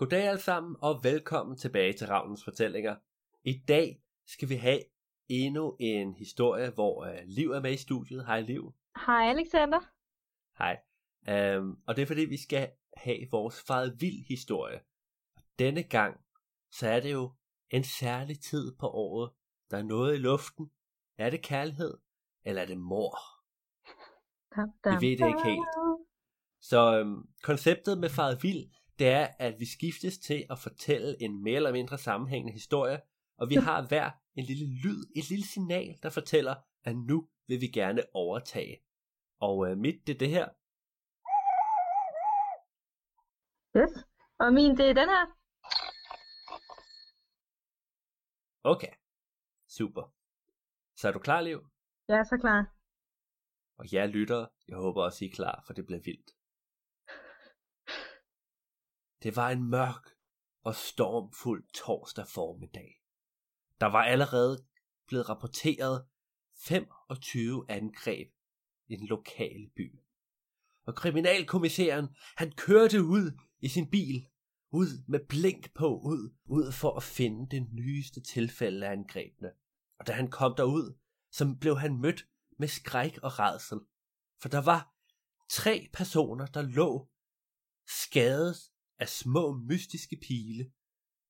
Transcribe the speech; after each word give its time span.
Goddag 0.00 0.28
alle 0.28 0.40
sammen, 0.40 0.76
og 0.82 1.04
velkommen 1.04 1.56
tilbage 1.56 1.92
til 1.92 2.06
Ravnens 2.06 2.44
Fortællinger. 2.44 2.96
I 3.44 3.62
dag 3.68 4.02
skal 4.26 4.48
vi 4.48 4.54
have 4.54 4.80
endnu 5.28 5.76
en 5.80 6.14
historie, 6.14 6.70
hvor 6.70 7.06
uh, 7.06 7.18
Liv 7.24 7.50
er 7.50 7.60
med 7.60 7.72
i 7.72 7.76
studiet. 7.76 8.26
Hej 8.26 8.40
Liv. 8.40 8.74
Hej 9.06 9.30
Alexander. 9.30 9.80
Hej. 10.58 10.80
Um, 11.58 11.82
og 11.86 11.96
det 11.96 12.02
er 12.02 12.06
fordi, 12.06 12.24
vi 12.24 12.36
skal 12.36 12.70
have 12.96 13.18
vores 13.30 13.62
faret 13.62 14.00
vild 14.00 14.26
historie. 14.28 14.80
Og 15.36 15.42
denne 15.58 15.82
gang, 15.82 16.20
så 16.72 16.88
er 16.88 17.00
det 17.00 17.12
jo 17.12 17.32
en 17.70 17.84
særlig 17.84 18.40
tid 18.40 18.76
på 18.78 18.88
året. 18.88 19.30
Der 19.70 19.78
er 19.78 19.82
noget 19.82 20.14
i 20.14 20.18
luften. 20.18 20.70
Er 21.18 21.30
det 21.30 21.42
kærlighed, 21.42 21.98
eller 22.44 22.62
er 22.62 22.66
det 22.66 22.78
mor? 22.78 23.18
Vi 24.84 25.06
ved 25.06 25.18
det 25.18 25.26
ikke 25.26 25.44
helt. 25.44 25.68
Så 26.60 27.00
um, 27.00 27.28
konceptet 27.42 27.98
med 27.98 28.08
faret 28.08 28.42
vild, 28.42 28.70
det 29.00 29.08
er, 29.08 29.26
at 29.38 29.60
vi 29.60 29.66
skiftes 29.76 30.18
til 30.18 30.46
at 30.50 30.58
fortælle 30.58 31.22
en 31.22 31.42
mere 31.42 31.56
eller 31.56 31.72
mindre 31.72 31.98
sammenhængende 31.98 32.52
historie, 32.52 33.00
og 33.36 33.50
vi 33.50 33.54
har 33.54 33.88
hver 33.88 34.10
en 34.34 34.44
lille 34.44 34.66
lyd, 34.82 35.00
et 35.16 35.28
lille 35.30 35.46
signal, 35.46 35.98
der 36.02 36.10
fortæller, 36.10 36.54
at 36.84 36.96
nu 36.96 37.28
vil 37.48 37.60
vi 37.60 37.66
gerne 37.66 38.02
overtage. 38.14 38.84
Og 39.40 39.70
øh, 39.70 39.78
mit, 39.78 40.06
det 40.06 40.14
er 40.14 40.18
det 40.18 40.28
her. 40.28 40.48
Yes. 43.78 43.92
Og 44.38 44.52
min, 44.54 44.76
det 44.78 44.86
er 44.90 44.94
den 45.00 45.08
her. 45.14 45.24
Okay, 48.64 48.92
super. 49.68 50.14
Så 50.96 51.08
er 51.08 51.12
du 51.12 51.18
klar, 51.18 51.40
Liv? 51.40 51.60
Jeg 52.08 52.18
er 52.18 52.24
så 52.24 52.38
klar. 52.40 52.60
Og 53.78 53.84
jer 53.92 54.06
lyttere, 54.06 54.48
jeg 54.68 54.76
håber 54.76 55.02
også, 55.02 55.24
I 55.24 55.28
er 55.28 55.32
klar, 55.32 55.62
for 55.66 55.72
det 55.72 55.86
bliver 55.86 56.00
vildt. 56.00 56.30
Det 59.22 59.36
var 59.36 59.50
en 59.50 59.64
mørk 59.64 60.08
og 60.62 60.74
stormfuld 60.74 61.64
torsdag 61.74 62.28
formiddag. 62.28 63.02
Der 63.80 63.86
var 63.86 64.04
allerede 64.04 64.64
blevet 65.06 65.28
rapporteret 65.28 66.06
25 66.56 67.64
angreb 67.68 68.32
i 68.88 68.96
den 68.96 69.06
lokale 69.06 69.70
by. 69.76 70.00
Og 70.84 70.94
kriminalkommissæren, 70.94 72.08
han 72.36 72.52
kørte 72.52 73.04
ud 73.04 73.38
i 73.60 73.68
sin 73.68 73.90
bil, 73.90 74.26
ud 74.70 75.04
med 75.08 75.20
blink 75.28 75.74
på, 75.74 76.00
ud, 76.00 76.34
ud 76.44 76.72
for 76.72 76.96
at 76.96 77.02
finde 77.02 77.56
det 77.56 77.72
nyeste 77.72 78.20
tilfælde 78.20 78.86
af 78.86 78.92
angrebene. 78.92 79.52
Og 79.98 80.06
da 80.06 80.12
han 80.12 80.30
kom 80.30 80.54
derud, 80.56 80.98
så 81.30 81.56
blev 81.60 81.78
han 81.78 82.00
mødt 82.00 82.26
med 82.58 82.68
skræk 82.68 83.18
og 83.22 83.38
rædsel. 83.38 83.78
For 84.42 84.48
der 84.48 84.60
var 84.60 84.94
tre 85.48 85.88
personer, 85.92 86.46
der 86.46 86.62
lå 86.62 87.08
skadet 87.86 88.56
af 89.00 89.08
små 89.08 89.54
mystiske 89.54 90.16
pile 90.16 90.70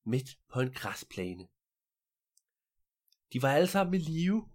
midt 0.05 0.29
på 0.53 0.59
en 0.59 0.73
græsplæne. 0.73 1.47
De 3.33 3.41
var 3.41 3.51
alle 3.51 3.67
sammen 3.67 3.93
i 3.93 4.03
live, 4.03 4.47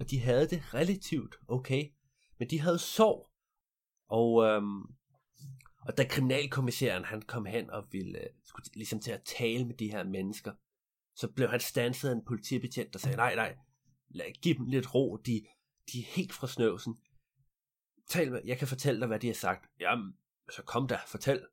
og 0.00 0.10
de 0.10 0.20
havde 0.20 0.48
det 0.48 0.74
relativt 0.74 1.36
okay, 1.48 1.84
men 2.38 2.50
de 2.50 2.60
havde 2.60 2.78
sorg. 2.78 3.30
Og, 4.08 4.44
øhm, 4.44 4.82
og 5.86 5.96
da 5.96 6.08
kriminalkommissæren 6.08 7.04
han 7.04 7.22
kom 7.22 7.46
hen 7.46 7.70
og 7.70 7.86
ville 7.90 8.18
øh, 8.18 8.26
skulle 8.44 8.68
ligesom 8.74 9.00
til 9.00 9.10
at 9.10 9.22
tale 9.22 9.64
med 9.64 9.74
de 9.74 9.90
her 9.90 10.04
mennesker, 10.04 10.52
så 11.14 11.28
blev 11.28 11.48
han 11.48 11.60
stanset 11.60 12.08
af 12.08 12.12
en 12.12 12.24
politibetjent, 12.24 12.92
der 12.92 12.98
sagde, 12.98 13.16
nej, 13.16 13.34
nej, 13.34 13.56
lad, 14.08 14.32
giv 14.42 14.54
dem 14.54 14.66
lidt 14.66 14.94
ro, 14.94 15.16
de, 15.16 15.46
de 15.92 15.98
er 15.98 16.04
helt 16.04 16.32
fra 16.32 16.46
snøvsen. 16.46 16.94
Tal 18.08 18.30
med, 18.30 18.40
jeg 18.44 18.58
kan 18.58 18.68
fortælle 18.68 19.00
dig, 19.00 19.08
hvad 19.08 19.20
de 19.20 19.26
har 19.26 19.34
sagt. 19.34 19.70
Jamen, 19.80 20.12
så 20.50 20.62
kom 20.62 20.88
der, 20.88 20.98
fortæl. 21.06 21.46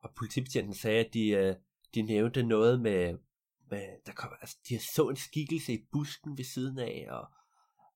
Og 0.00 0.14
politibetjenten 0.16 0.74
sagde, 0.74 1.04
at 1.04 1.14
de, 1.14 1.28
øh, 1.28 1.54
de 1.94 2.02
nævnte 2.02 2.42
noget 2.42 2.80
med, 2.80 3.18
med 3.70 4.06
der 4.06 4.12
kom, 4.12 4.32
altså, 4.40 4.56
de 4.68 4.78
så 4.94 5.08
en 5.08 5.16
skikkelse 5.16 5.72
i 5.72 5.86
busken 5.92 6.38
ved 6.38 6.44
siden 6.44 6.78
af, 6.78 7.06
og 7.10 7.32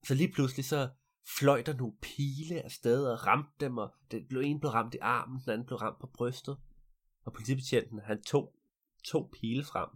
så 0.06 0.14
lige 0.14 0.32
pludselig 0.32 0.64
så 0.64 0.90
fløj 1.38 1.62
der 1.62 1.76
nogle 1.76 1.96
pile 2.02 2.62
afsted 2.62 3.06
og 3.06 3.26
ramte 3.26 3.52
dem, 3.60 3.78
og 3.78 3.94
den 4.10 4.26
blev 4.28 4.40
en 4.40 4.60
blev 4.60 4.70
ramt 4.70 4.94
i 4.94 4.98
armen, 4.98 5.40
den 5.40 5.50
anden 5.50 5.66
blev 5.66 5.76
ramt 5.76 6.00
på 6.00 6.06
brystet. 6.06 6.56
Og 7.24 7.32
politibetjenten, 7.32 7.98
han 7.98 8.22
tog 8.22 8.54
to 9.04 9.30
pile 9.32 9.64
frem, 9.64 9.88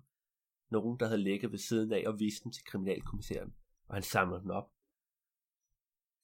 nogen 0.71 1.00
der 1.00 1.06
havde 1.06 1.23
ligget 1.23 1.53
ved 1.53 1.59
siden 1.59 1.93
af, 1.93 2.05
og 2.06 2.21
viste 2.21 2.44
dem 2.44 2.53
til 2.53 2.65
kriminalkommissæren, 2.65 3.55
og 3.88 3.94
han 3.94 4.03
samlede 4.03 4.41
dem 4.41 4.50
op. 4.50 4.71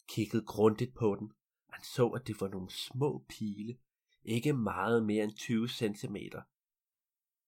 Kiggede 0.08 0.44
grundigt 0.46 0.94
på 0.94 1.16
den, 1.20 1.32
han 1.70 1.84
så, 1.84 2.08
at 2.08 2.26
det 2.26 2.40
var 2.40 2.48
nogle 2.48 2.70
små 2.70 3.24
pile, 3.28 3.78
ikke 4.24 4.52
meget 4.52 5.06
mere 5.06 5.24
end 5.24 5.36
20 5.36 5.68
cm. 5.68 6.16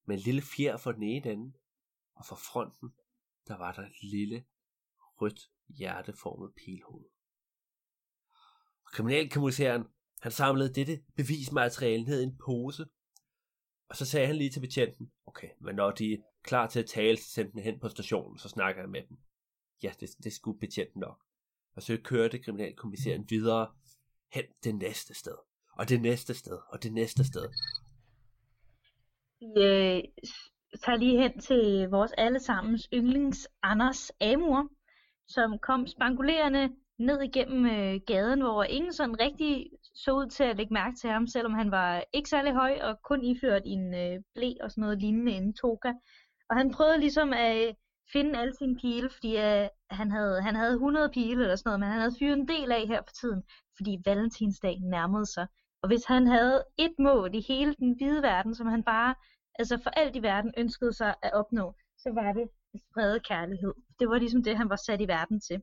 Med 0.05 0.17
en 0.17 0.23
lille 0.23 0.43
fjer 0.43 0.77
for 0.77 0.93
den 0.93 1.03
ene 1.03 1.33
ende, 1.33 1.53
og 2.15 2.27
for 2.27 2.37
fronten, 2.37 2.95
der 3.49 3.57
var 3.57 3.73
der 3.73 3.83
et 3.83 4.03
lille, 4.03 4.45
rødt, 5.21 5.51
hjerteformet 5.69 6.53
pilhoved. 6.55 7.05
Og 8.84 8.93
kriminalkommissæren, 8.93 9.84
han 10.21 10.33
samlede 10.33 10.75
dette 10.75 11.05
bevismateriale 11.17 12.05
ned 12.05 12.21
i 12.21 12.25
en 12.25 12.39
pose, 12.45 12.87
og 13.89 13.97
så 13.97 14.07
sagde 14.07 14.27
han 14.27 14.37
lige 14.37 14.51
til 14.51 14.61
betjenten, 14.61 15.13
okay, 15.27 15.49
men 15.61 15.75
når 15.75 15.91
de 15.91 16.13
er 16.13 16.19
klar 16.43 16.67
til 16.67 16.79
at 16.79 16.87
tale, 16.87 17.17
så 17.17 17.31
send 17.31 17.53
dem 17.53 17.63
hen 17.63 17.81
på 17.81 17.89
stationen, 17.89 18.39
så 18.39 18.49
snakker 18.49 18.83
jeg 18.83 18.91
med 18.91 19.03
dem. 19.09 19.19
Ja, 19.83 19.93
det, 20.01 20.11
det 20.25 20.33
skulle 20.33 20.59
betjenten 20.59 21.01
nok. 21.01 21.25
Og 21.73 21.83
så 21.83 21.99
kørte 22.05 22.39
kriminalkommissæren 22.39 23.31
videre 23.31 23.75
hen 24.33 24.45
det 24.65 24.75
næste 24.75 25.15
sted, 25.15 25.37
og 25.79 25.89
det 25.89 26.03
næste 26.03 26.35
sted, 26.35 26.59
og 26.69 26.83
det 26.83 26.93
næste 26.93 27.25
sted. 27.25 27.49
Vi 29.41 29.62
øh, 29.62 30.03
tager 30.85 30.99
lige 30.99 31.23
hen 31.23 31.39
til 31.41 31.89
vores 31.91 32.12
allesammens 32.19 32.89
yndlings 32.93 33.49
Anders 33.62 34.11
Amur, 34.21 34.69
som 35.29 35.59
kom 35.59 35.87
spangulerende 35.87 36.71
ned 36.99 37.21
igennem 37.23 37.67
øh, 37.67 38.01
gaden, 38.07 38.41
hvor 38.41 38.65
ingen 38.65 38.93
sådan 38.93 39.21
rigtig 39.21 39.71
så 39.95 40.13
ud 40.13 40.27
til 40.27 40.45
at 40.45 40.57
lægge 40.57 40.75
mærke 40.75 40.97
til 40.97 41.11
ham, 41.11 41.27
selvom 41.27 41.55
han 41.55 41.71
var 41.71 42.05
ikke 42.13 42.29
særlig 42.29 42.53
høj 42.53 42.79
og 42.83 43.03
kun 43.03 43.25
iført 43.25 43.63
i 43.67 43.71
en 43.71 43.95
øh, 43.95 44.23
blæ 44.34 44.53
og 44.61 44.71
sådan 44.71 44.83
noget 44.83 44.99
lignende 44.99 45.33
en 45.33 45.55
toga. 45.55 45.93
Og 46.51 46.57
han 46.57 46.71
prøvede 46.71 47.01
ligesom 47.01 47.33
at 47.33 47.69
øh, 47.69 47.75
finde 48.13 48.39
alle 48.39 48.55
sine 48.55 48.77
pile, 48.77 49.11
fordi 49.11 49.37
øh, 49.37 49.69
han, 49.91 50.11
havde, 50.11 50.43
han 50.43 50.57
havde 50.57 50.73
100 50.73 51.11
pile 51.15 51.43
eller 51.43 51.57
sådan 51.57 51.69
noget, 51.69 51.81
men 51.81 51.89
han 51.89 52.01
havde 52.01 52.17
fyret 52.19 52.39
en 52.39 52.49
del 52.49 52.73
af 52.73 52.87
her 52.87 53.03
for 53.03 53.15
tiden, 53.21 53.43
fordi 53.77 53.99
valentinsdag 54.05 54.81
nærmede 54.81 55.27
sig. 55.27 55.47
Og 55.84 55.89
hvis 55.89 56.05
han 56.05 56.27
havde 56.27 56.65
et 56.78 56.95
mål 56.99 57.34
i 57.34 57.41
hele 57.49 57.75
den 57.75 57.97
hvide 57.97 58.22
verden, 58.22 58.55
som 58.55 58.67
han 58.67 58.83
bare, 58.83 59.15
altså 59.59 59.78
for 59.83 59.91
alt 59.91 60.17
i 60.17 60.22
verden 60.22 60.55
ønskede 60.56 60.93
sig 60.93 61.15
at 61.22 61.33
opnå, 61.33 61.75
så 61.99 62.11
var 62.15 62.33
det 62.33 62.49
at 62.75 62.81
sprede 62.87 63.21
kærlighed. 63.21 63.72
Det 63.99 64.09
var 64.09 64.19
ligesom 64.19 64.43
det, 64.43 64.56
han 64.56 64.69
var 64.69 64.77
sat 64.77 65.00
i 65.00 65.09
verden 65.09 65.41
til. 65.41 65.62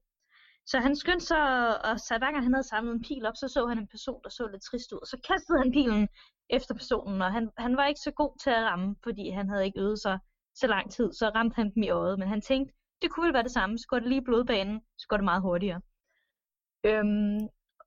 Så 0.66 0.80
han 0.80 0.96
skyndte 0.96 1.26
sig, 1.26 1.44
og 1.86 2.00
så 2.00 2.18
hver 2.18 2.32
gang 2.32 2.44
han 2.44 2.54
havde 2.54 2.70
samlet 2.74 2.94
en 2.94 3.04
pil 3.08 3.26
op, 3.26 3.38
så 3.38 3.48
så 3.48 3.68
han 3.68 3.78
en 3.78 3.88
person, 3.88 4.22
der 4.24 4.30
så 4.30 4.48
lidt 4.48 4.64
trist 4.64 4.92
ud. 4.94 5.00
Og 5.04 5.08
så 5.08 5.18
kastede 5.30 5.60
han 5.60 5.72
pilen 5.72 6.08
efter 6.50 6.74
personen, 6.74 7.22
og 7.22 7.32
han, 7.32 7.50
han 7.58 7.78
var 7.78 7.86
ikke 7.86 8.06
så 8.08 8.12
god 8.12 8.34
til 8.44 8.50
at 8.50 8.64
ramme, 8.70 8.96
fordi 9.04 9.30
han 9.30 9.50
havde 9.50 9.66
ikke 9.66 9.80
øvet 9.80 10.00
sig 10.02 10.20
så 10.56 10.68
lang 10.68 10.92
tid. 10.92 11.14
Så 11.14 11.26
ramte 11.36 11.56
han 11.56 11.74
dem 11.76 11.84
i 11.84 11.90
øjet, 11.90 12.20
men 12.20 12.28
han 12.28 12.42
tænkte, 12.42 12.74
det 13.02 13.12
kunne 13.12 13.26
vel 13.26 13.34
være 13.34 13.50
det 13.50 13.58
samme. 13.60 13.78
Så 13.78 13.88
går 13.88 14.00
det 14.00 14.08
lige 14.10 14.22
i 14.22 14.28
blodbanen, 14.30 14.82
så 14.98 15.06
går 15.08 15.18
det 15.18 15.24
meget 15.24 15.42
hurtigere. 15.42 15.82
Øhm, 16.90 17.40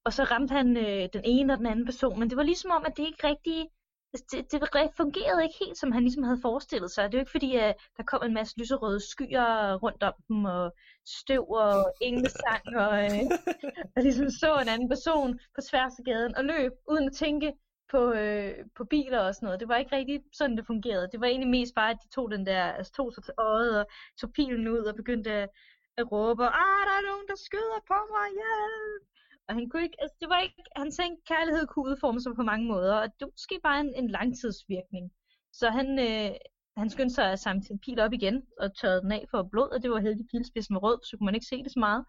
og 0.04 0.12
så 0.12 0.22
ramte 0.24 0.52
han 0.52 0.76
øh, 0.76 1.08
den 1.12 1.22
ene 1.24 1.52
og 1.52 1.58
den 1.58 1.66
anden 1.66 1.84
person, 1.84 2.18
men 2.18 2.30
det 2.30 2.36
var 2.36 2.42
ligesom 2.42 2.70
om, 2.70 2.84
at 2.86 2.96
det 2.96 3.06
ikke 3.06 3.26
rigtig 3.26 3.68
altså, 4.14 4.26
det, 4.30 4.52
det 4.52 4.96
fungerede 4.96 5.42
ikke 5.42 5.58
helt, 5.64 5.78
som 5.78 5.92
han 5.92 6.02
ligesom 6.02 6.22
havde 6.22 6.40
forestillet 6.42 6.90
sig. 6.90 7.04
Det 7.04 7.14
er 7.14 7.18
jo 7.18 7.22
ikke 7.22 7.30
fordi, 7.30 7.56
at 7.56 7.74
der 7.96 8.02
kom 8.02 8.22
en 8.24 8.34
masse 8.34 8.58
lyserøde 8.58 9.00
skyer 9.00 9.74
rundt 9.74 10.02
om 10.02 10.14
dem, 10.28 10.44
og 10.44 10.72
støv 11.06 11.50
og 11.50 11.94
englesang, 12.00 12.62
og, 12.76 13.04
øh, 13.04 13.22
og 13.96 14.02
ligesom 14.02 14.30
så 14.30 14.58
en 14.62 14.68
anden 14.68 14.88
person 14.88 15.40
på 15.54 15.60
tværs 15.70 15.98
af 15.98 16.04
gaden 16.04 16.36
og 16.36 16.44
løb, 16.44 16.72
uden 16.90 17.06
at 17.08 17.16
tænke 17.16 17.52
på, 17.90 18.12
øh, 18.12 18.54
på 18.76 18.84
biler 18.84 19.20
og 19.20 19.34
sådan 19.34 19.46
noget. 19.46 19.60
Det 19.60 19.68
var 19.68 19.76
ikke 19.76 19.96
rigtig 19.96 20.22
sådan, 20.32 20.56
det 20.56 20.66
fungerede. 20.66 21.08
Det 21.12 21.20
var 21.20 21.26
egentlig 21.26 21.50
mest 21.50 21.74
bare, 21.74 21.90
at 21.90 21.98
de 22.02 22.08
tog 22.08 22.30
den 22.30 22.46
der, 22.46 22.62
altså 22.62 22.92
tog 22.92 23.12
sig 23.14 23.24
til 23.24 23.34
øjet 23.38 23.80
og 23.80 23.86
tog 24.20 24.32
pilen 24.32 24.68
ud 24.68 24.78
og 24.78 24.94
begyndte 24.94 25.30
at, 25.30 25.48
at 25.96 26.12
råbe, 26.12 26.44
ah, 26.44 26.82
der 26.88 26.94
er 27.00 27.08
nogen, 27.10 27.26
der 27.28 27.36
skyder 27.36 27.80
på 27.88 27.98
mig, 28.14 28.28
hjælp! 28.40 29.13
Og 29.48 29.54
han 29.54 29.68
kunne 29.68 29.82
ikke, 29.82 30.00
altså 30.02 30.16
det 30.20 30.28
var 30.28 30.40
ikke, 30.40 30.62
han 30.76 30.90
tænkte, 30.90 31.20
at 31.22 31.28
kærlighed 31.32 31.66
kunne 31.66 31.90
udforme 31.90 32.20
sig 32.20 32.32
på 32.36 32.42
mange 32.42 32.66
måder, 32.72 32.94
og 33.02 33.06
det 33.06 33.22
var 33.26 33.34
måske 33.38 33.56
bare 33.62 33.80
en, 33.80 33.94
en 33.94 34.10
langtidsvirkning. 34.10 35.04
Så 35.52 35.66
han, 35.78 35.88
øh, 36.08 36.30
han 36.76 36.90
skyndte 36.90 37.14
sig 37.14 37.32
at 37.32 37.38
samle 37.38 37.64
sin 37.64 37.78
pil 37.78 38.00
op 38.00 38.12
igen, 38.12 38.36
og 38.60 38.76
tørrede 38.78 39.02
den 39.02 39.12
af 39.12 39.24
for 39.30 39.48
blod, 39.52 39.70
og 39.74 39.82
det 39.82 39.90
var 39.90 40.00
heldig 40.00 40.26
pilspids 40.30 40.70
med 40.70 40.82
rød, 40.82 40.98
så 41.04 41.16
kunne 41.16 41.26
man 41.28 41.34
ikke 41.34 41.50
se 41.52 41.62
det 41.64 41.72
så 41.72 41.78
meget. 41.78 42.04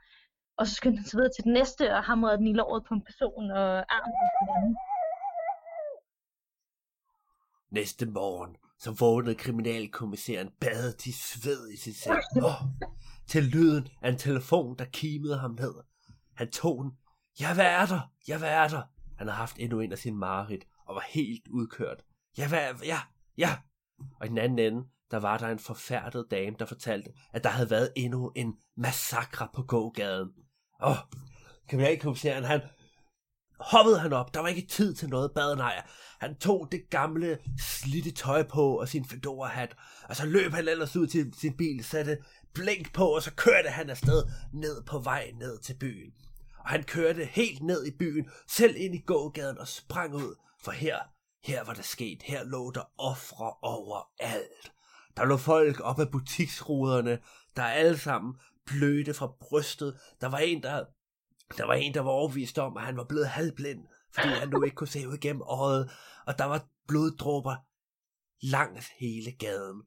Og 0.57 0.67
så 0.67 0.73
skyndte 0.75 0.99
han 0.99 1.07
sig 1.07 1.17
videre 1.17 1.33
til 1.35 1.43
den 1.43 1.53
næste, 1.53 1.93
og 1.95 2.03
hamrede 2.03 2.37
den 2.37 2.47
i 2.47 2.53
låret 2.53 2.83
på 2.87 2.93
en 2.93 3.03
person, 3.09 3.51
og 3.51 3.67
armen 3.95 4.13
på 4.21 4.41
den 4.41 4.49
anden. 4.57 4.75
Næste 7.71 8.05
morgen, 8.05 8.55
så 8.79 8.91
vågnede 8.99 9.35
kriminalkommissæren 9.35 10.49
badet 10.61 11.05
i 11.05 11.11
sved 11.11 11.69
i 11.69 11.77
sit 11.77 11.95
seng. 11.95 12.23
Oh, 12.49 12.61
til 13.27 13.43
lyden 13.43 13.87
af 14.01 14.09
en 14.09 14.17
telefon, 14.17 14.77
der 14.79 14.85
kimede 14.85 15.37
ham 15.37 15.51
ned. 15.51 15.75
Han 16.35 16.51
tog 16.51 16.83
den. 16.83 16.91
Jeg 17.39 17.53
hvad 17.53 17.65
er 17.65 17.85
der, 17.85 18.11
jeg 18.27 18.37
hvad 18.37 18.49
er 18.49 18.67
der. 18.67 18.81
Han 19.17 19.27
havde 19.27 19.37
haft 19.37 19.55
endnu 19.59 19.79
en 19.79 19.91
af 19.91 19.97
sine 19.97 20.17
mareridt 20.17 20.65
og 20.87 20.95
var 20.95 21.05
helt 21.09 21.47
udkørt. 21.47 22.03
Jeg 22.37 22.53
er, 22.53 22.73
ja, 22.83 22.99
ja. 23.37 23.57
Og 24.19 24.25
i 24.25 24.29
den 24.29 24.37
anden 24.37 24.59
ende, 24.59 24.87
der 25.11 25.17
var 25.17 25.37
der 25.37 25.47
en 25.47 25.59
forfærdet 25.59 26.25
dame, 26.31 26.55
der 26.59 26.65
fortalte, 26.65 27.09
at 27.33 27.43
der 27.43 27.49
havde 27.49 27.69
været 27.69 27.93
endnu 27.95 28.31
en 28.35 28.53
massakre 28.77 29.47
på 29.53 29.63
gågaden. 29.63 30.29
Åh, 30.83 30.95
kan 31.69 31.79
jeg 31.79 31.91
ikke 31.91 32.01
kommentere, 32.01 32.43
han 32.43 32.61
hoppede 33.59 33.99
han 33.99 34.13
op. 34.13 34.33
Der 34.33 34.39
var 34.39 34.47
ikke 34.47 34.67
tid 34.67 34.95
til 34.95 35.09
noget 35.09 35.31
bad, 35.35 35.55
nej. 35.55 35.87
Han 36.19 36.35
tog 36.35 36.67
det 36.71 36.89
gamle, 36.89 37.37
slidte 37.59 38.11
tøj 38.11 38.43
på 38.43 38.79
og 38.79 38.87
sin 38.87 39.05
fedora-hat, 39.05 39.75
og 40.09 40.15
så 40.15 40.25
løb 40.25 40.51
han 40.51 40.67
ellers 40.67 40.95
ud 40.95 41.07
til 41.07 41.33
sin 41.33 41.57
bil, 41.57 41.83
satte 41.83 42.17
blink 42.53 42.93
på, 42.93 43.15
og 43.15 43.21
så 43.21 43.33
kørte 43.33 43.69
han 43.69 43.89
afsted 43.89 44.23
ned 44.53 44.83
på 44.83 44.99
vej 44.99 45.31
ned 45.39 45.59
til 45.59 45.77
byen. 45.79 46.13
Og 46.65 46.71
han 46.71 46.83
kørte 46.83 47.25
helt 47.25 47.63
ned 47.63 47.85
i 47.85 47.91
byen, 47.99 48.29
selv 48.47 48.75
ind 48.77 48.95
i 48.95 49.01
gågaden 49.05 49.57
og 49.57 49.67
sprang 49.67 50.15
ud, 50.15 50.35
for 50.61 50.71
her, 50.71 50.99
her 51.43 51.63
var 51.63 51.73
det 51.73 51.85
sket, 51.85 52.23
her 52.23 52.43
lå 52.43 52.71
der 52.71 52.91
ofre 52.97 53.53
overalt. 53.61 54.71
Der 55.17 55.25
lå 55.25 55.37
folk 55.37 55.79
op 55.79 55.99
ad 55.99 56.05
butiksruderne, 56.11 57.19
der 57.55 57.63
alle 57.63 57.97
sammen 57.97 58.35
blødte 58.65 59.13
fra 59.13 59.35
brystet. 59.39 59.99
Der 60.21 60.27
var 60.27 60.37
en, 60.37 60.63
der, 60.63 60.85
der 61.57 61.65
var 61.65 61.73
en, 61.73 61.93
der 61.93 62.01
var 62.01 62.11
overvist 62.11 62.59
om, 62.59 62.77
at 62.77 62.83
han 62.83 62.97
var 62.97 63.03
blevet 63.03 63.27
halvblind, 63.27 63.85
fordi 64.13 64.27
han 64.27 64.49
nu 64.49 64.63
ikke 64.63 64.75
kunne 64.75 64.87
se 64.87 65.07
ud 65.07 65.13
igennem 65.13 65.41
øjet, 65.41 65.91
og 66.27 66.37
der 66.37 66.45
var 66.45 66.67
bloddråber 66.87 67.55
langs 68.41 68.87
hele 68.99 69.31
gaden. 69.31 69.81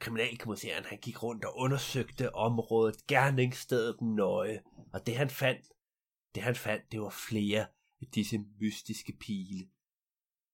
Kriminalkommissæren 0.00 0.84
han 0.84 0.98
gik 0.98 1.22
rundt 1.22 1.44
og 1.44 1.56
undersøgte 1.56 2.34
området, 2.34 3.06
gerningsstedet 3.06 3.96
nøje, 4.00 4.60
og 4.92 5.06
det 5.06 5.16
han 5.16 5.30
fandt, 5.30 5.66
det 6.34 6.42
han 6.42 6.56
fandt, 6.56 6.92
det 6.92 7.00
var 7.00 7.10
flere 7.28 7.66
af 8.00 8.06
disse 8.14 8.38
mystiske 8.60 9.12
pile. 9.20 9.68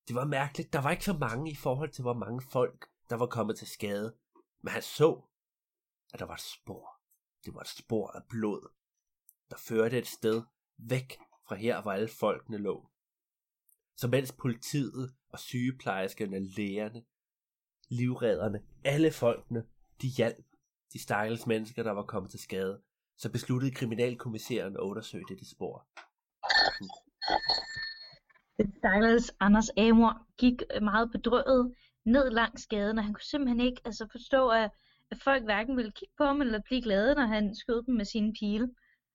Det 0.08 0.16
var 0.16 0.24
mærkeligt, 0.24 0.72
der 0.72 0.80
var 0.80 0.90
ikke 0.90 1.04
så 1.04 1.12
mange 1.12 1.50
i 1.50 1.54
forhold 1.54 1.90
til, 1.90 2.02
hvor 2.02 2.14
mange 2.14 2.42
folk, 2.42 2.88
der 3.10 3.16
var 3.16 3.26
kommet 3.26 3.58
til 3.58 3.68
skade. 3.68 4.16
Men 4.62 4.72
han 4.72 4.82
så, 4.82 5.22
at 6.12 6.20
der 6.20 6.26
var 6.26 6.34
et 6.34 6.40
spor. 6.40 7.00
Det 7.44 7.54
var 7.54 7.60
et 7.60 7.68
spor 7.68 8.10
af 8.10 8.22
blod, 8.28 8.72
der 9.50 9.56
førte 9.56 9.98
et 9.98 10.06
sted 10.06 10.42
væk 10.78 11.18
fra 11.48 11.54
her, 11.54 11.82
hvor 11.82 11.92
alle 11.92 12.08
folkene 12.08 12.58
lå. 12.58 12.90
Så 13.96 14.08
mens 14.08 14.32
politiet 14.32 15.14
og 15.28 15.38
sygeplejerskerne, 15.38 16.38
lægerne, 16.38 17.04
livredderne, 17.88 18.62
alle 18.84 19.12
folkene, 19.12 19.66
de 20.02 20.08
hjalp 20.08 20.50
de 20.92 20.98
stakkels 20.98 21.46
mennesker, 21.46 21.82
der 21.82 21.90
var 21.90 22.02
kommet 22.02 22.30
til 22.30 22.40
skade, 22.40 22.82
så 23.20 23.30
besluttede 23.30 23.74
kriminalkommissæren 23.74 24.76
at 24.76 24.80
undersøge 24.80 25.24
dette 25.28 25.50
spor. 25.50 25.86
Den 28.58 28.74
Anders 29.40 29.70
Amor 29.78 30.26
gik 30.38 30.62
meget 30.82 31.10
bedrøvet 31.10 31.74
ned 32.04 32.30
langs 32.30 32.66
gaden, 32.66 32.98
og 32.98 33.04
han 33.04 33.14
kunne 33.14 33.30
simpelthen 33.32 33.60
ikke 33.60 33.80
altså, 33.84 34.08
forstå, 34.12 34.48
at, 34.48 34.70
at 35.10 35.18
folk 35.24 35.44
hverken 35.44 35.76
ville 35.76 35.92
kigge 35.92 36.14
på 36.18 36.24
ham 36.24 36.40
eller 36.40 36.60
blive 36.60 36.82
glade, 36.82 37.14
når 37.14 37.26
han 37.26 37.54
skød 37.54 37.82
dem 37.86 37.94
med 37.94 38.04
sine 38.04 38.32
pile. 38.32 38.70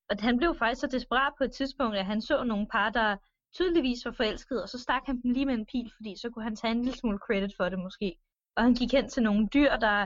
Og 0.10 0.16
han 0.20 0.38
blev 0.38 0.56
faktisk 0.60 0.82
så 0.82 0.88
desperat 0.88 1.34
på 1.38 1.44
et 1.44 1.52
tidspunkt, 1.52 1.98
at 1.98 2.06
han 2.06 2.22
så 2.22 2.44
nogle 2.44 2.68
par, 2.72 2.90
der 2.90 3.18
tydeligvis 3.54 4.06
var 4.06 4.12
forelskede, 4.12 4.64
og 4.64 4.70
så 4.70 4.80
stak 4.80 5.02
han 5.06 5.22
dem 5.22 5.32
lige 5.32 5.46
med 5.46 5.54
en 5.54 5.66
pil, 5.66 5.92
fordi 5.96 6.16
så 6.22 6.30
kunne 6.30 6.44
han 6.44 6.56
tage 6.56 6.72
en 6.72 6.82
lille 6.82 7.00
smule 7.00 7.20
credit 7.28 7.54
for 7.58 7.70
det 7.70 7.80
måske. 7.80 8.16
Og 8.56 8.64
han 8.64 8.74
gik 8.74 8.92
hen 8.92 9.10
til 9.10 9.24
nogle 9.24 9.48
dyr, 9.54 9.76
der 9.76 10.06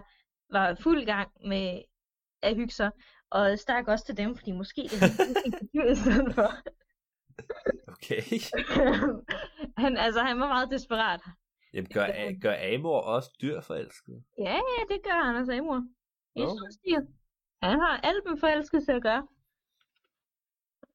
var 0.51 0.75
fuld 0.75 1.06
gang 1.06 1.30
med 1.48 1.81
at 2.42 2.56
hygge 2.56 2.74
sig, 2.74 2.92
og 3.31 3.59
stak 3.59 3.87
også 3.87 4.05
til 4.05 4.17
dem, 4.17 4.35
fordi 4.35 4.51
måske 4.51 4.81
det 4.81 5.01
var 5.01 5.07
en 5.45 5.91
i 5.91 5.95
stedet 5.95 6.35
for. 6.35 6.49
Okay. 7.87 8.21
han, 9.83 9.97
altså, 9.97 10.21
han 10.21 10.39
var 10.39 10.47
meget 10.47 10.69
desperat. 10.71 11.21
Jamen, 11.73 11.89
gør, 11.93 12.39
gør 12.41 12.75
Amor 12.75 12.99
også 12.99 13.29
dyr 13.41 13.61
forelsket? 13.61 14.23
Ja, 14.37 14.53
ja, 14.53 14.95
det 14.95 15.03
gør 15.03 15.11
Anders 15.11 15.49
Amor. 15.49 15.83
I 16.35 16.41
Okay. 16.41 17.05
Han 17.61 17.79
har 17.79 17.99
alt 18.03 18.23
med 18.29 18.37
forelskelse 18.37 18.93
at 18.93 19.01
gøre. 19.01 19.27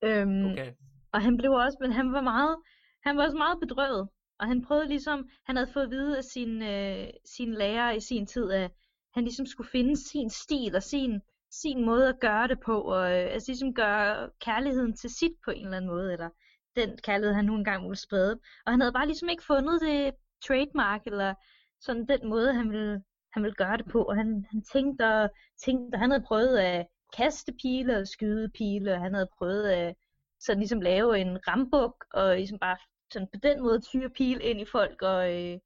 Øhm, 0.03 0.45
Okay. 0.45 0.73
Og 1.13 1.23
han 1.23 1.37
blev 1.37 1.51
også, 1.53 1.79
men 1.81 1.93
han 1.93 2.13
var 2.13 2.21
meget, 2.21 2.57
han 3.03 3.17
var 3.17 3.25
også 3.25 3.37
meget 3.37 3.61
bedrøvet. 3.61 4.09
Og 4.39 4.47
han 4.47 4.65
prøvede 4.65 4.89
ligesom, 4.89 5.29
han 5.45 5.57
havde 5.57 5.73
fået 5.73 5.85
at 5.85 5.91
vide 5.91 6.17
af 6.17 6.25
sin, 6.25 6.63
øh, 6.63 7.07
sin 7.25 7.55
lærer 7.55 7.91
i 7.91 8.01
sin 8.01 8.27
tid, 8.27 8.51
at 8.51 8.71
han 9.15 9.25
ligesom 9.25 9.47
skulle 9.47 9.71
finde 9.71 9.97
sin 9.97 10.31
stil 10.31 10.77
og 10.77 10.83
sin, 10.83 11.21
sin 11.63 11.85
måde 11.85 12.09
at 12.09 12.21
gøre 12.21 12.49
det 12.49 12.61
på, 12.61 12.81
og 12.81 13.13
øh, 13.13 13.33
altså 13.33 13.51
ligesom 13.51 13.75
gøre 13.75 14.31
kærligheden 14.41 14.97
til 14.97 15.11
sit 15.11 15.33
på 15.45 15.51
en 15.51 15.65
eller 15.65 15.77
anden 15.77 15.91
måde, 15.91 16.13
eller 16.13 16.29
den 16.77 16.99
kærlighed, 16.99 17.35
han 17.35 17.45
nu 17.45 17.55
engang 17.55 17.83
ville 17.83 17.97
sprede. 17.97 18.33
Og 18.67 18.73
han 18.73 18.81
havde 18.81 18.93
bare 18.93 19.07
ligesom 19.07 19.29
ikke 19.29 19.45
fundet 19.45 19.81
det 19.81 20.15
trademark, 20.47 21.03
eller 21.07 21.35
sådan 21.81 22.07
den 22.07 22.29
måde, 22.29 22.55
han 22.55 22.71
ville, 22.71 23.03
han 23.33 23.43
ville 23.43 23.55
gøre 23.55 23.77
det 23.77 23.87
på. 23.87 24.03
Og 24.03 24.17
han, 24.17 24.47
han 24.51 24.63
tænkte 24.73 25.05
og 25.15 25.31
tænkte, 25.65 25.97
og 25.97 26.01
han 26.01 26.11
havde 26.11 26.25
prøvet 26.27 26.59
at 26.59 26.87
kaste 27.17 27.53
pile 27.63 27.99
og 27.99 28.09
skyde 28.09 28.49
pile, 28.49 28.93
og 28.93 29.01
han 29.01 29.15
havde 29.15 29.29
prøvet 29.39 29.69
at 29.69 29.95
sådan 30.41 30.61
ligesom 30.61 30.81
lave 30.81 31.19
en 31.19 31.49
rambuk, 31.49 32.05
og 32.13 32.37
ligesom 32.37 32.59
bare 32.59 32.77
sådan 33.13 33.29
på 33.33 33.39
den 33.43 33.63
måde 33.63 33.81
tyre 33.81 34.11
pil 34.11 34.41
ind 34.43 34.61
i 34.61 34.65
folk, 34.65 35.03
og 35.03 35.35
øh, 35.35 35.59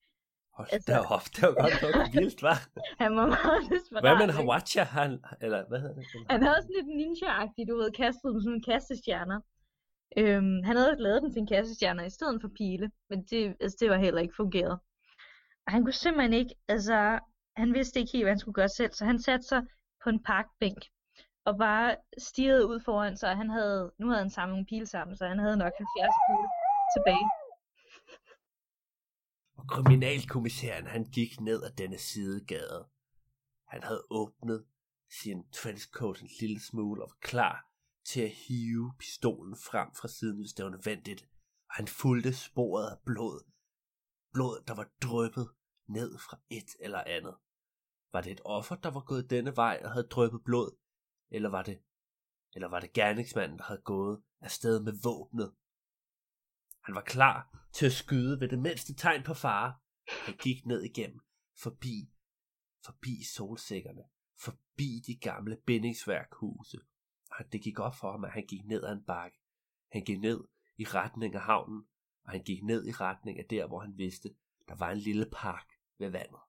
Hold 0.59 0.69
Altså- 0.73 0.93
da 0.93 0.99
op, 1.17 1.25
det 1.35 1.43
var 1.49 1.55
godt 1.65 1.77
nok 1.97 2.09
vildt, 2.21 2.41
hva'? 2.45 2.61
han 3.03 3.11
var 3.21 3.27
meget 3.37 3.63
desperat. 3.73 4.03
Hvad 4.05 4.15
med 4.21 4.25
en? 4.29 4.35
Hawacha, 4.39 4.83
han, 4.99 5.11
eller 5.45 5.59
hvad 5.69 5.79
hedder 5.81 5.95
det? 5.95 6.05
Han 6.35 6.43
havde 6.47 6.61
sådan 6.63 6.77
lidt 6.79 6.91
ninja-agtigt, 7.01 7.67
du 7.71 7.77
ved, 7.81 7.91
kastet 8.03 8.29
dem 8.35 8.41
sådan 8.47 8.63
kastestjerner. 8.71 9.41
Øhm, 10.21 10.59
han 10.69 10.77
havde 10.77 10.97
lavet 11.07 11.23
den 11.23 11.33
til 11.33 11.41
en 11.41 11.47
kastestjerner 11.55 12.05
i 12.05 12.11
stedet 12.11 12.41
for 12.43 12.51
pile, 12.61 12.91
men 13.11 13.19
det, 13.31 13.41
altså, 13.61 13.77
det 13.81 13.91
var 13.91 13.97
heller 13.97 14.21
ikke 14.21 14.35
fungeret. 14.43 14.79
Og 15.67 15.73
han 15.75 15.83
kunne 15.85 15.93
simpelthen 16.05 16.33
ikke, 16.33 16.55
altså, 16.69 17.19
han 17.57 17.75
vidste 17.75 18.01
ikke 18.01 18.13
helt, 18.13 18.25
hvad 18.25 18.33
han 18.33 18.39
skulle 18.39 18.55
gøre 18.61 18.69
selv, 18.81 18.93
så 18.93 19.05
han 19.05 19.19
satte 19.19 19.47
sig 19.47 19.63
på 20.03 20.09
en 20.11 20.23
parkbænk 20.23 20.81
og 21.49 21.59
bare 21.59 21.97
stirrede 22.19 22.67
ud 22.67 22.81
foran 22.85 23.17
sig. 23.17 23.37
Han 23.37 23.51
havde, 23.51 23.93
nu 23.99 24.07
havde 24.09 24.23
han 24.25 24.31
samlet 24.31 24.53
nogle 24.55 24.67
pile 24.73 24.87
sammen, 24.87 25.17
så 25.17 25.27
han 25.27 25.39
havde 25.39 25.57
nok 25.57 25.73
70 25.79 26.15
pile 26.29 26.49
tilbage. 26.97 27.27
Kriminalkommissæren, 29.69 30.87
han 30.87 31.05
gik 31.05 31.41
ned 31.41 31.63
ad 31.63 31.71
denne 31.71 31.99
sidegade. 31.99 32.89
Han 33.67 33.83
havde 33.83 34.07
åbnet 34.11 34.67
sin 35.21 35.49
trenchcoat 35.53 36.21
en 36.21 36.29
lille 36.41 36.61
smule 36.61 37.03
og 37.03 37.09
var 37.09 37.19
klar 37.21 37.71
til 38.05 38.21
at 38.21 38.31
hive 38.31 38.93
pistolen 38.99 39.57
frem 39.57 39.89
fra 39.95 40.09
siden, 40.09 40.37
hvis 40.37 40.53
det 40.53 40.65
var 40.65 40.71
nødvendigt. 40.71 41.23
Og 41.69 41.75
han 41.75 41.89
fulgte 41.89 42.33
sporet 42.33 42.91
af 42.91 42.99
blod. 43.07 43.51
Blod, 44.33 44.65
der 44.67 44.75
var 44.75 44.91
dryppet 45.03 45.49
ned 45.87 46.19
fra 46.19 46.39
et 46.51 46.77
eller 46.81 47.05
andet. 47.07 47.35
Var 48.13 48.21
det 48.21 48.33
et 48.33 48.41
offer, 48.45 48.77
der 48.77 48.91
var 48.91 49.01
gået 49.01 49.31
denne 49.31 49.57
vej 49.57 49.81
og 49.85 49.93
havde 49.93 50.09
dryppet 50.11 50.45
blod? 50.45 50.77
Eller 51.31 51.49
var 51.49 51.63
det, 51.63 51.83
eller 52.55 52.69
var 52.69 52.81
det 52.81 52.93
gerningsmanden, 52.93 53.59
der 53.59 53.65
havde 53.65 53.83
gået 53.85 54.23
afsted 54.41 54.81
med 54.81 54.93
våbnet? 55.03 55.55
Han 56.85 56.95
var 56.95 57.01
klar 57.01 57.58
til 57.73 57.87
at 57.87 57.93
skyde 57.93 58.41
ved 58.41 58.49
det 58.49 58.59
mindste 58.59 58.95
tegn 58.95 59.23
på 59.23 59.35
fare. 59.35 59.75
Han 60.27 60.35
gik 60.43 60.67
ned 60.67 60.83
igennem, 60.83 61.21
forbi, 61.63 62.11
forbi 62.85 63.25
solsikkerne, 63.35 64.03
forbi 64.43 65.03
de 65.07 65.17
gamle 65.17 65.57
bindingsværkhuse. 65.67 66.79
Og 67.31 67.53
det 67.53 67.63
gik 67.63 67.79
op 67.79 67.95
for 67.95 68.11
ham, 68.11 68.25
at 68.25 68.33
han 68.33 68.47
gik 68.47 68.65
ned 68.65 68.85
ad 68.85 68.93
en 68.93 69.05
bakke. 69.07 69.39
Han 69.93 70.05
gik 70.05 70.21
ned 70.21 70.45
i 70.77 70.85
retning 70.85 71.35
af 71.35 71.41
havnen, 71.41 71.83
og 72.25 72.31
han 72.31 72.43
gik 72.43 72.65
ned 72.65 72.87
i 72.87 72.93
retning 72.93 73.39
af 73.39 73.45
der, 73.51 73.67
hvor 73.67 73.81
han 73.81 73.99
vidste, 73.99 74.35
der 74.69 74.75
var 74.75 74.91
en 74.91 74.99
lille 74.99 75.27
park 75.33 75.73
ved 75.99 76.11
vandet. 76.11 76.41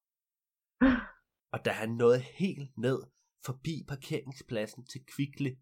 Og 1.52 1.66
da 1.66 1.72
han 1.72 1.90
nåede 1.90 2.20
helt 2.20 2.78
ned 2.78 3.04
forbi 3.46 3.86
parkeringspladsen 3.88 4.86
til 4.86 5.06
Kvickly, 5.06 5.56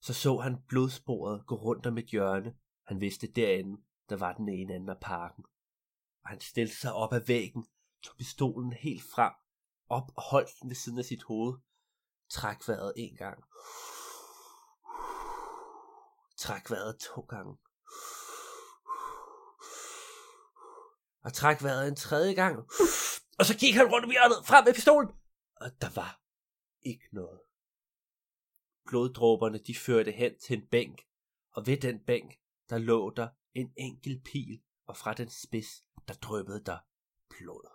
så 0.00 0.14
så 0.14 0.36
han 0.36 0.62
blodsporet 0.68 1.46
gå 1.46 1.54
rundt 1.54 1.86
om 1.86 1.98
et 1.98 2.06
hjørne. 2.06 2.54
Han 2.86 3.00
vidste 3.00 3.26
derinde, 3.26 3.82
der 4.08 4.16
var 4.16 4.32
den 4.32 4.48
ene 4.48 4.74
anden 4.74 4.88
af 4.88 5.00
parken. 5.00 5.44
Og 6.22 6.30
han 6.30 6.40
stillede 6.40 6.76
sig 6.76 6.92
op 6.92 7.12
ad 7.12 7.20
væggen, 7.26 7.66
tog 8.02 8.16
pistolen 8.16 8.72
helt 8.72 9.02
frem, 9.02 9.32
op 9.88 10.12
og 10.16 10.22
holdt 10.22 10.50
den 10.60 10.70
ved 10.70 10.76
siden 10.76 10.98
af 10.98 11.04
sit 11.04 11.22
hoved. 11.22 11.54
Træk 12.30 12.68
vejret 12.68 12.92
en 12.96 13.16
gang. 13.16 13.44
Træk 16.36 16.70
vejret 16.70 16.98
to 16.98 17.20
gange. 17.20 17.56
Og 21.24 21.32
træk 21.32 21.62
vejret 21.62 21.88
en 21.88 21.96
tredje 21.96 22.34
gang. 22.34 22.56
Og 23.38 23.44
så 23.44 23.58
gik 23.58 23.74
han 23.74 23.92
rundt 23.92 24.04
om 24.04 24.10
hjørnet, 24.10 24.46
frem 24.46 24.64
med 24.64 24.74
pistolen. 24.74 25.10
Og 25.56 25.70
der 25.80 25.90
var 25.94 26.20
ikke 26.82 27.08
noget. 27.12 27.40
Bloddråberne 28.86 29.58
de 29.58 29.74
førte 29.74 30.10
hen 30.10 30.38
til 30.38 30.58
en 30.58 30.66
bænk, 30.66 31.02
og 31.52 31.66
ved 31.66 31.76
den 31.76 32.00
bænk, 32.06 32.40
der 32.70 32.78
lå 32.78 33.10
der 33.10 33.28
en 33.54 33.72
enkelt 33.76 34.24
pil, 34.24 34.62
og 34.86 34.96
fra 34.96 35.12
den 35.12 35.28
spids, 35.28 35.84
der 36.08 36.14
dryppede 36.14 36.64
der 36.64 36.78
blod. 37.30 37.70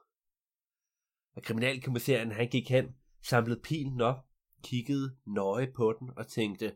Og 1.36 1.44
kriminalkommissæren 1.44 2.32
han 2.32 2.50
gik 2.50 2.70
hen, 2.70 2.96
samlede 3.24 3.62
pilen 3.62 4.02
op, 4.02 4.28
kiggede 4.64 5.18
nøje 5.26 5.72
på 5.76 5.96
den 6.00 6.10
og 6.18 6.28
tænkte, 6.28 6.76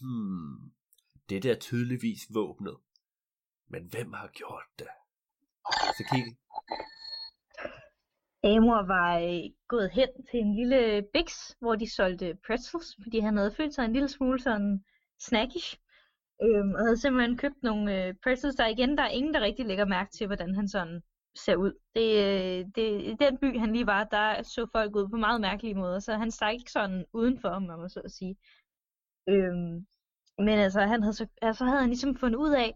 hmm, 0.00 0.72
det 1.28 1.44
er 1.44 1.58
tydeligvis 1.58 2.34
våbnet. 2.34 2.76
Men 3.68 3.86
hvem 3.86 4.12
har 4.12 4.28
gjort 4.28 4.64
det? 4.78 4.88
Så 5.96 6.04
kiggede, 6.12 6.36
Amor 8.44 8.86
var 8.86 9.18
øh, 9.18 9.50
gået 9.68 9.90
hen 9.90 10.08
til 10.30 10.40
en 10.40 10.54
lille 10.54 11.02
Bix, 11.12 11.30
hvor 11.60 11.74
de 11.74 11.90
solgte 11.90 12.38
pretzels, 12.46 12.96
fordi 13.02 13.18
han 13.18 13.36
havde 13.36 13.54
følt 13.56 13.74
sig 13.74 13.84
en 13.84 13.92
lille 13.92 14.08
smule 14.08 14.40
sådan 14.40 14.84
snackish. 15.18 15.80
Øhm, 16.42 16.74
og 16.74 16.80
havde 16.80 16.96
simpelthen 16.96 17.38
købt 17.38 17.62
nogle 17.62 18.06
øh, 18.06 18.14
pretzels, 18.22 18.56
der 18.56 18.66
igen, 18.66 18.96
der 18.98 19.02
er 19.02 19.08
ingen, 19.08 19.34
der 19.34 19.40
rigtig 19.40 19.66
lægger 19.66 19.84
mærke 19.84 20.10
til, 20.10 20.26
hvordan 20.26 20.54
han 20.54 20.68
sådan 20.68 21.02
ser 21.34 21.56
ud. 21.56 21.72
Det, 21.94 22.08
øh, 22.24 22.66
det, 22.74 23.02
I 23.02 23.16
den 23.20 23.38
by, 23.38 23.58
han 23.58 23.72
lige 23.72 23.86
var, 23.86 24.04
der 24.04 24.42
så 24.42 24.66
folk 24.72 24.96
ud 24.96 25.08
på 25.08 25.16
meget 25.16 25.40
mærkelige 25.40 25.74
måder, 25.74 25.98
så 25.98 26.14
han 26.14 26.30
stak 26.30 26.52
ikke 26.52 26.72
sådan 26.72 27.04
udenfor, 27.12 27.48
om 27.48 27.62
man 27.62 27.78
må 27.78 27.88
så 27.88 28.00
at 28.00 28.10
sige. 28.10 28.36
Øhm, 29.28 29.86
men 30.38 30.58
altså, 30.58 30.80
han 30.80 31.02
havde 31.02 31.12
så, 31.12 31.26
altså 31.42 31.64
havde 31.64 31.80
han 31.80 31.88
ligesom 31.88 32.16
fundet 32.16 32.38
ud 32.38 32.50
af, 32.50 32.74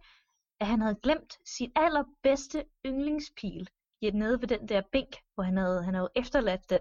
at 0.61 0.67
han 0.67 0.81
havde 0.81 0.99
glemt 1.03 1.39
sin 1.45 1.73
allerbedste 1.77 2.65
yndlingspil 2.87 3.69
nede 4.13 4.41
ved 4.41 4.49
den 4.49 4.69
der 4.69 4.83
bænk, 4.93 5.17
hvor 5.35 5.45
han 5.45 5.57
havde, 5.57 5.85
han 5.85 5.95
havde 5.95 6.11
efterladt 6.17 6.71
den. 6.71 6.79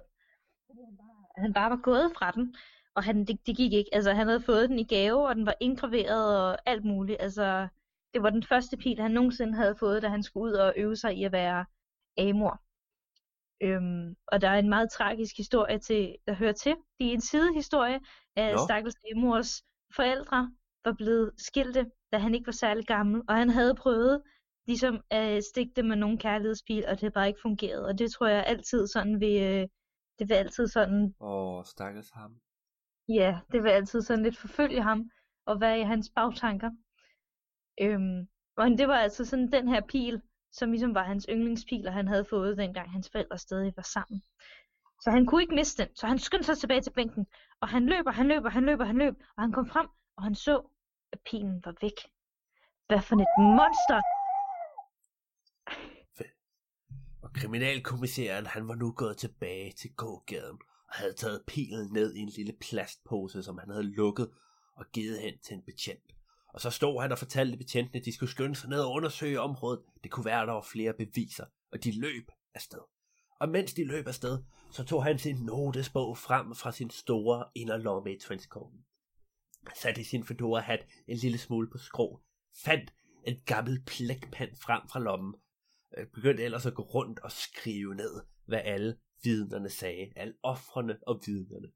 Han 1.38 1.54
bare 1.54 1.70
var 1.70 1.82
gået 1.84 2.12
fra 2.18 2.32
den, 2.32 2.56
og 2.96 3.04
han, 3.04 3.26
det, 3.26 3.48
det 3.48 3.58
gik 3.58 3.74
ikke. 3.74 3.90
Altså, 3.94 4.14
han 4.14 4.28
havde 4.28 4.42
fået 4.42 4.70
den 4.70 4.80
i 4.80 4.84
gave, 4.84 5.28
og 5.28 5.36
den 5.36 5.46
var 5.46 5.56
indgraveret 5.60 6.42
og 6.42 6.58
alt 6.66 6.86
muligt. 6.86 7.22
Altså, 7.22 7.68
det 8.14 8.24
var 8.24 8.30
den 8.30 8.44
første 8.44 8.78
pil, 8.78 9.00
han 9.00 9.12
nogensinde 9.12 9.54
havde 9.54 9.76
fået, 9.76 10.02
da 10.02 10.08
han 10.08 10.24
skulle 10.24 10.52
ud 10.52 10.54
og 10.54 10.74
øve 10.78 10.96
sig 10.96 11.18
i 11.18 11.24
at 11.24 11.32
være 11.32 11.66
Amor. 12.18 12.62
Øhm, 13.62 14.16
og 14.28 14.42
der 14.42 14.50
er 14.50 14.60
en 14.60 14.70
meget 14.70 14.92
tragisk 14.92 15.38
historie 15.38 15.80
til 15.80 16.16
at 16.28 16.36
høre 16.36 16.54
til. 16.54 16.76
Det 17.00 17.08
er 17.08 17.12
en 17.12 17.22
sidehistorie 17.22 18.00
af 18.36 18.52
no. 18.52 18.58
Stakkels 18.66 18.96
Amors 19.16 19.64
forældre 19.96 20.52
var 20.86 20.94
blevet 20.94 21.32
skilte, 21.38 21.86
da 22.12 22.18
han 22.18 22.36
ikke 22.36 22.46
var 22.46 22.52
særlig 22.52 22.86
gammel, 22.88 23.22
og 23.28 23.36
han 23.36 23.50
havde 23.50 23.76
prøvet 23.76 24.22
ligesom 24.68 25.02
at 25.10 25.44
stikke 25.44 25.74
det 25.76 25.86
med 25.86 25.96
nogle 25.96 26.18
kærlighedspil, 26.18 26.86
og 26.88 27.02
det 27.02 27.14
bare 27.14 27.28
ikke 27.28 27.42
fungeret. 27.42 27.86
Og 27.86 28.00
det 28.00 28.12
tror 28.12 28.28
jeg 28.28 28.46
altid 28.46 28.88
sådan 28.88 29.20
vil, 29.20 29.42
øh, 29.42 29.68
det 30.20 30.30
vil 30.30 30.36
altid 30.36 30.68
sådan... 30.68 31.16
Åh, 31.20 31.58
oh, 31.58 31.64
stakkels 31.66 32.10
ham. 32.14 32.42
Ja, 33.10 33.40
det 33.52 33.64
vil 33.64 33.70
altid 33.70 34.02
sådan 34.02 34.24
lidt 34.24 34.38
forfølge 34.38 34.82
ham, 34.82 35.12
og 35.46 35.62
være 35.62 35.80
i 35.80 35.84
hans 35.84 36.10
bagtanker. 36.16 36.72
Øhm, 37.82 38.28
og 38.58 38.70
det 38.70 38.88
var 38.88 38.98
altså 38.98 39.26
sådan 39.26 39.52
den 39.52 39.68
her 39.68 39.82
pil, 39.82 40.22
som 40.52 40.72
ligesom 40.72 40.96
var 40.96 41.04
hans 41.04 41.26
yndlingspil, 41.30 41.88
og 41.88 41.94
han 41.94 42.08
havde 42.08 42.26
fået 42.26 42.58
dengang 42.58 42.92
hans 42.92 43.10
forældre 43.12 43.38
stadig 43.38 43.74
var 43.76 43.84
sammen. 43.84 44.24
Så 45.02 45.12
han 45.12 45.26
kunne 45.26 45.42
ikke 45.42 45.56
miste 45.56 45.84
den, 45.84 45.96
så 45.96 46.08
han 46.08 46.20
skyndte 46.20 46.46
sig 46.46 46.58
tilbage 46.58 46.82
til 46.82 46.92
bænken, 46.92 47.28
og 47.62 47.70
han 47.70 47.86
løber, 47.86 48.12
han 48.12 48.28
løber, 48.28 48.50
han 48.50 48.66
løber, 48.66 48.86
han 48.86 48.98
løb, 48.98 49.16
og 49.38 49.44
han 49.44 49.52
kom 49.52 49.68
frem, 49.68 49.88
og 50.18 50.24
han 50.24 50.36
så, 50.36 50.62
at 51.12 51.20
pilen 51.26 51.62
var 51.66 51.76
væk. 51.82 51.98
Hvad 52.88 53.02
for 53.02 53.16
et 53.16 53.56
monster! 53.58 54.02
Og 57.22 57.34
kriminalkommissæren, 57.34 58.46
han 58.46 58.68
var 58.68 58.76
nu 58.76 58.92
gået 58.92 59.18
tilbage 59.18 59.72
til 59.72 59.94
gågaden 59.96 60.60
og 60.94 61.00
havde 61.00 61.14
taget 61.14 61.44
pilen 61.48 61.94
ned 61.94 62.16
i 62.16 62.20
en 62.20 62.30
lille 62.30 62.54
plastpose, 62.62 63.44
som 63.44 63.58
han 63.58 63.70
havde 63.70 63.84
lukket 63.84 64.30
og 64.76 64.86
givet 64.94 65.20
hen 65.20 65.34
til 65.44 65.54
en 65.54 65.62
betjent. 65.62 66.14
Og 66.54 66.62
så 66.62 66.70
stod 66.70 67.02
han 67.02 67.12
og 67.12 67.18
fortalte 67.18 67.58
betjentene, 67.58 68.00
at 68.00 68.06
de 68.06 68.14
skulle 68.14 68.30
skynde 68.30 68.56
sig 68.56 68.70
ned 68.70 68.80
og 68.80 68.92
undersøge 68.92 69.40
området. 69.40 69.82
Det 70.04 70.12
kunne 70.12 70.26
være, 70.26 70.42
at 70.42 70.48
der 70.48 70.54
var 70.54 70.68
flere 70.72 70.94
beviser, 70.94 71.46
og 71.72 71.84
de 71.84 72.00
løb 72.00 72.32
afsted. 72.54 72.80
Og 73.40 73.50
mens 73.50 73.74
de 73.74 73.84
løb 73.84 74.08
afsted, 74.08 74.44
så 74.72 74.84
tog 74.84 75.04
han 75.04 75.20
sin 75.20 75.36
notesbog 75.36 76.18
frem 76.18 76.56
fra 76.56 76.72
sin 76.72 76.90
store 76.90 77.46
inderlomme 77.56 78.14
i 78.14 78.20
trenchcoaten. 78.20 78.80
Satte 79.76 80.02
i 80.02 80.04
sin 80.04 80.24
fedora 80.24 80.62
hat 80.62 80.88
en 81.08 81.18
lille 81.18 81.38
smule 81.38 81.70
på 81.70 81.78
skrå, 81.78 82.22
fandt 82.64 82.94
en 83.28 83.42
gammel 83.46 83.84
plækpand 83.86 84.56
frem 84.56 84.82
fra 84.88 85.00
lommen, 85.00 85.36
øh, 85.98 86.08
begyndte 86.08 86.44
ellers 86.44 86.66
at 86.66 86.74
gå 86.74 86.82
rundt 86.82 87.20
og 87.20 87.32
skrive 87.32 87.96
ned, 87.96 88.22
hvad 88.46 88.62
alle 88.64 88.98
vidnerne 89.24 89.70
sagde, 89.70 90.14
alle 90.16 90.34
offrene 90.44 90.98
og 91.08 91.22
vidnerne. 91.26 91.68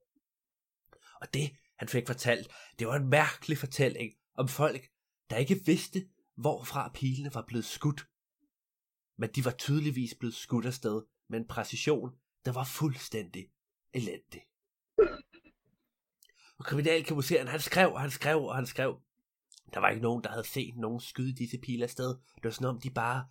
Og 1.22 1.34
det, 1.34 1.52
han 1.76 1.88
fik 1.88 2.08
fortalt, 2.08 2.52
det 2.80 2.88
var 2.88 2.96
en 2.96 3.10
mærkelig 3.10 3.58
fortælling 3.58 4.14
om 4.34 4.48
folk, 4.48 4.90
der 5.30 5.38
ikke 5.38 5.66
vidste, 5.66 6.10
hvorfra 6.36 6.92
pilene 6.94 7.34
var 7.34 7.46
blevet 7.48 7.66
skudt. 7.66 8.08
Men 9.18 9.30
de 9.36 9.46
var 9.46 9.52
tydeligvis 9.52 10.16
blevet 10.20 10.36
skudt 10.36 10.66
afsted 10.66 11.02
med 11.28 11.40
en 11.40 11.48
præcision, 11.48 12.12
der 12.46 12.52
var 12.52 12.64
fuldstændig 12.64 13.52
elendig. 13.94 14.42
Og 16.58 16.66
kriminalkommissæren, 16.66 17.48
han 17.48 17.60
skrev, 17.60 17.94
og 17.94 18.02
han 18.02 18.12
skrev, 18.12 18.44
og 18.44 18.56
han 18.56 18.66
skrev. 18.66 19.02
Der 19.74 19.80
var 19.80 19.90
ikke 19.90 20.02
nogen, 20.02 20.24
der 20.24 20.30
havde 20.30 20.48
set 20.48 20.78
nogen 20.78 21.00
skyde 21.00 21.36
disse 21.36 21.58
pile 21.58 21.84
afsted. 21.84 22.10
Det 22.10 22.44
var 22.44 22.50
sådan 22.50 22.70
om, 22.70 22.82
de 22.82 22.90
bare, 22.90 23.28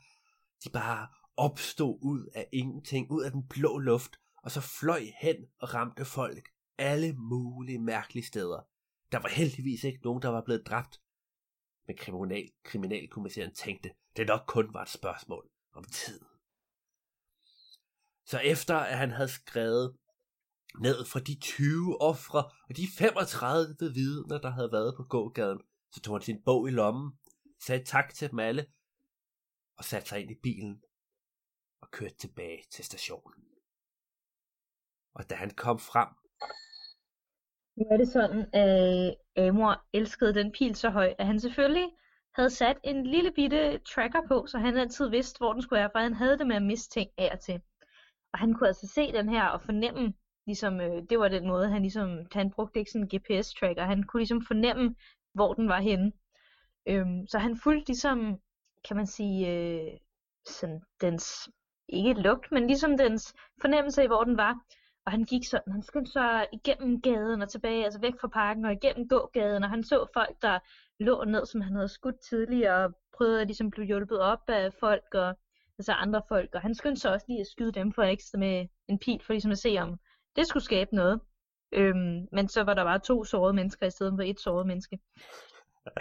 de 0.65 0.71
bare 0.71 1.09
opstod 1.37 1.99
ud 2.03 2.31
af 2.35 2.49
ingenting, 2.53 3.11
ud 3.11 3.25
af 3.25 3.31
den 3.31 3.49
blå 3.49 3.79
luft, 3.79 4.17
og 4.43 4.51
så 4.51 4.61
fløj 4.61 5.03
hen 5.21 5.37
og 5.59 5.75
ramte 5.75 6.05
folk 6.05 6.49
alle 6.79 7.13
mulige 7.13 7.79
mærkelige 7.79 8.27
steder. 8.27 8.61
Der 9.13 9.19
var 9.19 9.29
heldigvis 9.29 9.85
ikke 9.85 10.01
nogen, 10.05 10.23
der 10.23 10.29
var 10.29 10.43
blevet 10.45 10.67
dræbt. 10.67 11.01
Men 11.87 11.97
kriminal, 11.97 12.51
kriminalkommissæren 12.65 13.55
tænkte, 13.55 13.91
det 14.17 14.27
nok 14.27 14.41
kun 14.47 14.75
var 14.75 14.83
et 14.83 14.89
spørgsmål 14.89 15.51
om 15.73 15.85
tid. 15.85 16.21
Så 18.27 18.39
efter 18.39 18.77
at 18.77 18.99
han 18.99 19.11
havde 19.11 19.29
skrevet 19.29 19.97
ned 20.81 21.05
fra 21.05 21.21
de 21.21 21.41
20 21.41 22.01
ofre 22.01 22.51
og 22.69 22.77
de 22.77 22.89
35 22.99 23.77
vidner, 23.95 24.39
der 24.39 24.51
havde 24.51 24.73
været 24.73 24.95
på 24.97 25.03
gågaden, 25.03 25.61
så 25.93 26.01
tog 26.01 26.15
han 26.15 26.23
sin 26.23 26.43
bog 26.45 26.69
i 26.69 26.71
lommen, 26.71 27.13
sagde 27.61 27.85
tak 27.85 28.15
til 28.15 28.31
dem 28.31 28.39
alle, 28.39 28.67
og 29.77 29.85
satte 29.85 30.09
sig 30.09 30.21
ind 30.21 30.31
i 30.31 30.41
bilen 30.43 30.83
og 31.87 31.91
kørte 31.91 32.15
tilbage 32.15 32.63
til 32.71 32.85
stationen. 32.85 33.45
Og 35.15 35.31
da 35.31 35.35
han 35.35 35.51
kom 35.51 35.79
frem... 35.79 36.09
Nu 37.77 37.85
er 37.91 37.97
det 37.97 38.09
sådan, 38.09 38.43
at 38.53 39.17
øh, 39.39 39.49
Amor 39.49 39.85
elskede 39.93 40.35
den 40.35 40.53
pil 40.53 40.75
så 40.77 40.91
højt, 40.91 41.17
at 41.19 41.27
han 41.27 41.41
selvfølgelig 41.41 41.91
havde 42.35 42.51
sat 42.51 42.79
en 42.85 43.07
lille 43.07 43.33
bitte 43.33 43.79
tracker 43.79 44.23
på, 44.29 44.47
så 44.47 44.59
han 44.59 44.77
altid 44.77 45.09
vidste, 45.09 45.39
hvor 45.39 45.53
den 45.53 45.63
skulle 45.63 45.79
være, 45.81 45.91
for 45.95 45.99
han 45.99 46.15
havde 46.15 46.39
det 46.39 46.47
med 46.47 46.57
at 46.57 46.63
miste 46.63 46.91
ting 46.91 47.11
af 47.19 47.31
og 47.33 47.41
til. 47.41 47.61
Og 48.33 48.39
han 48.39 48.55
kunne 48.55 48.69
altså 48.69 48.87
se 48.95 49.13
den 49.13 49.29
her 49.29 49.45
og 49.45 49.63
fornemme, 49.63 50.15
ligesom, 50.47 50.81
øh, 50.81 51.03
det 51.11 51.19
var 51.19 51.29
den 51.29 51.47
måde, 51.47 51.69
han 51.69 51.83
ligesom, 51.83 52.27
han 52.33 52.51
brugte 52.51 52.79
ikke 52.79 52.91
sådan 52.91 53.09
en 53.13 53.13
GPS-tracker, 53.13 53.85
han 53.85 54.03
kunne 54.03 54.21
ligesom 54.21 54.43
fornemme, 54.47 54.95
hvor 55.35 55.55
den 55.55 55.69
var 55.69 55.81
henne. 55.81 56.13
Øhm, 56.89 57.27
så 57.27 57.39
han 57.39 57.57
fulgte 57.57 57.89
ligesom, 57.89 58.41
kan 58.89 58.97
man 58.97 59.07
sige, 59.07 59.39
øh, 59.53 59.99
sådan 60.47 60.81
dens, 61.01 61.49
ikke 61.89 62.15
lugt, 62.15 62.53
men 62.53 62.67
ligesom 62.67 62.99
dens 62.99 63.35
fornemmelse 63.61 64.05
i, 64.05 64.07
hvor 64.07 64.25
den 64.25 64.37
var. 64.37 64.61
Og 65.07 65.13
han 65.13 65.25
gik 65.25 65.45
sådan, 65.45 65.73
han 65.73 65.83
skyndte 65.83 66.13
sig 66.13 66.47
igennem 66.53 67.01
gaden 67.01 67.43
og 67.43 67.49
tilbage, 67.49 67.85
altså 67.85 68.01
væk 68.01 68.21
fra 68.21 68.29
parken 68.29 68.65
og 68.65 68.73
igennem 68.73 69.09
gågaden, 69.09 69.65
og 69.65 69.71
han 69.71 69.85
så 69.85 70.07
folk, 70.15 70.43
der 70.43 70.59
lå 71.01 71.25
ned, 71.25 71.47
som 71.47 71.61
han 71.61 71.75
havde 71.75 71.89
skudt 71.89 72.21
tidligere, 72.21 72.85
og 72.85 72.95
prøvede 73.17 73.41
at 73.41 73.47
ligesom 73.47 73.71
blive 73.71 73.87
hjulpet 73.87 74.21
op 74.21 74.43
af 74.49 74.73
folk, 74.81 75.15
og 75.15 75.37
altså 75.79 75.93
andre 75.93 76.23
folk, 76.29 76.55
og 76.55 76.61
han 76.61 76.75
skyndte 76.75 77.01
sig 77.01 77.13
også 77.13 77.27
lige 77.29 77.41
at 77.41 77.47
skyde 77.47 77.73
dem 77.73 77.93
for 77.93 78.03
ekstra 78.03 78.39
med 78.39 78.67
en 78.89 78.99
pil, 78.99 79.23
for 79.27 79.33
ligesom 79.33 79.51
at 79.51 79.59
se 79.59 79.79
om 79.79 79.99
det 80.37 80.47
skulle 80.47 80.65
skabe 80.65 80.95
noget. 80.95 81.21
Øhm, 81.73 82.29
men 82.33 82.49
så 82.49 82.63
var 82.63 82.75
der 82.75 82.85
bare 82.85 82.99
to 82.99 83.25
sårede 83.25 83.55
mennesker 83.55 83.87
i 83.87 83.91
stedet 83.91 84.13
for 84.17 84.23
et 84.23 84.41
såret 84.41 84.67
menneske. 84.67 84.99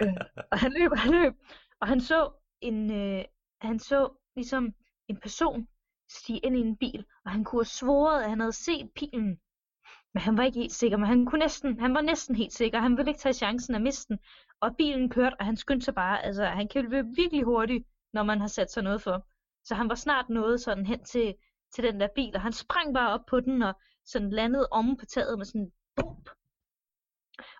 øh, 0.02 0.14
og 0.50 0.58
han 0.58 0.72
løb, 0.72 0.90
og 0.90 0.98
han 0.98 1.12
løb, 1.12 1.32
og 1.80 1.88
han 1.88 2.00
så 2.00 2.30
en, 2.60 2.90
øh, 2.90 3.24
han 3.60 3.78
så 3.78 4.10
ligesom 4.36 4.74
en 5.08 5.16
person 5.16 5.68
stige 6.08 6.38
ind 6.38 6.56
i 6.56 6.60
en 6.60 6.76
bil, 6.76 7.04
og 7.24 7.30
han 7.30 7.44
kunne 7.44 7.60
have 7.60 7.64
svoret, 7.64 8.22
at 8.22 8.30
han 8.30 8.40
havde 8.40 8.52
set 8.52 8.90
pilen. 8.96 9.40
Men 10.14 10.20
han 10.20 10.36
var 10.36 10.44
ikke 10.44 10.60
helt 10.60 10.72
sikker, 10.72 10.96
men 10.96 11.06
han, 11.06 11.26
kunne 11.26 11.38
næsten, 11.38 11.80
han 11.80 11.94
var 11.94 12.00
næsten 12.00 12.36
helt 12.36 12.52
sikker. 12.52 12.80
Han 12.80 12.96
ville 12.96 13.10
ikke 13.10 13.20
tage 13.20 13.32
chancen 13.32 13.74
at 13.74 13.82
miste 13.82 14.08
den. 14.08 14.18
Og 14.60 14.76
bilen 14.76 15.10
kørte, 15.10 15.36
og 15.38 15.46
han 15.46 15.56
skyndte 15.56 15.84
sig 15.84 15.94
bare. 15.94 16.24
Altså, 16.24 16.44
han 16.44 16.68
kan 16.68 16.84
løbe 16.84 17.08
virkelig 17.16 17.44
hurtigt, 17.44 17.86
når 18.12 18.22
man 18.22 18.40
har 18.40 18.46
sat 18.46 18.72
sig 18.72 18.82
noget 18.82 19.02
for. 19.02 19.26
Så 19.64 19.74
han 19.74 19.88
var 19.88 19.94
snart 19.94 20.28
nået 20.28 20.60
sådan 20.60 20.86
hen 20.86 21.04
til, 21.04 21.34
til 21.74 21.84
den 21.84 22.00
der 22.00 22.08
bil, 22.14 22.34
og 22.34 22.40
han 22.40 22.52
sprang 22.52 22.94
bare 22.94 23.12
op 23.12 23.26
på 23.26 23.40
den, 23.40 23.62
og 23.62 23.74
sådan 24.04 24.30
landede 24.30 24.68
omme 24.70 24.96
på 24.96 25.06
taget 25.06 25.38
med 25.38 25.46
sådan 25.46 25.72
bump, 25.96 26.30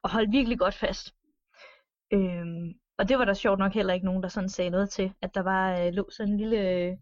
og 0.02 0.10
holdt 0.10 0.32
virkelig 0.32 0.58
godt 0.58 0.74
fast. 0.74 1.14
Øhm, 2.12 2.74
og 2.98 3.08
det 3.08 3.18
var 3.18 3.24
der 3.24 3.34
sjovt 3.34 3.58
nok 3.58 3.72
heller 3.72 3.94
ikke 3.94 4.06
nogen, 4.06 4.22
der 4.22 4.28
sådan 4.28 4.48
sagde 4.48 4.70
noget 4.70 4.90
til, 4.90 5.12
at 5.22 5.34
der 5.34 5.40
var 5.40 5.80
øh, 5.80 5.92
lå 5.92 6.10
sådan 6.10 6.32
en 6.32 6.38
lille 6.38 6.70
øh, 6.70 6.96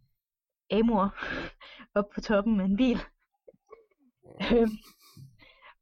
amor 0.71 1.15
op 1.95 2.05
på 2.15 2.21
toppen 2.21 2.61
af 2.61 2.65
en 2.65 2.77
bil. 2.77 2.99
øhm, 4.53 4.71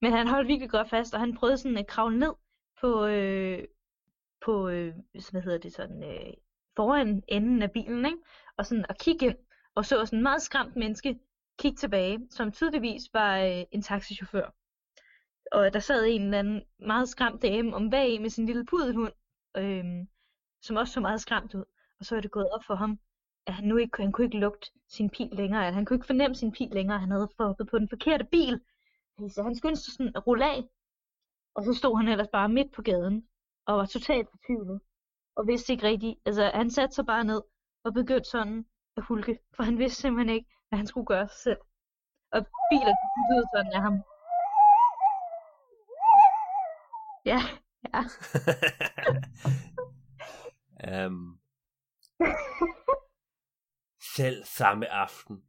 men 0.01 0.13
han 0.13 0.29
holdt 0.29 0.49
virkelig 0.49 0.71
godt 0.71 0.91
fast, 0.91 1.15
og 1.15 1.21
han 1.21 1.37
prøvede 1.37 1.59
sådan 1.59 1.79
at 1.79 1.87
kravle 1.87 2.19
ned 2.19 2.33
på, 2.81 3.07
øh, 3.07 3.65
på 4.45 4.69
øh, 4.69 4.95
hvad 5.31 5.43
hedder 5.43 5.59
det 5.59 5.73
sådan, 5.73 6.05
øh, 6.05 6.33
foran 6.77 7.23
enden 7.29 7.63
af 7.63 7.71
bilen, 7.71 8.07
ikke? 8.07 8.19
og 8.57 8.67
sådan 8.67 8.87
at 8.89 8.99
kigge 8.99 9.27
ind, 9.27 9.37
og 9.75 9.85
så 9.85 10.07
sådan 10.07 10.19
en 10.19 10.23
meget 10.23 10.43
skræmt 10.43 10.77
menneske 10.77 11.19
kigge 11.59 11.77
tilbage, 11.77 12.27
som 12.31 12.53
tydeligvis 12.53 13.03
var 13.13 13.39
øh, 13.39 13.65
en 13.71 13.83
taxichauffør. 13.83 14.55
Og 15.53 15.73
der 15.73 15.79
sad 15.79 16.07
en 16.07 16.23
eller 16.23 16.39
anden 16.39 16.63
meget 16.79 17.09
skræmt 17.09 17.43
dame 17.43 17.75
om 17.77 17.91
bag 17.91 18.21
med 18.21 18.31
sin 18.31 18.47
lille 18.47 18.67
pudelhund, 18.67 19.13
øh, 19.57 19.85
som 20.63 20.77
også 20.77 20.93
så 20.93 21.01
meget 21.01 21.21
skræmt 21.21 21.55
ud. 21.55 21.65
Og 21.99 22.05
så 22.05 22.17
er 22.17 22.21
det 22.21 22.31
gået 22.31 22.51
op 22.51 22.65
for 22.65 22.75
ham, 22.75 22.99
at 23.47 23.55
han 23.55 23.65
nu 23.65 23.77
ikke, 23.77 24.03
han 24.03 24.13
kunne 24.13 24.25
ikke 24.25 24.39
lugte 24.39 24.71
sin 24.89 25.11
pil 25.11 25.29
længere, 25.33 25.67
at 25.67 25.75
han 25.75 25.85
kunne 25.85 25.97
ikke 25.97 26.07
fornemme 26.07 26.35
sin 26.35 26.53
pil 26.53 26.69
længere, 26.71 26.99
han 26.99 27.11
havde 27.11 27.29
fået 27.37 27.57
på 27.71 27.79
den 27.79 27.89
forkerte 27.89 28.25
bil. 28.25 28.61
Så 29.29 29.43
han 29.43 29.57
skyndte 29.57 29.83
sig 29.83 29.95
sådan 29.95 30.13
at 30.17 30.27
rulle 30.27 30.45
af, 30.45 30.65
og 31.55 31.65
så 31.65 31.75
stod 31.75 31.97
han 31.97 32.09
ellers 32.09 32.29
bare 32.29 32.49
midt 32.49 32.73
på 32.73 32.83
gaden, 32.83 33.29
og 33.67 33.79
var 33.79 33.87
totalt 33.87 34.29
fortvivlet, 34.31 34.81
og 35.37 35.47
vidste 35.47 35.73
ikke 35.73 35.87
rigtigt, 35.87 36.19
altså 36.27 36.51
han 36.55 36.71
satte 36.71 36.95
sig 36.95 37.07
bare 37.07 37.25
ned, 37.25 37.43
og 37.85 37.95
begyndte 37.95 38.31
sådan 38.31 38.67
at 38.97 39.05
hulke, 39.05 39.39
for 39.57 39.63
han 39.63 39.79
vidste 39.79 40.03
simpelthen 40.03 40.37
ikke, 40.37 40.51
hvad 40.69 40.77
han 40.77 40.87
skulle 40.87 41.07
gøre 41.07 41.29
selv. 41.29 41.59
Og 42.33 42.47
biler 42.71 42.95
lyder 43.31 43.47
sådan 43.55 43.73
af 43.73 43.83
ham. 43.83 44.03
Ja, 47.25 47.41
ja. 47.95 48.01
um, 51.07 51.39
selv 54.17 54.45
samme 54.45 54.89
aften, 54.89 55.43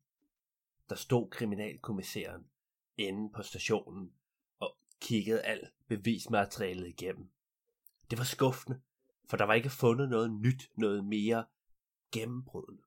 der 0.89 0.95
stod 0.95 1.29
kriminalkommissæren 1.29 2.47
inde 2.97 3.33
på 3.33 3.43
stationen 3.43 4.13
og 4.59 4.77
kiggede 5.01 5.41
alt 5.41 5.73
bevismaterialet 5.87 6.87
igennem. 6.87 7.29
Det 8.09 8.17
var 8.17 8.23
skuffende, 8.23 8.81
for 9.29 9.37
der 9.37 9.45
var 9.45 9.53
ikke 9.53 9.69
fundet 9.69 10.09
noget 10.09 10.31
nyt, 10.31 10.71
noget 10.75 11.05
mere 11.05 11.45
gennembrydende. 12.11 12.83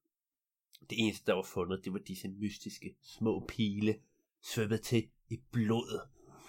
Det 0.80 0.98
eneste, 0.98 1.26
der 1.26 1.34
var 1.34 1.42
fundet, 1.42 1.84
det 1.84 1.92
var 1.92 1.98
disse 1.98 2.28
mystiske 2.28 2.96
små 3.02 3.44
pile, 3.48 4.00
svømmet 4.42 4.82
til 4.82 5.10
i 5.28 5.36
blodet 5.52 6.00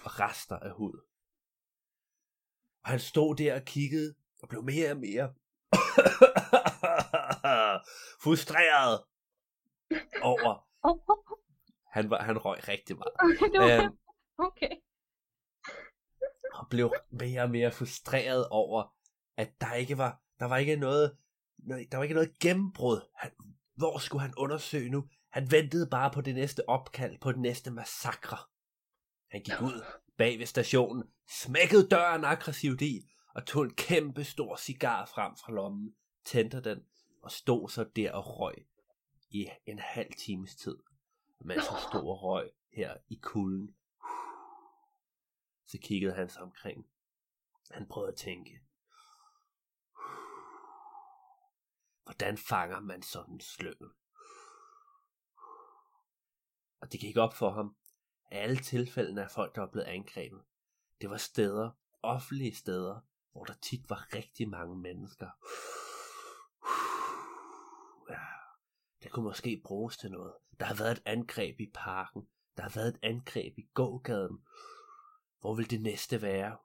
og 0.04 0.20
rester 0.20 0.56
af 0.56 0.72
hud. 0.72 1.00
Og 2.82 2.90
han 2.90 3.00
stod 3.00 3.36
der 3.36 3.54
og 3.54 3.64
kiggede 3.64 4.14
og 4.42 4.48
blev 4.48 4.62
mere 4.62 4.90
og 4.90 4.96
mere 4.96 5.34
frustreret 8.24 9.00
over. 10.22 10.66
Han, 11.92 12.10
var, 12.10 12.22
han 12.22 12.38
røg 12.38 12.68
rigtig 12.68 12.96
meget. 12.96 13.82
Øhm, 13.82 13.98
okay. 14.38 14.70
Og 16.54 16.66
blev 16.70 16.92
mere 17.10 17.42
og 17.42 17.50
mere 17.50 17.72
frustreret 17.72 18.48
over, 18.48 18.94
at 19.36 19.60
der 19.60 19.74
ikke 19.74 19.98
var, 19.98 20.22
der 20.38 20.46
var 20.46 20.56
ikke 20.56 20.76
noget, 20.76 21.16
der 21.66 21.96
var 21.96 22.02
ikke 22.02 22.14
noget 22.14 22.38
gennembrud. 22.38 23.00
Han, 23.14 23.30
hvor 23.76 23.98
skulle 23.98 24.22
han 24.22 24.34
undersøge 24.36 24.90
nu? 24.90 25.08
Han 25.30 25.50
ventede 25.50 25.88
bare 25.90 26.10
på 26.10 26.20
det 26.20 26.34
næste 26.34 26.68
opkald, 26.68 27.18
på 27.20 27.32
den 27.32 27.42
næste 27.42 27.70
massakre. 27.70 28.38
Han 29.30 29.42
gik 29.42 29.62
ud 29.62 29.84
bag 30.18 30.38
ved 30.38 30.46
stationen, 30.46 31.04
smækkede 31.30 31.88
døren 31.88 32.24
aggressivt 32.24 32.82
i, 32.82 33.10
og 33.34 33.46
tog 33.46 33.64
en 33.64 33.74
kæmpe 33.74 34.24
stor 34.24 34.56
cigar 34.56 35.06
frem 35.06 35.32
fra 35.36 35.52
lommen, 35.52 35.94
tændte 36.24 36.60
den, 36.60 36.78
og 37.22 37.30
stod 37.30 37.68
så 37.68 37.84
der 37.96 38.12
og 38.12 38.40
røg 38.40 38.54
i 39.30 39.48
en 39.66 39.78
halv 39.78 40.12
times 40.12 40.56
tid, 40.56 40.78
mens 41.40 41.66
han 41.66 41.80
stod 41.88 42.00
og 42.00 42.22
røg 42.22 42.50
her 42.72 42.96
i 43.08 43.18
kulden. 43.22 43.76
Så 45.66 45.78
kiggede 45.82 46.14
han 46.14 46.28
sig 46.28 46.42
omkring. 46.42 46.90
Han 47.70 47.88
prøvede 47.88 48.12
at 48.12 48.18
tænke. 48.18 48.60
Hvordan 52.02 52.38
fanger 52.38 52.80
man 52.80 53.02
sådan 53.02 53.34
en 53.34 53.40
slyngel? 53.40 53.88
Og 56.80 56.92
det 56.92 57.00
gik 57.00 57.16
op 57.16 57.34
for 57.34 57.50
ham, 57.50 57.76
at 58.30 58.38
alle 58.42 58.56
tilfældene 58.56 59.22
af 59.22 59.30
folk, 59.30 59.54
der 59.54 59.60
var 59.60 59.70
blevet 59.70 59.86
angrebet, 59.86 60.44
det 61.00 61.10
var 61.10 61.16
steder, 61.16 61.70
offentlige 62.02 62.54
steder, 62.54 63.00
hvor 63.32 63.44
der 63.44 63.54
tit 63.62 63.90
var 63.90 64.14
rigtig 64.14 64.48
mange 64.48 64.76
mennesker. 64.76 65.30
Ja, 68.10 68.24
det 69.02 69.12
kunne 69.12 69.24
måske 69.24 69.62
bruges 69.64 69.96
til 69.96 70.10
noget. 70.10 70.32
Der 70.60 70.66
har 70.66 70.74
været 70.74 70.92
et 70.92 71.02
angreb 71.06 71.60
i 71.60 71.70
parken. 71.74 72.22
Der 72.56 72.62
har 72.62 72.72
været 72.74 72.88
et 72.88 72.98
angreb 73.02 73.58
i 73.58 73.68
gågaden. 73.74 74.38
Hvor 75.40 75.54
vil 75.54 75.70
det 75.70 75.82
næste 75.82 76.22
være? 76.22 76.56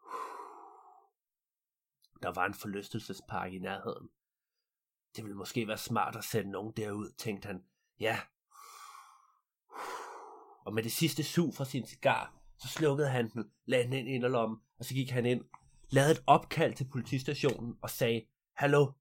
Der 2.22 2.34
var 2.34 2.46
en 2.46 2.54
forlystelsespark 2.54 3.54
i 3.54 3.60
nærheden. 3.60 4.10
Det 5.16 5.24
ville 5.24 5.38
måske 5.38 5.68
være 5.68 5.78
smart 5.78 6.16
at 6.16 6.24
sende 6.24 6.52
nogen 6.52 6.74
derud, 6.78 7.12
tænkte 7.18 7.48
han. 7.48 7.64
Ja. 8.00 8.20
Og 10.66 10.74
med 10.74 10.84
det 10.84 10.92
sidste 10.92 11.24
sug 11.24 11.56
fra 11.56 11.66
sin 11.66 11.86
cigar, 11.86 12.36
så 12.58 12.68
slukkede 12.68 13.10
han 13.10 13.30
den, 13.30 13.52
lagde 13.66 13.84
den 13.84 13.94
ind 13.94 14.10
i 14.10 14.12
inderlommen, 14.12 14.60
og 14.80 14.86
så 14.86 14.94
gik 14.94 15.10
han 15.10 15.26
ind, 15.26 15.46
lavede 15.90 16.12
et 16.12 16.24
opkald 16.28 16.74
til 16.74 16.90
politistationen 16.92 17.78
og 17.82 17.90
sagde, 17.90 18.26
Hallo, 18.54 18.92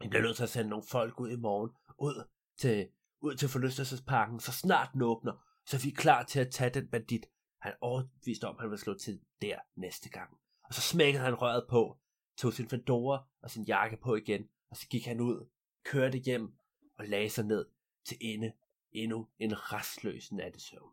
vi 0.00 0.08
bliver 0.08 0.22
nødt 0.22 0.36
til 0.36 0.42
at 0.42 0.50
sende 0.50 0.70
nogle 0.70 0.84
folk 0.90 1.20
ud 1.20 1.30
i 1.30 1.36
morgen, 1.36 1.70
ud 1.98 2.24
til, 2.58 2.88
ud 3.20 3.34
til 3.34 3.48
forlystelsesparken, 3.48 4.40
så 4.40 4.52
snart 4.52 4.92
den 4.92 5.02
åbner, 5.02 5.44
så 5.66 5.82
vi 5.82 5.88
er 5.88 5.96
klar 5.96 6.22
til 6.22 6.40
at 6.40 6.50
tage 6.50 6.70
den 6.70 6.88
bandit. 6.88 7.26
Han 7.60 7.72
overbeviste 7.80 8.44
om, 8.44 8.56
at 8.56 8.60
han 8.60 8.70
vil 8.70 8.78
slå 8.78 8.94
til 8.94 9.20
der 9.42 9.58
næste 9.76 10.08
gang. 10.08 10.30
Og 10.64 10.74
så 10.74 10.80
smækkede 10.80 11.24
han 11.24 11.34
røret 11.34 11.66
på, 11.70 11.98
tog 12.36 12.52
sin 12.52 12.68
fedora 12.68 13.26
og 13.42 13.50
sin 13.50 13.64
jakke 13.64 13.96
på 13.96 14.14
igen, 14.14 14.48
og 14.70 14.76
så 14.76 14.88
gik 14.88 15.06
han 15.06 15.20
ud, 15.20 15.48
kørte 15.84 16.18
hjem 16.18 16.54
og 16.98 17.04
lagde 17.04 17.30
sig 17.30 17.44
ned 17.44 17.66
til 18.04 18.16
ende 18.20 18.52
endnu 18.92 19.28
en 19.38 19.72
restløs 19.72 20.32
nattesøvn. 20.32 20.92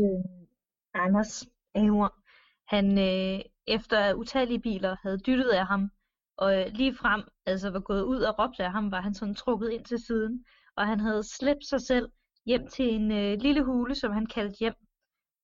Øh, 0.00 0.46
Anders 0.94 1.44
Aver, 1.74 2.08
han 2.64 2.98
øh, 2.98 3.44
efter 3.66 4.14
utallige 4.14 4.60
biler 4.60 4.96
havde 5.02 5.18
dyttet 5.18 5.50
af 5.50 5.66
ham, 5.66 5.90
og 6.36 6.60
øh, 6.60 6.66
lige 6.66 6.94
frem 6.94 7.22
altså 7.46 7.70
var 7.70 7.80
gået 7.80 8.02
ud 8.02 8.22
og 8.22 8.38
råbte 8.38 8.64
af 8.64 8.72
ham, 8.72 8.90
var 8.90 9.00
han 9.00 9.14
sådan 9.14 9.34
trukket 9.34 9.70
ind 9.70 9.84
til 9.84 9.98
siden, 10.06 10.44
og 10.76 10.86
han 10.86 11.00
havde 11.00 11.22
slæbt 11.22 11.66
sig 11.66 11.80
selv 11.80 12.08
hjem 12.46 12.68
til 12.68 12.94
en 12.94 13.12
øh, 13.12 13.38
lille 13.40 13.64
hule, 13.64 13.94
som 13.94 14.12
han 14.12 14.26
kaldte 14.26 14.58
hjem, 14.58 14.74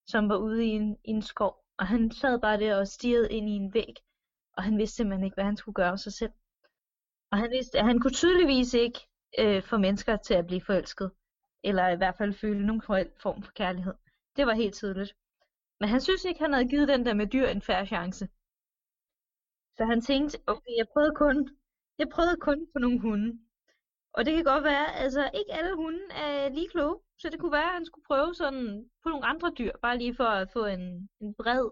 som 0.07 0.29
var 0.29 0.37
ude 0.37 0.67
i 0.67 0.69
en, 0.69 0.97
i 1.05 1.11
en 1.11 1.23
skov. 1.23 1.65
Og 1.79 1.87
han 1.87 2.11
sad 2.11 2.41
bare 2.41 2.61
der 2.61 2.77
og 2.77 2.89
stirrede 2.89 3.33
ind 3.33 3.49
i 3.49 3.53
en 3.53 3.75
væg, 3.75 3.95
og 4.57 4.63
han 4.63 4.79
vidste 4.79 4.97
simpelthen 4.97 5.25
ikke, 5.25 5.35
hvad 5.35 5.45
han 5.45 5.57
skulle 5.57 5.75
gøre 5.75 5.99
sig 5.99 6.13
selv. 6.13 6.33
Og 7.33 7.39
han 7.39 7.51
vidste, 7.51 7.79
at 7.79 7.85
han 7.85 8.01
kunne 8.01 8.13
tydeligvis 8.13 8.75
ikke 8.75 9.01
øh, 9.39 9.63
få 9.63 9.77
mennesker 9.79 10.17
til 10.17 10.35
at 10.35 10.47
blive 10.47 10.63
forelsket, 10.67 11.11
eller 11.65 11.89
i 11.89 11.97
hvert 11.97 12.17
fald 12.19 12.33
føle 12.33 12.67
nogen 12.67 12.83
form 12.83 13.43
for 13.43 13.53
kærlighed. 13.53 13.95
Det 14.37 14.47
var 14.47 14.55
helt 14.55 14.75
tydeligt. 14.75 15.15
Men 15.81 15.89
han 15.89 16.01
synes 16.01 16.25
ikke, 16.25 16.41
han 16.41 16.53
havde 16.53 16.69
givet 16.69 16.89
den 16.89 17.07
der 17.07 17.15
med 17.15 17.27
dyr 17.27 17.47
en 17.47 17.63
færre 17.63 17.87
chance. 17.87 18.29
Så 19.81 19.85
han 19.87 20.01
tænkte, 20.01 20.39
okay, 20.47 20.75
jeg 20.77 20.87
prøvede 20.93 21.15
kun, 21.15 21.49
jeg 21.99 22.09
prøvede 22.09 22.37
kun 22.41 22.67
på 22.73 22.79
nogle 22.79 23.01
hunde. 23.01 23.39
Og 24.13 24.25
det 24.27 24.35
kan 24.35 24.45
godt 24.45 24.65
være, 24.65 24.97
altså 24.97 25.31
ikke 25.35 25.53
alle 25.53 25.75
hunde 25.75 26.05
er 26.11 26.49
lige 26.49 26.69
kloge, 26.69 27.01
så 27.19 27.29
det 27.31 27.41
kunne 27.41 27.53
være, 27.53 27.71
at 27.71 27.73
han 27.79 27.87
skulle 27.87 28.05
prøve 28.07 28.35
sådan 28.35 28.91
på 29.03 29.09
nogle 29.09 29.27
andre 29.27 29.53
dyr, 29.59 29.73
bare 29.83 29.99
lige 29.99 30.15
for 30.15 30.25
at 30.25 30.51
få 30.53 30.65
en, 30.65 31.09
en 31.21 31.35
bred 31.35 31.71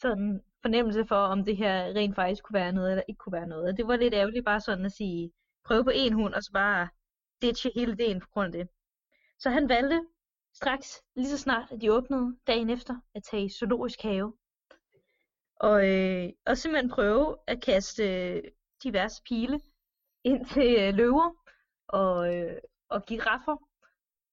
sådan 0.00 0.42
fornemmelse 0.62 1.06
for, 1.06 1.16
om 1.16 1.44
det 1.44 1.56
her 1.56 1.84
rent 1.84 2.14
faktisk 2.14 2.42
kunne 2.44 2.60
være 2.60 2.72
noget, 2.72 2.90
eller 2.90 3.04
ikke 3.08 3.18
kunne 3.18 3.38
være 3.38 3.46
noget. 3.46 3.68
Og 3.70 3.76
det 3.76 3.86
var 3.86 3.96
lidt 3.96 4.14
ærgerligt 4.14 4.44
bare 4.44 4.60
sådan 4.60 4.84
at 4.84 4.92
sige, 4.92 5.32
prøve 5.64 5.84
på 5.84 5.92
en 5.94 6.12
hund, 6.12 6.34
og 6.34 6.42
så 6.42 6.50
bare 6.52 6.88
ditche 7.42 7.70
hele 7.74 7.92
ideen 7.92 8.20
på 8.20 8.28
grund 8.32 8.46
af 8.46 8.52
det. 8.52 8.68
Så 9.38 9.50
han 9.50 9.68
valgte 9.68 10.06
straks, 10.54 11.02
lige 11.16 11.28
så 11.28 11.38
snart 11.38 11.72
at 11.72 11.80
de 11.80 11.92
åbnede 11.92 12.36
dagen 12.46 12.70
efter, 12.70 12.94
at 13.14 13.22
tage 13.30 13.44
i 13.44 13.48
zoologisk 13.48 14.02
have. 14.02 14.37
Og, 15.60 15.88
øh, 15.88 16.28
og 16.46 16.58
simpelthen 16.58 16.90
prøve 16.90 17.36
at 17.46 17.62
kaste 17.62 18.02
øh, 18.02 18.42
diverse 18.82 19.22
pile 19.22 19.60
ind 20.24 20.46
til 20.46 20.76
øh, 20.80 20.94
løver 20.94 21.30
og, 21.88 22.34
øh, 22.34 22.56
og 22.88 23.06
giraffer. 23.06 23.56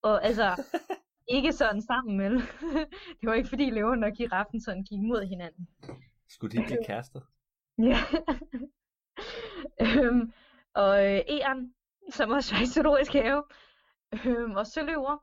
Og 0.02 0.26
altså, 0.26 0.64
ikke 1.36 1.54
sådan 1.54 1.82
sammen, 1.82 2.20
vel? 2.20 2.34
det 3.20 3.24
var 3.30 3.34
ikke 3.34 3.50
fordi 3.50 3.70
løveren 3.70 4.04
og 4.04 4.12
giraffen 4.12 4.62
sådan 4.62 4.84
gik 4.84 5.00
mod 5.00 5.26
hinanden. 5.26 5.68
Skulle 6.28 6.58
de 6.58 6.64
blive 6.66 6.86
kærester? 6.86 7.22
ja. 7.90 7.98
øhm, 9.82 10.34
og 10.74 11.06
øh, 11.06 11.22
Eren, 11.28 11.74
som 12.12 12.32
også 12.32 12.56
var 12.56 12.62
i 12.62 12.66
zoologisk 12.66 13.14
have, 13.14 13.44
øhm, 14.26 14.56
og 14.56 14.68
søløver, 14.68 15.18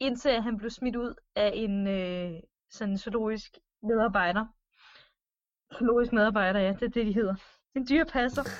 indtil 0.00 0.42
han 0.42 0.56
blev 0.58 0.70
smidt 0.70 0.96
ud 0.96 1.14
af 1.36 1.50
en 1.54 1.86
øh, 1.86 2.40
sådan 2.70 2.98
zoologisk 2.98 3.58
medarbejder. 3.82 4.46
Zoologisk 5.78 6.12
medarbejder, 6.12 6.60
ja, 6.60 6.72
det 6.72 6.82
er 6.82 6.88
det, 6.88 7.06
de 7.06 7.12
hedder. 7.12 7.34
En 7.76 7.86
dyrepasser. 7.88 8.42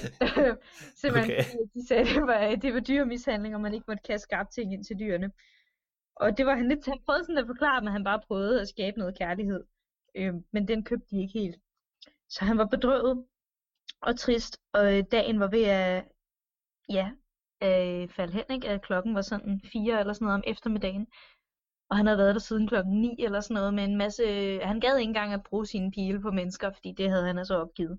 Simpelthen, 1.00 1.32
okay. 1.32 1.44
de 1.74 1.86
sagde, 1.88 2.04
det 2.04 2.22
var, 2.22 2.54
det 2.54 2.74
var 2.74 2.80
dyremishandling, 2.80 3.54
og 3.54 3.60
man 3.60 3.74
ikke 3.74 3.84
måtte 3.88 4.02
kaste 4.02 4.22
skarpe 4.22 4.50
ting 4.50 4.72
ind 4.72 4.84
til 4.84 4.98
dyrene. 4.98 5.32
Og 6.16 6.38
det 6.38 6.46
var 6.46 6.54
han 6.54 6.68
lidt, 6.68 6.86
han 6.86 6.98
prøvede 7.06 7.24
sådan 7.24 7.38
at 7.38 7.46
forklare, 7.46 7.80
men 7.80 7.92
han 7.92 8.04
bare 8.04 8.20
prøvede 8.26 8.60
at 8.60 8.68
skabe 8.68 8.98
noget 8.98 9.18
kærlighed. 9.18 9.64
Øh, 10.14 10.34
men 10.52 10.68
den 10.68 10.84
købte 10.84 11.06
de 11.10 11.20
ikke 11.20 11.38
helt. 11.38 11.60
Så 12.28 12.44
han 12.44 12.58
var 12.58 12.66
bedrøvet 12.66 13.26
og 14.00 14.18
trist, 14.18 14.60
og 14.72 14.98
øh, 14.98 15.04
dagen 15.12 15.40
var 15.40 15.48
ved 15.48 15.64
at, 15.64 16.04
ja, 16.88 17.10
øh, 17.62 18.08
falde 18.08 18.32
hen, 18.32 18.44
ikke? 18.50 18.68
At 18.68 18.82
klokken 18.82 19.14
var 19.14 19.22
sådan 19.22 19.60
fire 19.72 20.00
eller 20.00 20.12
sådan 20.12 20.26
noget 20.26 20.38
om 20.38 20.44
eftermiddagen 20.46 21.06
og 21.90 21.96
han 21.96 22.06
havde 22.06 22.18
været 22.18 22.34
der 22.34 22.40
siden 22.40 22.68
klokken 22.68 23.00
9 23.00 23.16
eller 23.18 23.40
sådan 23.40 23.54
noget 23.54 23.74
med 23.74 23.84
en 23.84 23.96
masse... 23.96 24.22
Øh, 24.22 24.60
han 24.62 24.80
gad 24.80 24.96
ikke 24.96 25.08
engang 25.08 25.32
at 25.32 25.42
bruge 25.42 25.66
sine 25.66 25.90
pile 25.90 26.20
på 26.20 26.30
mennesker, 26.30 26.70
fordi 26.72 26.92
det 26.92 27.10
havde 27.10 27.26
han 27.26 27.38
altså 27.38 27.54
opgivet. 27.54 27.98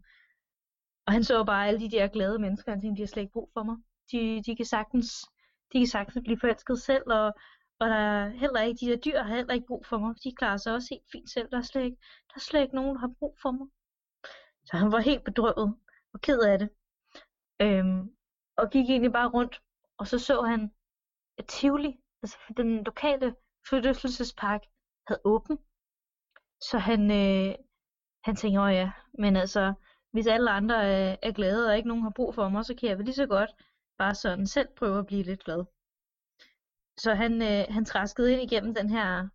Og 1.05 1.13
han 1.13 1.23
så 1.23 1.43
bare 1.43 1.67
alle 1.67 1.79
de 1.79 1.91
der 1.91 2.07
glade 2.07 2.39
mennesker, 2.39 2.71
han 2.71 2.81
tænkte, 2.81 2.97
de 2.97 3.01
har 3.01 3.07
slet 3.07 3.21
ikke 3.21 3.33
brug 3.33 3.49
for 3.53 3.63
mig. 3.63 3.77
De, 4.11 4.43
de 4.45 4.55
kan 4.55 4.65
sagtens, 4.65 5.25
de 5.73 5.79
kan 5.79 5.87
sagtens 5.87 6.23
blive 6.23 6.39
forelsket 6.39 6.81
selv, 6.81 7.03
og, 7.07 7.25
og 7.79 7.89
der 7.89 7.95
er 7.95 8.29
heller 8.29 8.61
ikke, 8.61 8.85
de 8.85 8.91
der 8.91 8.97
dyr 8.97 9.21
har 9.23 9.35
heller 9.35 9.53
ikke 9.53 9.67
brug 9.67 9.85
for 9.85 9.97
mig. 9.97 10.15
De 10.23 10.35
klarer 10.35 10.57
sig 10.57 10.73
også 10.73 10.87
helt 10.91 11.11
fint 11.11 11.29
selv. 11.29 11.49
Der 11.51 11.57
er 11.57 11.61
slet 11.61 11.83
ikke, 11.83 11.97
der 12.27 12.35
er 12.35 12.39
slet 12.39 12.61
ikke 12.61 12.75
nogen, 12.75 12.95
der 12.95 12.99
har 12.99 13.11
brug 13.19 13.37
for 13.41 13.51
mig. 13.51 13.67
Så 14.65 14.77
han 14.77 14.91
var 14.91 14.99
helt 14.99 15.23
bedrøvet 15.23 15.75
og 16.13 16.21
ked 16.21 16.39
af 16.39 16.59
det. 16.59 16.69
Øhm, 17.61 18.15
og 18.57 18.69
gik 18.69 18.89
egentlig 18.89 19.13
bare 19.13 19.29
rundt, 19.29 19.61
og 19.97 20.07
så 20.07 20.19
så 20.19 20.41
han, 20.41 20.71
at 21.37 21.45
Tivoli, 21.45 21.99
altså 22.23 22.37
den 22.57 22.83
lokale 22.83 23.35
forlystelsespark, 23.69 24.61
havde 25.07 25.21
åben. 25.25 25.57
Så 26.61 26.77
han, 26.77 27.01
øh, 27.11 27.55
han 28.23 28.35
tænkte, 28.35 28.61
åh 28.61 28.73
ja, 28.73 28.91
men 29.13 29.35
altså, 29.35 29.73
hvis 30.11 30.27
alle 30.27 30.51
andre 30.51 30.85
er, 30.85 31.15
er 31.21 31.31
glade, 31.31 31.69
og 31.69 31.77
ikke 31.77 31.87
nogen 31.87 32.03
har 32.03 32.13
brug 32.15 32.35
for 32.35 32.49
mig, 32.49 32.65
så 32.65 32.75
kan 32.75 32.89
jeg 32.89 32.97
vel 32.97 33.05
lige 33.05 33.15
så 33.15 33.27
godt 33.27 33.51
bare 33.97 34.15
sådan 34.15 34.47
selv 34.47 34.67
prøve 34.77 34.99
at 34.99 35.05
blive 35.05 35.23
lidt 35.23 35.43
glad. 35.43 35.65
Så 36.97 37.13
han, 37.13 37.41
øh, 37.41 37.65
han 37.69 37.85
traskede 37.85 38.33
ind 38.33 38.41
igennem 38.41 38.75
den 38.75 38.89
her 38.89 39.27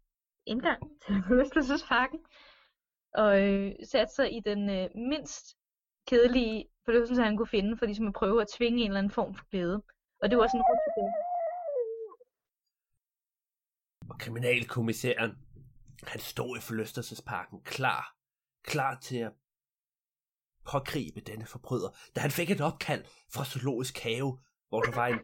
indgang 0.47 0.81
til 1.03 1.15
forlystelsesparken, 1.29 2.21
og 3.15 3.43
øh, 3.43 3.73
satte 3.85 4.15
sig 4.15 4.37
i 4.37 4.41
den 4.41 4.71
øh, 4.71 4.91
mindst 4.95 5.57
kedelige 6.09 6.69
forlystelse, 6.85 7.23
han 7.23 7.37
kunne 7.37 7.55
finde, 7.57 7.77
for 7.77 7.87
ligesom 7.87 8.07
at 8.07 8.19
prøve 8.21 8.43
at 8.43 8.49
tvinge 8.57 8.81
en 8.81 8.87
eller 8.87 8.99
anden 8.99 9.17
form 9.19 9.35
for 9.35 9.45
glæde. 9.51 9.83
Og 10.23 10.31
det 10.31 10.39
var 10.39 10.47
sådan 10.47 10.61
en 10.61 10.71
kriminalkommissæren, 14.18 15.33
han 16.02 16.20
stod 16.20 16.59
i 16.59 16.61
forlystelsesparken 16.61 17.61
klar, 17.64 18.16
klar 18.62 18.98
til 19.00 19.16
at 19.16 19.33
pågribe 20.66 21.20
denne 21.20 21.46
forbryder, 21.46 21.88
da 22.16 22.20
han 22.20 22.31
fik 22.31 22.50
et 22.50 22.61
opkald 22.61 23.05
fra 23.33 23.44
Zoologisk 23.44 23.98
Have, 23.98 24.38
hvor 24.68 24.83
der 24.83 24.94
var 24.94 25.07
en 25.07 25.20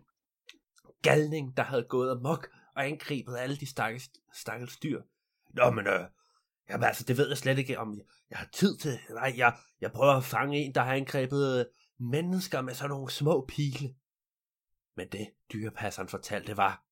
galning, 1.03 1.57
der 1.57 1.63
havde 1.63 1.87
gået 1.89 2.11
amok 2.11 2.49
og 2.77 2.87
angrebet 2.87 3.37
alle 3.37 3.57
de 3.57 3.67
stakkels, 3.67 4.11
stakkels 4.35 4.77
dyr. 4.77 5.03
Nå, 5.51 5.71
men 5.71 5.87
øh, 5.87 6.01
jamen 6.69 6.85
altså, 6.85 7.05
det 7.05 7.17
ved 7.17 7.29
jeg 7.29 7.39
slet 7.39 7.59
ikke, 7.59 7.79
om 7.79 7.95
jeg, 7.95 8.05
jeg 8.31 8.39
har 8.39 8.49
tid 8.53 8.77
til. 8.77 8.99
Nej, 9.11 9.35
jeg, 9.37 9.57
jeg 9.81 9.93
prøver 9.93 10.13
at 10.13 10.25
fange 10.25 10.59
en, 10.59 10.75
der 10.75 10.83
har 10.83 10.95
angrebet 10.95 11.59
øh, 11.59 11.65
mennesker 12.11 12.61
med 12.61 12.75
sådan 12.75 12.91
nogle 12.91 13.11
små 13.11 13.47
pile. 13.49 13.95
Men 14.97 15.09
det, 15.13 15.31
dyrepasseren 15.53 16.09
fortalte, 16.09 16.57
var, 16.57 16.85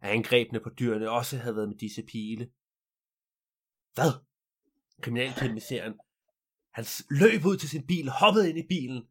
at 0.00 0.10
angrebene 0.10 0.60
på 0.60 0.70
dyrene 0.70 1.10
også 1.10 1.36
havde 1.38 1.56
været 1.56 1.68
med 1.68 1.76
disse 1.76 2.02
pile. 2.02 2.50
Hvad? 3.94 4.12
Kriminalkommissæren 5.02 5.94
han 6.78 6.86
løb 7.10 7.44
ud 7.44 7.56
til 7.56 7.68
sin 7.68 7.86
bil, 7.86 8.08
hoppede 8.08 8.48
ind 8.48 8.58
i 8.58 8.66
bilen, 8.68 9.02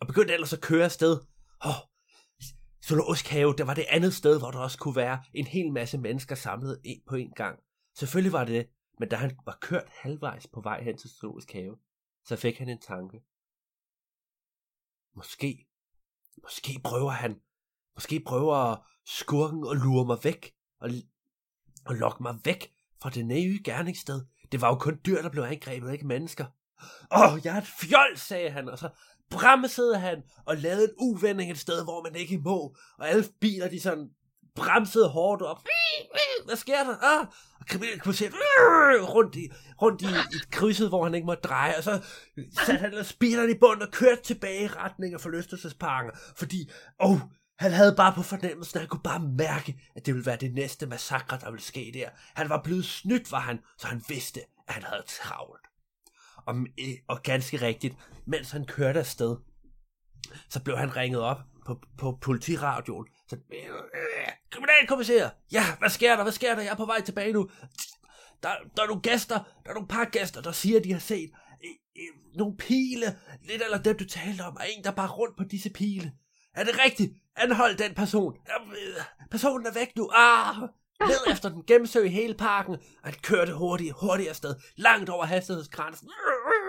og 0.00 0.06
begyndte 0.06 0.34
ellers 0.34 0.52
at 0.52 0.60
køre 0.60 0.84
afsted. 0.84 1.20
Oh, 1.60 1.80
Zoologisk 2.84 3.26
have, 3.26 3.54
det 3.58 3.66
var 3.66 3.74
det 3.74 3.86
andet 3.88 4.14
sted, 4.14 4.38
hvor 4.38 4.50
der 4.50 4.58
også 4.58 4.78
kunne 4.78 4.96
være 4.96 5.24
en 5.34 5.46
hel 5.46 5.72
masse 5.72 5.98
mennesker 5.98 6.34
samlet 6.34 6.80
ind 6.84 7.02
på 7.06 7.14
en 7.14 7.32
gang. 7.32 7.58
Selvfølgelig 7.94 8.32
var 8.32 8.44
det 8.44 8.54
det, 8.54 8.70
men 8.98 9.08
da 9.08 9.16
han 9.16 9.38
var 9.44 9.58
kørt 9.60 9.88
halvvejs 9.88 10.46
på 10.46 10.60
vej 10.60 10.82
hen 10.82 10.98
til 10.98 11.10
Zoologisk 11.10 11.52
have, 11.52 11.78
så 12.24 12.36
fik 12.36 12.58
han 12.58 12.68
en 12.68 12.80
tanke. 12.80 13.22
Måske, 15.16 15.66
måske 16.42 16.80
prøver 16.84 17.10
han, 17.10 17.40
måske 17.98 18.20
prøver 18.20 18.76
skurken 19.06 19.66
at 19.70 19.76
lure 19.76 20.06
mig 20.06 20.18
væk, 20.22 20.52
og, 20.80 20.90
og 21.86 21.94
lokke 21.94 22.22
mig 22.22 22.38
væk 22.44 22.70
fra 23.02 23.10
det 23.10 23.26
nye 23.26 23.60
gerningssted. 23.64 24.20
Det 24.52 24.60
var 24.60 24.68
jo 24.68 24.74
kun 24.74 25.00
dyr, 25.06 25.22
der 25.22 25.28
blev 25.28 25.42
angrebet, 25.42 25.92
ikke 25.92 26.06
mennesker. 26.06 26.44
Åh, 27.12 27.32
oh, 27.32 27.40
jeg 27.44 27.54
er 27.54 27.60
et 27.60 27.66
fjold, 27.66 28.16
sagde 28.16 28.50
han, 28.50 28.68
og 28.68 28.78
så 28.78 28.88
bremsede 29.30 29.98
han 29.98 30.22
og 30.46 30.56
lavede 30.56 30.84
en 30.84 30.94
uvending 30.98 31.50
et 31.50 31.58
sted, 31.58 31.84
hvor 31.84 32.02
man 32.02 32.14
ikke 32.16 32.38
må. 32.38 32.76
Og 32.98 33.08
alle 33.08 33.24
biler, 33.40 33.68
de 33.68 33.80
sådan 33.80 34.08
bremsede 34.54 35.08
hårdt 35.08 35.42
op. 35.42 35.66
Hvad 36.44 36.56
sker 36.56 36.84
der? 36.84 36.96
Ah! 37.02 37.26
Og 37.60 37.66
kriminelle 37.66 38.00
kunne 38.00 38.14
se 38.14 38.30
rundt 39.02 39.36
i, 39.36 39.48
rundt 39.82 40.02
i, 40.02 40.06
i 40.06 40.38
krydset, 40.50 40.88
hvor 40.88 41.04
han 41.04 41.14
ikke 41.14 41.26
måtte 41.26 41.48
dreje. 41.48 41.76
Og 41.76 41.82
så 41.82 42.04
satte 42.52 42.78
han 42.78 43.04
speederen 43.04 43.50
i 43.50 43.58
bunden 43.60 43.82
og 43.82 43.92
kørte 43.92 44.22
tilbage 44.22 44.64
i 44.64 44.68
retning 44.68 45.14
af 45.14 45.20
forlystelsesparken. 45.20 46.10
Fordi, 46.36 46.70
åh, 47.00 47.10
oh, 47.10 47.20
han 47.58 47.72
havde 47.72 47.94
bare 47.96 48.14
på 48.14 48.22
fornemmelsen, 48.22 48.76
at 48.76 48.80
han 48.80 48.88
kunne 48.88 49.02
bare 49.02 49.20
mærke, 49.20 49.80
at 49.94 50.06
det 50.06 50.14
ville 50.14 50.26
være 50.26 50.36
det 50.36 50.54
næste 50.54 50.86
massakre, 50.86 51.38
der 51.38 51.50
ville 51.50 51.64
ske 51.64 51.90
der. 51.94 52.08
Han 52.34 52.48
var 52.48 52.62
blevet 52.62 52.84
snydt, 52.84 53.32
var 53.32 53.40
han, 53.40 53.58
så 53.78 53.86
han 53.86 54.02
vidste, 54.08 54.40
at 54.68 54.74
han 54.74 54.82
havde 54.82 55.04
travlt. 55.06 55.66
Og, 56.46 56.56
øh, 56.56 56.94
og 57.08 57.22
ganske 57.22 57.56
rigtigt, 57.56 57.96
mens 58.26 58.50
han 58.50 58.64
kørte 58.64 58.98
afsted, 58.98 59.36
så 60.48 60.62
blev 60.62 60.78
han 60.78 60.96
ringet 60.96 61.20
op 61.20 61.38
på, 61.66 61.80
på 61.98 62.18
politiradioen. 62.20 63.06
Så, 63.28 63.36
øh, 63.36 63.64
øh, 63.68 64.28
kriminalkommissær, 64.50 65.28
ja, 65.52 65.64
hvad 65.78 65.90
sker 65.90 66.16
der, 66.16 66.22
hvad 66.22 66.32
sker 66.32 66.54
der, 66.54 66.62
jeg 66.62 66.72
er 66.72 66.76
på 66.76 66.86
vej 66.86 67.00
tilbage 67.00 67.32
nu. 67.32 67.50
Der, 68.42 68.48
der 68.76 68.82
er 68.82 68.86
nogle 68.86 69.02
gæster, 69.02 69.38
der 69.64 69.70
er 69.70 69.74
nogle 69.74 69.88
par 69.88 70.04
gæster, 70.04 70.42
der 70.42 70.52
siger, 70.52 70.78
at 70.78 70.84
de 70.84 70.92
har 70.92 71.00
set 71.00 71.30
nogle 72.34 72.56
pile, 72.56 73.18
lidt 73.42 73.62
eller 73.62 73.82
dem 73.82 73.98
du 73.98 74.04
talte 74.04 74.42
om, 74.42 74.56
og 74.56 74.62
en, 74.76 74.84
der 74.84 74.90
bare 74.90 75.08
rundt 75.08 75.36
på 75.36 75.44
disse 75.44 75.70
pile. 75.70 76.12
Er 76.54 76.64
det 76.64 76.78
rigtigt? 76.84 77.12
Anhold 77.38 77.76
den 77.76 77.94
person. 77.94 78.34
Øh, 78.70 79.02
personen 79.30 79.66
er 79.66 79.72
væk 79.72 79.96
nu. 79.96 80.10
Ah! 80.14 80.56
ned 81.06 81.16
efter 81.32 81.48
den, 81.48 81.62
gennemsøg 81.66 82.12
hele 82.12 82.34
parken, 82.34 82.74
og 82.74 83.04
han 83.04 83.14
kørte 83.22 83.54
hurtigt, 83.54 83.94
hurtigt 84.00 84.28
afsted, 84.28 84.54
langt 84.76 85.10
over 85.10 85.24
hastighedsgrænsen. 85.24 86.08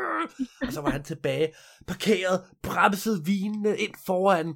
Og 0.67 0.73
så 0.73 0.81
var 0.81 0.89
han 0.89 1.03
tilbage, 1.03 1.53
parkeret, 1.87 2.43
bremset 2.63 3.21
vinene 3.25 3.77
ind 3.77 3.93
foran, 4.05 4.55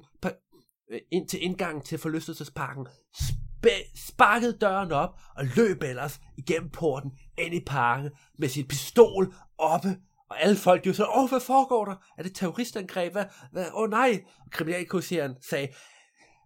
øh, 0.90 0.98
ind 1.12 1.28
til 1.28 1.42
indgangen 1.42 1.82
til 1.84 1.98
forlystelsesparken, 1.98 2.86
spæ- 3.22 4.08
sparkede 4.08 4.58
døren 4.60 4.92
op 4.92 5.10
og 5.36 5.44
løb 5.56 5.82
ellers 5.82 6.20
igennem 6.38 6.70
porten 6.70 7.10
ind 7.38 7.54
i 7.54 7.60
parken 7.66 8.10
med 8.38 8.48
sin 8.48 8.68
pistol 8.68 9.34
oppe 9.58 9.96
og 10.30 10.42
alle 10.42 10.56
folk, 10.56 10.84
de 10.84 10.88
var 10.88 10.94
så, 10.94 11.06
åh, 11.16 11.28
hvad 11.28 11.40
foregår 11.40 11.84
der? 11.84 11.94
Er 12.18 12.22
det 12.22 12.34
terroristangreb? 12.34 13.12
Hvad? 13.12 13.24
Hvad? 13.52 13.66
Åh 13.74 13.90
nej! 13.90 14.24
Og 14.44 14.50
kriminalkommissæren 14.50 15.34
sagde, 15.48 15.68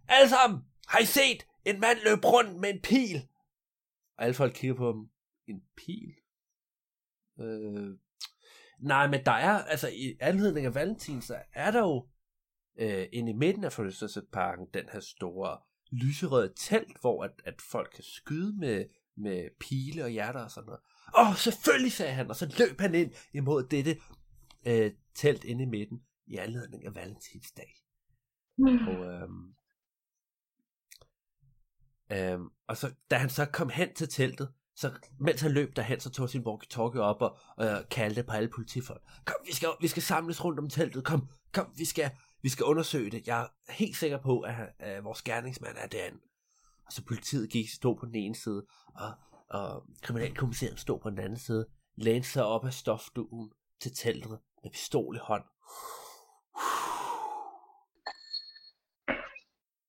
alle 0.09 0.29
sammen, 0.29 0.59
har 0.87 0.99
I 0.99 1.05
set? 1.05 1.45
En 1.65 1.79
mand 1.79 1.97
løb 2.03 2.25
rundt 2.25 2.59
med 2.59 2.69
en 2.69 2.81
pil. 2.81 3.27
Og 4.17 4.23
alle 4.23 4.33
folk 4.33 4.53
kigger 4.53 4.75
på 4.75 4.85
ham. 4.85 5.09
En 5.47 5.63
pil? 5.77 6.15
Øh, 7.39 7.97
nej, 8.79 9.07
men 9.07 9.25
der 9.25 9.31
er, 9.31 9.63
altså 9.63 9.87
i 9.87 10.17
anledning 10.19 10.65
af 10.65 10.75
valentins, 10.75 11.25
så 11.25 11.37
er 11.53 11.71
der 11.71 11.79
jo 11.79 12.07
øh, 12.79 13.07
inde 13.11 13.31
i 13.31 13.35
midten 13.35 13.63
af 13.63 13.73
forlystelsesparken 13.73 14.67
den 14.73 14.89
her 14.91 14.99
store 14.99 15.57
lyserøde 15.91 16.53
telt, 16.55 17.01
hvor 17.01 17.23
at, 17.23 17.31
at 17.45 17.61
folk 17.61 17.91
kan 17.95 18.03
skyde 18.03 18.59
med, 18.59 18.85
med 19.17 19.49
pile 19.59 20.03
og 20.03 20.09
hjerter 20.09 20.39
og 20.39 20.51
sådan 20.51 20.65
noget. 20.65 20.81
Åh, 21.17 21.35
selvfølgelig, 21.35 21.91
sagde 21.91 22.13
han, 22.13 22.29
og 22.29 22.35
så 22.35 22.55
løb 22.59 22.79
han 22.79 22.95
ind 22.95 23.11
imod 23.33 23.63
dette 23.63 23.97
øh, 24.67 24.91
telt 25.15 25.43
inde 25.43 25.63
i 25.63 25.67
midten 25.67 26.01
i 26.27 26.35
anledning 26.35 26.85
af 26.85 26.95
valentinsdag. 26.95 27.73
Mm. 28.57 28.87
Og 28.87 29.05
øhm, 29.05 29.53
Øhm, 32.11 32.49
og 32.67 32.77
så, 32.77 32.91
da 33.11 33.17
han 33.17 33.29
så 33.29 33.45
kom 33.45 33.69
hen 33.69 33.93
til 33.93 34.09
teltet, 34.09 34.53
så 34.75 34.91
mens 35.19 35.41
han 35.41 35.51
løb 35.51 35.75
derhen, 35.75 35.99
så 35.99 36.09
tog 36.09 36.29
sin 36.29 36.43
walkie-talkie 36.47 36.99
op 36.99 37.21
og, 37.21 37.37
og 37.57 37.65
øh, 37.65 37.89
kaldte 37.91 38.23
på 38.23 38.31
alle 38.31 38.49
politifolk. 38.49 39.01
Kom, 39.25 39.35
vi 39.45 39.53
skal, 39.53 39.69
vi 39.81 39.87
skal 39.87 40.03
samles 40.03 40.45
rundt 40.45 40.59
om 40.59 40.69
teltet. 40.69 41.05
Kom, 41.05 41.27
kom, 41.53 41.73
vi 41.77 41.85
skal, 41.85 42.11
vi 42.41 42.49
skal 42.49 42.65
undersøge 42.65 43.11
det. 43.11 43.27
Jeg 43.27 43.41
er 43.41 43.71
helt 43.73 43.95
sikker 43.95 44.17
på, 44.17 44.39
at, 44.39 44.55
at 44.79 45.03
vores 45.03 45.21
gerningsmand 45.21 45.77
er 45.77 45.87
derinde. 45.87 46.19
Og 46.85 46.93
så 46.93 47.05
politiet 47.05 47.49
gik, 47.49 47.69
stod 47.69 47.97
på 47.97 48.05
den 48.05 48.15
ene 48.15 48.35
side, 48.35 48.65
og, 48.95 49.11
og 49.49 49.83
kriminalkommissæren 50.01 50.77
stod 50.77 50.99
på 50.99 51.09
den 51.09 51.19
anden 51.19 51.39
side, 51.39 51.65
lænede 51.95 52.25
sig 52.25 52.45
op 52.45 52.65
af 52.65 52.73
stofduen 52.73 53.51
til 53.81 53.95
teltet 53.95 54.39
med 54.63 54.71
pistol 54.71 55.15
i 55.15 55.19
hånd. 55.21 55.43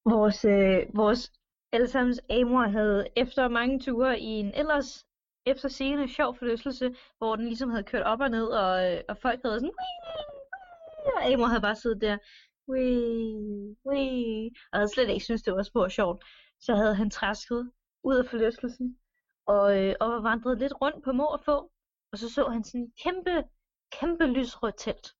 Vores, 0.04 0.44
øh, 0.44 0.96
vores 0.96 1.32
Allesammens 1.72 2.20
Amor 2.30 2.62
havde 2.62 3.06
efter 3.16 3.48
mange 3.48 3.80
ture 3.80 4.20
i 4.20 4.24
en 4.24 4.54
ellers 4.54 5.06
efter 5.46 5.68
scene 5.68 6.08
sjov 6.08 6.36
forlystelse, 6.36 6.94
hvor 7.18 7.36
den 7.36 7.46
ligesom 7.46 7.70
havde 7.70 7.84
kørt 7.84 8.02
op 8.02 8.20
og 8.20 8.30
ned, 8.30 8.46
og, 8.46 8.92
øh, 8.92 9.00
og 9.08 9.16
folk 9.18 9.40
havde 9.44 9.60
sådan, 9.60 9.72
og 11.16 11.32
Amor 11.32 11.46
havde 11.46 11.62
bare 11.62 11.76
siddet 11.76 12.00
der, 12.00 12.18
wee, 12.68 13.76
wee, 13.86 14.50
og 14.72 14.78
havde 14.78 14.88
slet 14.94 15.08
ikke 15.08 15.24
synes 15.24 15.42
det 15.42 15.54
var 15.54 15.62
spor 15.62 15.88
sjovt. 15.88 16.24
Så 16.60 16.74
havde 16.74 16.94
han 16.94 17.10
træsket 17.10 17.70
ud 18.04 18.16
af 18.16 18.26
forlystelsen, 18.26 18.98
og, 19.46 19.78
øh, 19.78 19.94
og 20.00 20.22
vandret 20.22 20.58
lidt 20.58 20.80
rundt 20.82 21.04
på 21.04 21.12
mor 21.12 21.26
og 21.26 21.44
få, 21.44 21.70
og 22.12 22.18
så 22.18 22.28
så 22.34 22.48
han 22.48 22.64
sådan 22.64 22.80
en 22.80 22.92
kæmpe, 23.02 23.44
kæmpe 23.92 24.26
lysrødt 24.26 24.74
telt 24.78 25.14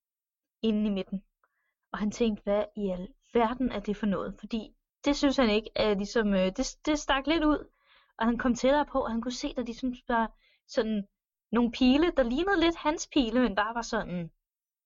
inde 0.61 0.87
i 0.87 0.93
midten. 0.93 1.23
Og 1.91 1.99
han 1.99 2.11
tænkte, 2.11 2.43
hvad 2.43 2.63
i 2.77 2.89
alverden 2.89 3.71
er 3.71 3.79
det 3.79 3.97
for 3.97 4.05
noget? 4.05 4.35
Fordi 4.39 4.75
det 5.05 5.15
synes 5.15 5.37
han 5.37 5.49
ikke 5.49 5.69
at 5.75 5.97
ligesom, 5.97 6.33
øh, 6.33 6.45
det, 6.45 6.77
det 6.85 6.99
stak 6.99 7.27
lidt 7.27 7.43
ud. 7.43 7.67
og 8.17 8.25
han 8.25 8.37
kom 8.37 8.55
tættere 8.55 8.85
på, 8.85 8.99
og 8.99 9.11
han 9.11 9.21
kunne 9.21 9.31
se, 9.31 9.47
at 9.47 9.55
der 9.55 9.63
ligesom 9.63 9.93
var 10.07 10.31
sådan 10.67 11.07
nogle 11.51 11.71
pile, 11.71 12.11
der 12.17 12.23
lignede 12.23 12.59
lidt 12.59 12.75
hans 12.75 13.09
pile, 13.13 13.39
men 13.39 13.55
bare 13.55 13.75
var 13.75 13.81
sådan 13.81 14.31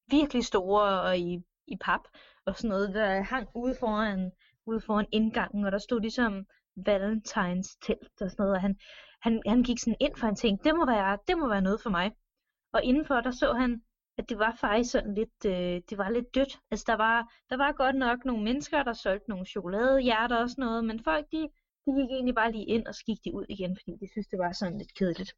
virkelig 0.07 0.45
store 0.45 1.01
og 1.01 1.17
i, 1.17 1.43
i 1.67 1.77
pap 1.81 2.01
og 2.45 2.57
sådan 2.57 2.69
noget, 2.69 2.93
der 2.93 3.21
hang 3.21 3.47
ude 3.55 3.75
foran, 3.79 4.31
ude 4.65 4.81
foran 4.81 5.07
indgangen, 5.11 5.65
og 5.65 5.71
der 5.71 5.77
stod 5.77 6.01
ligesom 6.01 6.45
Valentines 6.75 7.75
telt 7.75 8.21
og 8.21 8.31
sådan 8.31 8.43
noget, 8.43 8.55
og 8.55 8.61
han, 8.61 8.77
han, 9.21 9.41
han 9.47 9.63
gik 9.63 9.79
sådan 9.79 9.97
ind, 9.99 10.15
for 10.15 10.25
han 10.25 10.35
tænkte, 10.35 10.69
det 10.69 10.75
må 10.75 10.85
være, 10.85 11.17
det 11.27 11.37
må 11.37 11.49
være 11.49 11.61
noget 11.61 11.81
for 11.81 11.89
mig. 11.89 12.11
Og 12.73 12.83
indenfor, 12.83 13.21
der 13.21 13.31
så 13.31 13.53
han, 13.53 13.81
at 14.17 14.29
det 14.29 14.39
var 14.39 14.57
faktisk 14.61 14.91
sådan 14.91 15.13
lidt, 15.13 15.45
øh, 15.45 15.81
det 15.89 15.97
var 15.97 16.09
lidt 16.09 16.35
dødt. 16.35 16.59
Altså 16.71 16.85
der 16.87 16.95
var, 16.95 17.33
der 17.49 17.57
var 17.57 17.71
godt 17.71 17.95
nok 17.95 18.25
nogle 18.25 18.43
mennesker, 18.43 18.83
der 18.83 18.93
solgte 18.93 19.29
nogle 19.29 19.45
chokoladehjerter 19.45 20.37
og 20.37 20.49
sådan 20.49 20.65
noget, 20.65 20.85
men 20.85 21.03
folk, 21.03 21.25
de, 21.31 21.41
de 21.85 21.91
gik 21.97 22.09
egentlig 22.11 22.35
bare 22.35 22.51
lige 22.51 22.65
ind, 22.65 22.87
og 22.87 22.95
så 22.95 23.03
gik 23.05 23.19
de 23.25 23.33
ud 23.33 23.45
igen, 23.49 23.77
fordi 23.79 23.91
de 24.01 24.11
synes, 24.11 24.27
det 24.27 24.39
var 24.39 24.51
sådan 24.51 24.77
lidt 24.77 24.93
kedeligt. 24.93 25.31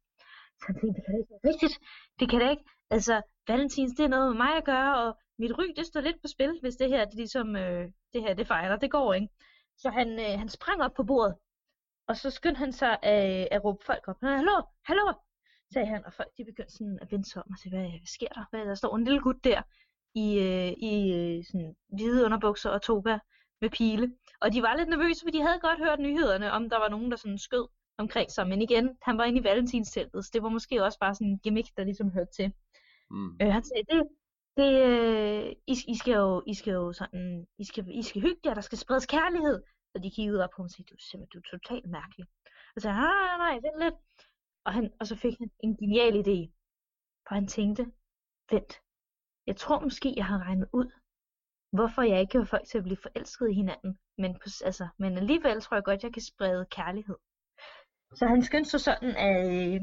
Så 0.60 0.64
jeg 0.68 0.76
tænkte, 0.80 0.96
det 0.96 1.04
kan 1.04 1.14
da 1.14 1.18
ikke 1.18 1.32
være 1.34 1.52
rigtigt. 1.52 1.74
Det 2.20 2.30
kan 2.30 2.40
da 2.40 2.50
ikke. 2.50 2.64
Altså, 2.90 3.22
Valentins, 3.48 3.92
det 3.96 4.04
er 4.04 4.08
noget 4.08 4.28
med 4.30 4.36
mig 4.44 4.56
at 4.56 4.64
gøre, 4.64 4.92
og 5.02 5.18
mit 5.38 5.58
ry, 5.58 5.64
det 5.76 5.86
står 5.86 6.00
lidt 6.00 6.20
på 6.22 6.28
spil, 6.28 6.58
hvis 6.60 6.76
det 6.76 6.88
her, 6.88 7.04
det 7.04 7.14
ligesom, 7.14 7.56
øh, 7.56 7.84
det 8.12 8.22
her, 8.22 8.34
det 8.34 8.46
fejler. 8.46 8.76
Det 8.76 8.90
går 8.90 9.14
ikke. 9.14 9.28
Så 9.76 9.90
han, 9.90 10.08
øh, 10.20 10.38
han 10.38 10.48
sprang 10.48 10.82
op 10.82 10.94
på 10.94 11.04
bordet, 11.04 11.34
og 12.08 12.16
så 12.16 12.30
skyndte 12.30 12.58
han 12.58 12.72
sig 12.72 12.98
at, 13.02 13.40
øh, 13.40 13.46
at 13.50 13.64
råbe 13.64 13.84
folk 13.84 14.08
op. 14.08 14.16
Hallo, 14.22 14.62
hallo, 14.84 15.12
sagde 15.72 15.86
han, 15.86 16.04
og 16.06 16.12
folk 16.12 16.28
de 16.38 16.44
begyndte 16.44 16.72
sådan 16.72 16.98
at 17.02 17.12
vende 17.12 17.28
sig 17.30 17.42
om 17.42 17.52
og 17.52 17.58
sige, 17.58 17.70
hvad, 17.70 17.88
hvad 17.88 18.06
sker 18.06 18.28
der? 18.28 18.44
Hvad, 18.50 18.66
der 18.66 18.74
står 18.74 18.96
en 18.96 19.04
lille 19.04 19.20
gut 19.20 19.44
der 19.44 19.62
i, 20.14 20.38
øh, 20.38 20.72
i 20.90 21.12
øh, 21.18 21.44
sådan 21.44 21.76
hvide 21.88 22.24
underbukser 22.24 22.70
og 22.70 22.82
toga 22.82 23.18
med 23.60 23.70
pile. 23.70 24.12
Og 24.40 24.52
de 24.52 24.62
var 24.62 24.76
lidt 24.76 24.88
nervøse, 24.88 25.24
for 25.24 25.30
de 25.30 25.42
havde 25.42 25.60
godt 25.60 25.78
hørt 25.78 26.00
nyhederne, 26.00 26.52
om 26.52 26.70
der 26.70 26.78
var 26.78 26.88
nogen, 26.88 27.10
der 27.10 27.16
sådan 27.16 27.38
skød 27.38 27.68
omkring 27.98 28.30
sig. 28.30 28.48
Men 28.48 28.62
igen, 28.62 28.96
han 29.02 29.18
var 29.18 29.24
inde 29.24 29.40
i 29.40 29.44
valentinsteltet, 29.44 30.24
så 30.24 30.30
det 30.34 30.42
var 30.42 30.48
måske 30.48 30.84
også 30.84 30.98
bare 30.98 31.14
sådan 31.14 31.28
en 31.28 31.38
gimmick, 31.38 31.76
der 31.76 31.84
ligesom 31.84 32.10
hørte 32.10 32.32
til. 32.32 32.52
Mm. 33.10 33.36
Øh, 33.42 33.52
han 33.52 33.64
sagde, 33.64 33.84
det, 33.90 34.02
det, 34.56 34.72
øh, 34.86 35.52
I, 35.66 35.74
I, 35.88 35.96
skal 35.96 36.14
jo, 36.14 36.42
I 36.46 36.54
skal 36.54 36.72
jo 36.72 36.92
sådan, 36.92 37.46
I 37.58 37.64
skal, 37.64 37.84
I 37.90 38.02
skal 38.02 38.22
hygge 38.22 38.40
jer, 38.44 38.54
der 38.54 38.60
skal 38.60 38.78
spredes 38.78 39.06
kærlighed. 39.06 39.62
Og 39.94 40.02
de 40.02 40.10
kiggede 40.10 40.44
op 40.44 40.50
på 40.50 40.62
ham 40.62 40.64
og 40.64 40.70
sagde, 40.70 40.88
du 40.90 40.94
er 40.94 40.98
simpelthen 41.10 41.28
du 41.34 41.38
er 41.38 41.58
totalt 41.58 41.86
mærkelig. 41.86 42.26
Og 42.74 42.80
så 42.80 42.82
sagde, 42.82 42.96
nej, 42.96 43.12
nej, 43.26 43.36
nej, 43.38 43.54
vent 43.54 43.82
lidt. 43.84 43.94
Og, 44.68 44.74
han, 44.74 44.92
og 45.00 45.06
så 45.06 45.16
fik 45.16 45.38
han 45.38 45.50
en 45.60 45.76
genial 45.76 46.14
idé. 46.24 46.38
For 47.26 47.34
han 47.34 47.46
tænkte, 47.46 47.82
vent, 48.50 48.72
jeg 49.46 49.56
tror 49.56 49.80
måske, 49.80 50.14
jeg 50.16 50.26
har 50.26 50.38
regnet 50.38 50.68
ud, 50.72 50.90
hvorfor 51.72 52.02
jeg 52.02 52.20
ikke 52.20 52.30
kan 52.30 52.46
få 52.46 52.50
folk 52.50 52.66
til 52.68 52.78
at 52.78 52.84
blive 52.84 52.96
forelsket 52.96 53.50
i 53.50 53.54
hinanden. 53.54 53.98
Men, 54.18 54.34
på, 54.34 54.46
altså, 54.64 54.88
men 54.98 55.18
alligevel 55.18 55.60
tror 55.60 55.76
jeg 55.76 55.84
godt, 55.84 56.02
jeg 56.02 56.12
kan 56.12 56.22
sprede 56.22 56.66
kærlighed. 56.70 57.16
Så 58.14 58.26
han 58.26 58.42
skyndte 58.42 58.70
sig 58.70 58.80
sådan, 58.80 59.10
øh, 59.26 59.80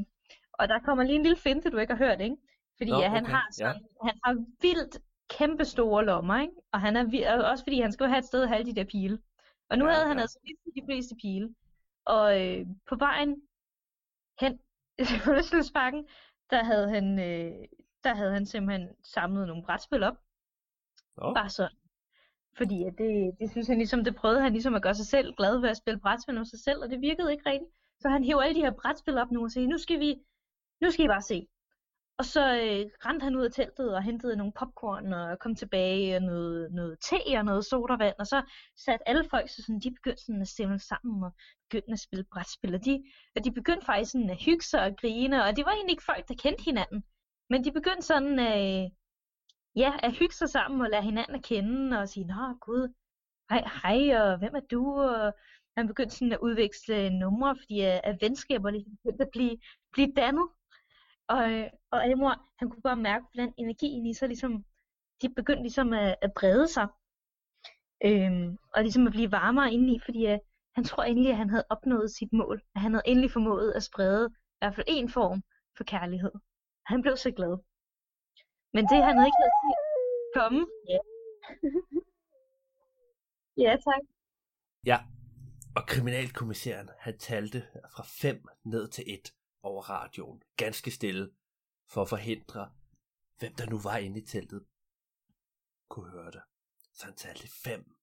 og 0.52 0.68
der 0.68 0.78
kommer 0.78 1.04
lige 1.04 1.16
en 1.16 1.22
lille 1.22 1.38
finte, 1.38 1.70
du 1.70 1.78
ikke 1.78 1.94
har 1.94 2.04
hørt, 2.06 2.20
ikke? 2.20 2.36
Fordi 2.78 2.90
Nå, 2.90 2.96
okay. 2.96 3.08
han 3.08 3.26
har 3.26 3.46
sådan, 3.52 3.82
ja. 3.82 4.06
han 4.08 4.20
har 4.24 4.34
vildt 4.60 5.02
kæmpe 5.30 5.64
store 5.64 6.04
lommer, 6.04 6.40
ikke? 6.40 6.54
Og 6.72 6.80
han 6.80 6.96
er 6.96 7.50
også 7.50 7.64
fordi 7.64 7.80
han 7.80 7.92
skal 7.92 8.06
have 8.06 8.18
et 8.18 8.24
sted 8.24 8.42
at 8.42 8.48
have 8.48 8.64
de 8.64 8.74
der 8.74 8.84
pile. 8.84 9.18
Og 9.70 9.78
nu 9.78 9.84
ja, 9.84 9.92
havde 9.92 10.06
han 10.06 10.16
ja. 10.16 10.22
altså 10.22 10.38
mistet 10.44 10.72
de 10.74 10.86
fleste 10.88 11.14
pile. 11.22 11.54
Og 12.04 12.26
øh, 12.42 12.66
på 12.88 12.96
vejen 12.96 13.42
hen 14.40 14.58
til 15.08 15.20
fødselsparken, 15.20 16.08
der 16.50 16.64
havde 16.64 16.88
han, 16.90 17.18
øh, 17.18 17.68
der 18.04 18.14
havde 18.14 18.32
han 18.32 18.46
simpelthen 18.46 18.88
samlet 19.02 19.46
nogle 19.46 19.64
brætspil 19.64 20.02
op. 20.02 20.16
Oh. 21.16 21.34
Bare 21.34 21.48
sådan. 21.48 21.76
Fordi 22.56 22.84
at 22.84 22.94
det, 22.98 23.38
det 23.40 23.50
synes 23.50 23.68
han 23.68 23.76
ligesom, 23.76 24.04
det 24.04 24.16
prøvede 24.16 24.40
han 24.40 24.52
ligesom 24.52 24.74
at 24.74 24.82
gøre 24.82 24.94
sig 24.94 25.06
selv 25.06 25.34
glad 25.34 25.60
ved 25.60 25.68
at 25.68 25.76
spille 25.76 26.00
brætspil 26.00 26.34
med 26.34 26.44
sig 26.44 26.60
selv, 26.60 26.82
og 26.82 26.90
det 26.90 27.00
virkede 27.00 27.32
ikke 27.32 27.50
rigtigt. 27.50 27.70
Så 28.00 28.08
han 28.08 28.24
hæver 28.24 28.42
alle 28.42 28.54
de 28.54 28.64
her 28.64 28.70
brætspil 28.70 29.18
op 29.18 29.30
nu 29.30 29.42
og 29.42 29.50
siger, 29.50 29.68
nu 29.68 29.78
skal 29.78 30.00
vi, 30.00 30.14
nu 30.80 30.90
skal 30.90 31.04
I 31.04 31.08
bare 31.08 31.22
se. 31.22 31.48
Og 32.18 32.24
så 32.24 32.40
øh, 32.40 32.90
rendte 33.06 33.24
han 33.24 33.36
ud 33.36 33.44
af 33.44 33.52
teltet 33.52 33.94
og 33.94 34.02
hentede 34.02 34.36
nogle 34.36 34.52
popcorn 34.52 35.12
og 35.12 35.38
kom 35.38 35.54
tilbage 35.54 36.16
og 36.16 36.22
noget, 36.22 36.72
noget 36.72 36.98
te 37.00 37.38
og 37.38 37.44
noget 37.44 37.64
sodavand. 37.64 38.14
Og 38.18 38.26
så 38.26 38.42
satte 38.76 39.08
alle 39.08 39.24
folk 39.30 39.48
så 39.50 39.62
sådan, 39.62 39.80
de 39.80 39.90
begyndte 39.90 40.22
sådan 40.22 40.42
at 40.42 40.48
stemme 40.48 40.78
sammen 40.78 41.24
og 41.24 41.32
begyndte 41.70 41.92
at 41.92 42.00
spille 42.00 42.24
brætspil. 42.32 42.74
Og 42.74 42.84
de, 42.84 43.04
og 43.36 43.44
de 43.44 43.52
begyndte 43.52 43.86
faktisk 43.86 44.12
sådan 44.12 44.30
at 44.30 44.42
hygge 44.44 44.64
sig 44.64 44.80
og 44.82 44.96
grine. 45.00 45.44
Og 45.44 45.56
det 45.56 45.64
var 45.64 45.72
egentlig 45.72 45.92
ikke 45.92 46.04
folk, 46.04 46.28
der 46.28 46.34
kendte 46.34 46.64
hinanden. 46.64 47.04
Men 47.50 47.64
de 47.64 47.72
begyndte 47.72 48.02
sådan 48.02 48.38
øh, 48.38 48.90
ja, 49.76 49.92
at 50.02 50.12
hygge 50.12 50.34
sig 50.34 50.48
sammen 50.48 50.80
og 50.80 50.90
lære 50.90 51.02
hinanden 51.02 51.34
at 51.34 51.42
kende 51.42 51.98
og 51.98 52.08
sige, 52.08 52.26
nå 52.26 52.54
gud, 52.60 52.94
hej, 53.50 53.62
hej, 53.82 54.20
og 54.20 54.38
hvem 54.38 54.54
er 54.54 54.66
du? 54.70 55.00
Og 55.00 55.32
han 55.76 55.86
begyndte 55.86 56.14
sådan 56.16 56.32
at 56.32 56.38
udveksle 56.42 57.18
numre, 57.18 57.56
fordi 57.56 57.80
øh, 57.80 57.86
at, 57.86 58.00
at 58.04 58.18
venskaber 58.20 58.70
lige 58.70 58.84
begyndte 58.84 59.24
at 59.24 59.30
blive, 59.32 59.58
blive 59.92 60.12
dannet. 60.16 60.48
Og, 61.28 61.52
øh, 61.52 61.70
og 61.90 62.04
Amor, 62.04 62.34
han 62.58 62.70
kunne 62.70 62.82
bare 62.82 62.96
mærke, 62.96 63.24
hvordan 63.32 63.54
energien 63.58 64.06
i 64.06 64.14
sig 64.14 64.28
ligesom, 64.28 64.64
de 65.22 65.28
begyndte 65.34 65.62
ligesom 65.62 65.92
at, 65.92 66.16
at 66.22 66.32
brede 66.34 66.68
sig. 66.68 66.88
Øhm, 68.04 68.58
og 68.74 68.82
ligesom 68.82 69.06
at 69.06 69.12
blive 69.12 69.32
varmere 69.32 69.72
indeni, 69.72 70.00
fordi 70.04 70.32
uh, 70.32 70.38
han 70.74 70.84
tror 70.84 71.02
endelig, 71.02 71.30
at 71.30 71.36
han 71.36 71.50
havde 71.50 71.66
opnået 71.70 72.10
sit 72.10 72.32
mål. 72.32 72.62
At 72.74 72.80
han 72.80 72.92
havde 72.92 73.06
endelig 73.06 73.30
formået 73.30 73.72
at 73.72 73.82
sprede 73.82 74.30
i 74.32 74.58
hvert 74.60 74.74
fald 74.74 74.86
en 74.88 75.08
form 75.10 75.42
for 75.76 75.84
kærlighed. 75.84 76.32
Han 76.86 77.02
blev 77.02 77.16
så 77.16 77.30
glad. 77.30 77.58
Men 78.74 78.84
det 78.90 79.04
han 79.04 79.14
havde 79.16 79.28
ikke 79.28 79.42
havde 79.42 79.56
set 79.64 79.82
komme. 80.38 80.66
Ja. 80.92 80.98
ja, 83.64 83.76
tak. 83.86 84.02
Ja, 84.86 84.98
og 85.76 85.82
kriminalkommissæren, 85.86 86.88
han 86.98 87.18
talte 87.18 87.66
fra 87.94 88.02
5 88.06 88.48
ned 88.64 88.88
til 88.88 89.04
1 89.06 89.32
over 89.66 89.82
radioen, 89.82 90.42
ganske 90.56 90.90
stille, 90.90 91.30
for 91.88 92.02
at 92.02 92.08
forhindre, 92.08 92.70
hvem 93.38 93.54
der 93.54 93.66
nu 93.66 93.78
var 93.78 93.96
inde 93.96 94.20
i 94.20 94.26
teltet, 94.26 94.66
kunne 95.88 96.10
høre 96.10 96.30
det. 96.30 96.42
Så 96.94 97.04
han 97.04 97.16
talte 97.16 97.48
5, 97.48 97.96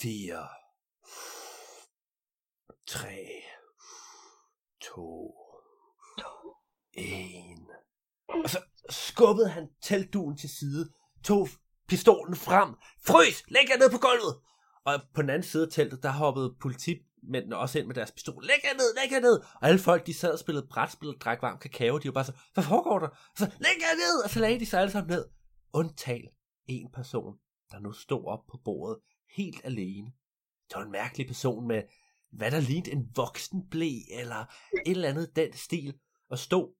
4, 0.00 0.48
3, 2.86 3.42
2, 4.80 5.40
1. 6.92 7.66
Og 8.28 8.50
så 8.50 8.58
skubbede 8.90 9.48
han 9.48 9.68
teltduen 9.80 10.36
til 10.36 10.48
side, 10.48 10.92
tog 11.24 11.48
pistolen 11.88 12.36
frem, 12.36 12.74
frys, 13.06 13.44
læg 13.48 13.68
jer 13.68 13.78
ned 13.78 13.90
på 13.90 13.98
gulvet. 13.98 14.42
Og 14.84 15.00
på 15.14 15.22
den 15.22 15.30
anden 15.30 15.42
side 15.42 15.66
af 15.66 15.72
teltet, 15.72 16.02
der 16.02 16.10
hoppede 16.10 16.56
politi 16.60 17.06
mændene 17.28 17.56
også 17.56 17.78
ind 17.78 17.86
med 17.86 17.94
deres 17.94 18.12
pistol. 18.12 18.46
Læg 18.46 18.60
jer 18.64 18.74
ned, 18.74 18.94
læg 18.94 19.12
jer 19.12 19.20
ned! 19.20 19.40
Og 19.40 19.68
alle 19.68 19.78
folk, 19.78 20.06
de 20.06 20.14
sad 20.14 20.32
og 20.32 20.38
spillede 20.38 20.66
brætspil 20.66 21.08
og 21.08 21.20
drak 21.20 21.42
varm 21.42 21.58
kakao. 21.58 21.98
De 21.98 22.08
var 22.08 22.12
bare 22.12 22.24
så, 22.24 22.32
hvad 22.54 22.64
foregår 22.64 22.98
der? 22.98 23.08
Og 23.08 23.38
så, 23.38 23.44
læg 23.44 23.76
jer 23.80 23.96
ned! 23.96 24.24
Og 24.24 24.30
så 24.30 24.40
lagde 24.40 24.60
de 24.60 24.66
sig 24.66 24.80
alle 24.80 24.90
sammen 24.90 25.10
ned. 25.10 25.24
Undtal 25.72 26.28
en 26.66 26.92
person, 26.92 27.34
der 27.70 27.78
nu 27.78 27.92
stod 27.92 28.24
op 28.26 28.46
på 28.46 28.60
bordet, 28.64 28.98
helt 29.36 29.60
alene. 29.64 30.12
Det 30.68 30.76
var 30.76 30.82
en 30.82 30.92
mærkelig 30.92 31.26
person 31.26 31.66
med, 31.66 31.82
hvad 32.32 32.50
der 32.50 32.60
lignede 32.60 32.92
en 32.92 33.10
voksen 33.16 33.68
blæ, 33.68 33.90
eller 34.10 34.44
et 34.86 34.90
eller 34.90 35.08
andet 35.08 35.36
den 35.36 35.52
stil, 35.52 35.98
og 36.30 36.38
stod, 36.38 36.74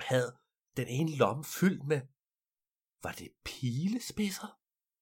havde 0.00 0.36
den 0.76 0.88
ene 0.88 1.16
lomme 1.16 1.44
fyldt 1.44 1.86
med, 1.86 2.00
var 3.02 3.12
det 3.12 3.28
pilespidser? 3.44 4.58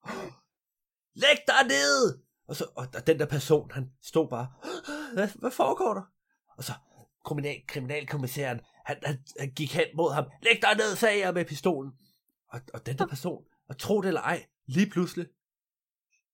Læg 1.23 1.37
dig 1.47 1.67
ned! 1.69 2.23
Og, 2.49 2.57
så, 2.57 2.65
og, 2.77 2.87
og 2.95 3.07
den 3.07 3.19
der 3.19 3.27
person, 3.27 3.71
han 3.71 3.91
stod 4.03 4.29
bare, 4.29 4.53
hvad, 5.15 5.29
hvad 5.35 5.51
foregår 5.51 5.95
der? 5.95 6.03
Og 6.57 6.65
så 6.65 6.73
kriminal, 7.25 7.63
kriminalkommissæren, 7.69 8.61
han, 8.85 8.97
han, 9.05 9.19
han 9.39 9.51
gik 9.51 9.75
hen 9.75 9.87
mod 9.97 10.13
ham, 10.13 10.25
læg 10.43 10.59
dig 10.63 10.77
ned, 10.77 10.97
sagde 10.97 11.19
jeg 11.19 11.35
med 11.35 11.45
pistolen. 11.45 11.93
Og, 12.49 12.61
og 12.75 12.87
den 12.87 12.99
der 12.99 13.07
person, 13.07 13.45
og 13.69 13.79
tro 13.79 14.01
det 14.01 14.09
eller 14.09 14.21
ej, 14.21 14.47
lige 14.67 14.91
pludselig, 14.91 15.27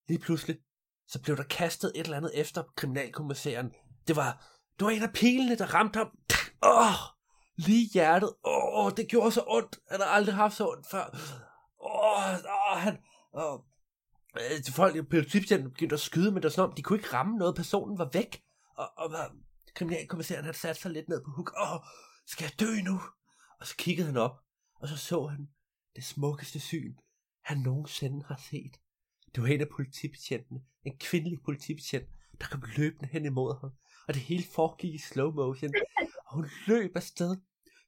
lige 0.08 0.18
pludselig, 0.18 0.58
så 1.08 1.22
blev 1.22 1.36
der 1.36 1.42
kastet 1.42 1.92
et 1.94 2.04
eller 2.04 2.16
andet 2.16 2.30
efter 2.34 2.62
kriminalkommissæren. 2.76 3.72
Det 4.08 4.16
var, 4.16 4.46
det 4.78 4.84
var 4.84 4.90
en 4.90 5.02
af 5.02 5.12
pilene, 5.12 5.56
der 5.56 5.74
ramte 5.74 5.96
ham. 5.96 6.10
Åh, 6.62 6.94
lige 7.56 7.88
hjertet. 7.92 8.32
Åh, 8.44 8.92
det 8.96 9.08
gjorde 9.08 9.32
så 9.32 9.44
ondt. 9.46 9.78
Han 9.90 10.00
har 10.00 10.06
aldrig 10.06 10.34
haft 10.34 10.56
så 10.56 10.68
ondt 10.68 10.86
før. 10.90 11.04
Åh, 11.80 12.32
oh, 12.72 12.78
han, 12.78 12.98
åh, 13.34 13.58
øh, 14.36 14.72
folk, 14.72 15.08
politibetjenten 15.08 15.70
begyndte 15.70 15.94
at 15.94 16.00
skyde, 16.00 16.32
men 16.32 16.42
det 16.42 16.52
sådan 16.52 16.70
om, 16.70 16.74
de 16.76 16.82
kunne 16.82 16.98
ikke 16.98 17.12
ramme 17.12 17.36
noget, 17.36 17.56
personen 17.56 17.98
var 17.98 18.10
væk, 18.12 18.42
og, 18.76 18.90
og 18.96 19.12
var, 19.12 19.36
kriminalkommissæren 19.74 20.44
havde 20.44 20.56
sat 20.56 20.76
sig 20.76 20.90
lidt 20.90 21.08
ned 21.08 21.24
på 21.24 21.30
huk, 21.30 21.52
åh, 21.60 21.80
skal 22.26 22.44
jeg 22.44 22.60
dø 22.60 22.80
nu? 22.82 23.00
Og 23.60 23.66
så 23.66 23.76
kiggede 23.76 24.06
han 24.06 24.16
op, 24.16 24.36
og 24.80 24.88
så 24.88 24.96
så 24.96 25.26
han 25.26 25.48
det 25.96 26.04
smukkeste 26.04 26.60
syn, 26.60 26.94
han 27.44 27.58
nogensinde 27.58 28.24
har 28.24 28.40
set. 28.50 28.72
Det 29.34 29.42
var 29.42 29.48
en 29.48 29.60
af 29.60 29.68
politibetjentene, 29.76 30.60
en 30.84 30.98
kvindelig 30.98 31.38
politibetjent, 31.44 32.08
der 32.40 32.46
kom 32.46 32.62
løbende 32.76 33.08
hen 33.12 33.24
imod 33.24 33.60
ham, 33.60 33.70
og 34.08 34.14
det 34.14 34.22
hele 34.22 34.44
foregik 34.54 34.94
i 34.94 34.98
slow 34.98 35.32
motion, 35.32 35.74
og 36.26 36.34
hun 36.34 36.46
løb 36.66 36.96
afsted, 36.96 37.36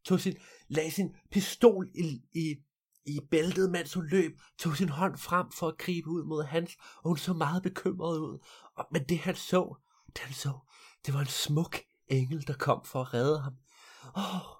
tog 0.04 0.20
sin, 0.20 0.36
lagde 0.68 0.90
sin 0.90 1.16
pistol 1.30 1.90
i, 1.94 2.22
i 2.34 2.56
i 3.06 3.20
bæltet, 3.30 3.70
mens 3.70 3.94
hun 3.94 4.06
løb, 4.06 4.40
tog 4.58 4.76
sin 4.76 4.88
hånd 4.88 5.18
frem 5.18 5.50
for 5.50 5.68
at 5.68 5.78
gribe 5.78 6.08
ud 6.08 6.24
mod 6.24 6.44
hans, 6.44 6.76
og 6.96 7.08
hun 7.08 7.16
så 7.16 7.32
meget 7.32 7.62
bekymret 7.62 8.18
ud. 8.18 8.38
Og, 8.76 8.86
men 8.92 9.04
det 9.04 9.18
han 9.18 9.36
så, 9.36 9.74
det 10.06 10.18
han 10.18 10.34
så, 10.34 10.52
det 11.06 11.14
var 11.14 11.20
en 11.20 11.26
smuk 11.26 11.76
engel, 12.08 12.46
der 12.46 12.54
kom 12.54 12.84
for 12.84 13.00
at 13.00 13.14
redde 13.14 13.40
ham. 13.40 13.52
Oh, 14.14 14.50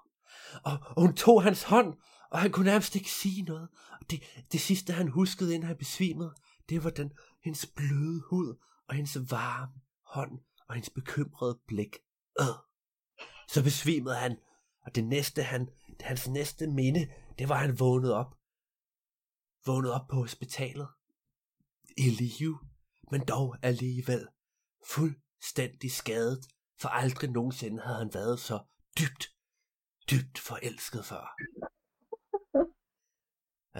og, 0.63 0.79
og 0.95 1.01
hun 1.01 1.15
tog 1.15 1.43
hans 1.43 1.63
hånd, 1.63 1.93
og 2.31 2.39
han 2.39 2.51
kunne 2.51 2.65
nærmest 2.65 2.95
ikke 2.95 3.11
sige 3.11 3.41
noget. 3.41 3.69
Og 4.01 4.11
det, 4.11 4.23
det 4.51 4.61
sidste, 4.61 4.93
han 4.93 5.07
huskede, 5.07 5.53
inden 5.53 5.67
han 5.67 5.77
besvimede, 5.77 6.33
det 6.69 6.83
var 6.83 6.89
den, 6.89 7.11
hendes 7.43 7.65
bløde 7.65 8.21
hud 8.29 8.55
og 8.89 8.95
hendes 8.95 9.17
varme 9.31 9.73
hånd 10.05 10.39
og 10.67 10.75
hendes 10.75 10.89
bekymrede 10.89 11.59
blik. 11.67 11.97
Øh. 12.39 12.45
Så 13.47 13.63
besvimede 13.63 14.15
han, 14.15 14.37
og 14.85 14.95
det 14.95 15.03
næste, 15.03 15.43
han, 15.43 15.69
det 15.87 16.01
hans 16.01 16.27
næste 16.27 16.67
minde, 16.67 17.07
det 17.41 17.49
var, 17.49 17.55
at 17.55 17.61
han 17.61 17.79
vågnede 17.79 18.15
op. 18.15 18.35
Vågnede 19.65 19.93
op 19.93 20.07
på 20.07 20.15
hospitalet. 20.15 20.87
I 21.97 22.09
live, 22.09 22.59
men 23.11 23.25
dog 23.25 23.57
alligevel 23.61 24.27
fuldstændig 24.87 25.91
skadet, 25.91 26.39
for 26.81 26.89
aldrig 26.89 27.29
nogensinde 27.29 27.81
havde 27.83 27.97
han 27.97 28.13
været 28.13 28.39
så 28.39 28.59
dybt, 28.99 29.25
dybt 30.11 30.39
forelsket 30.39 31.05
før. 31.05 31.35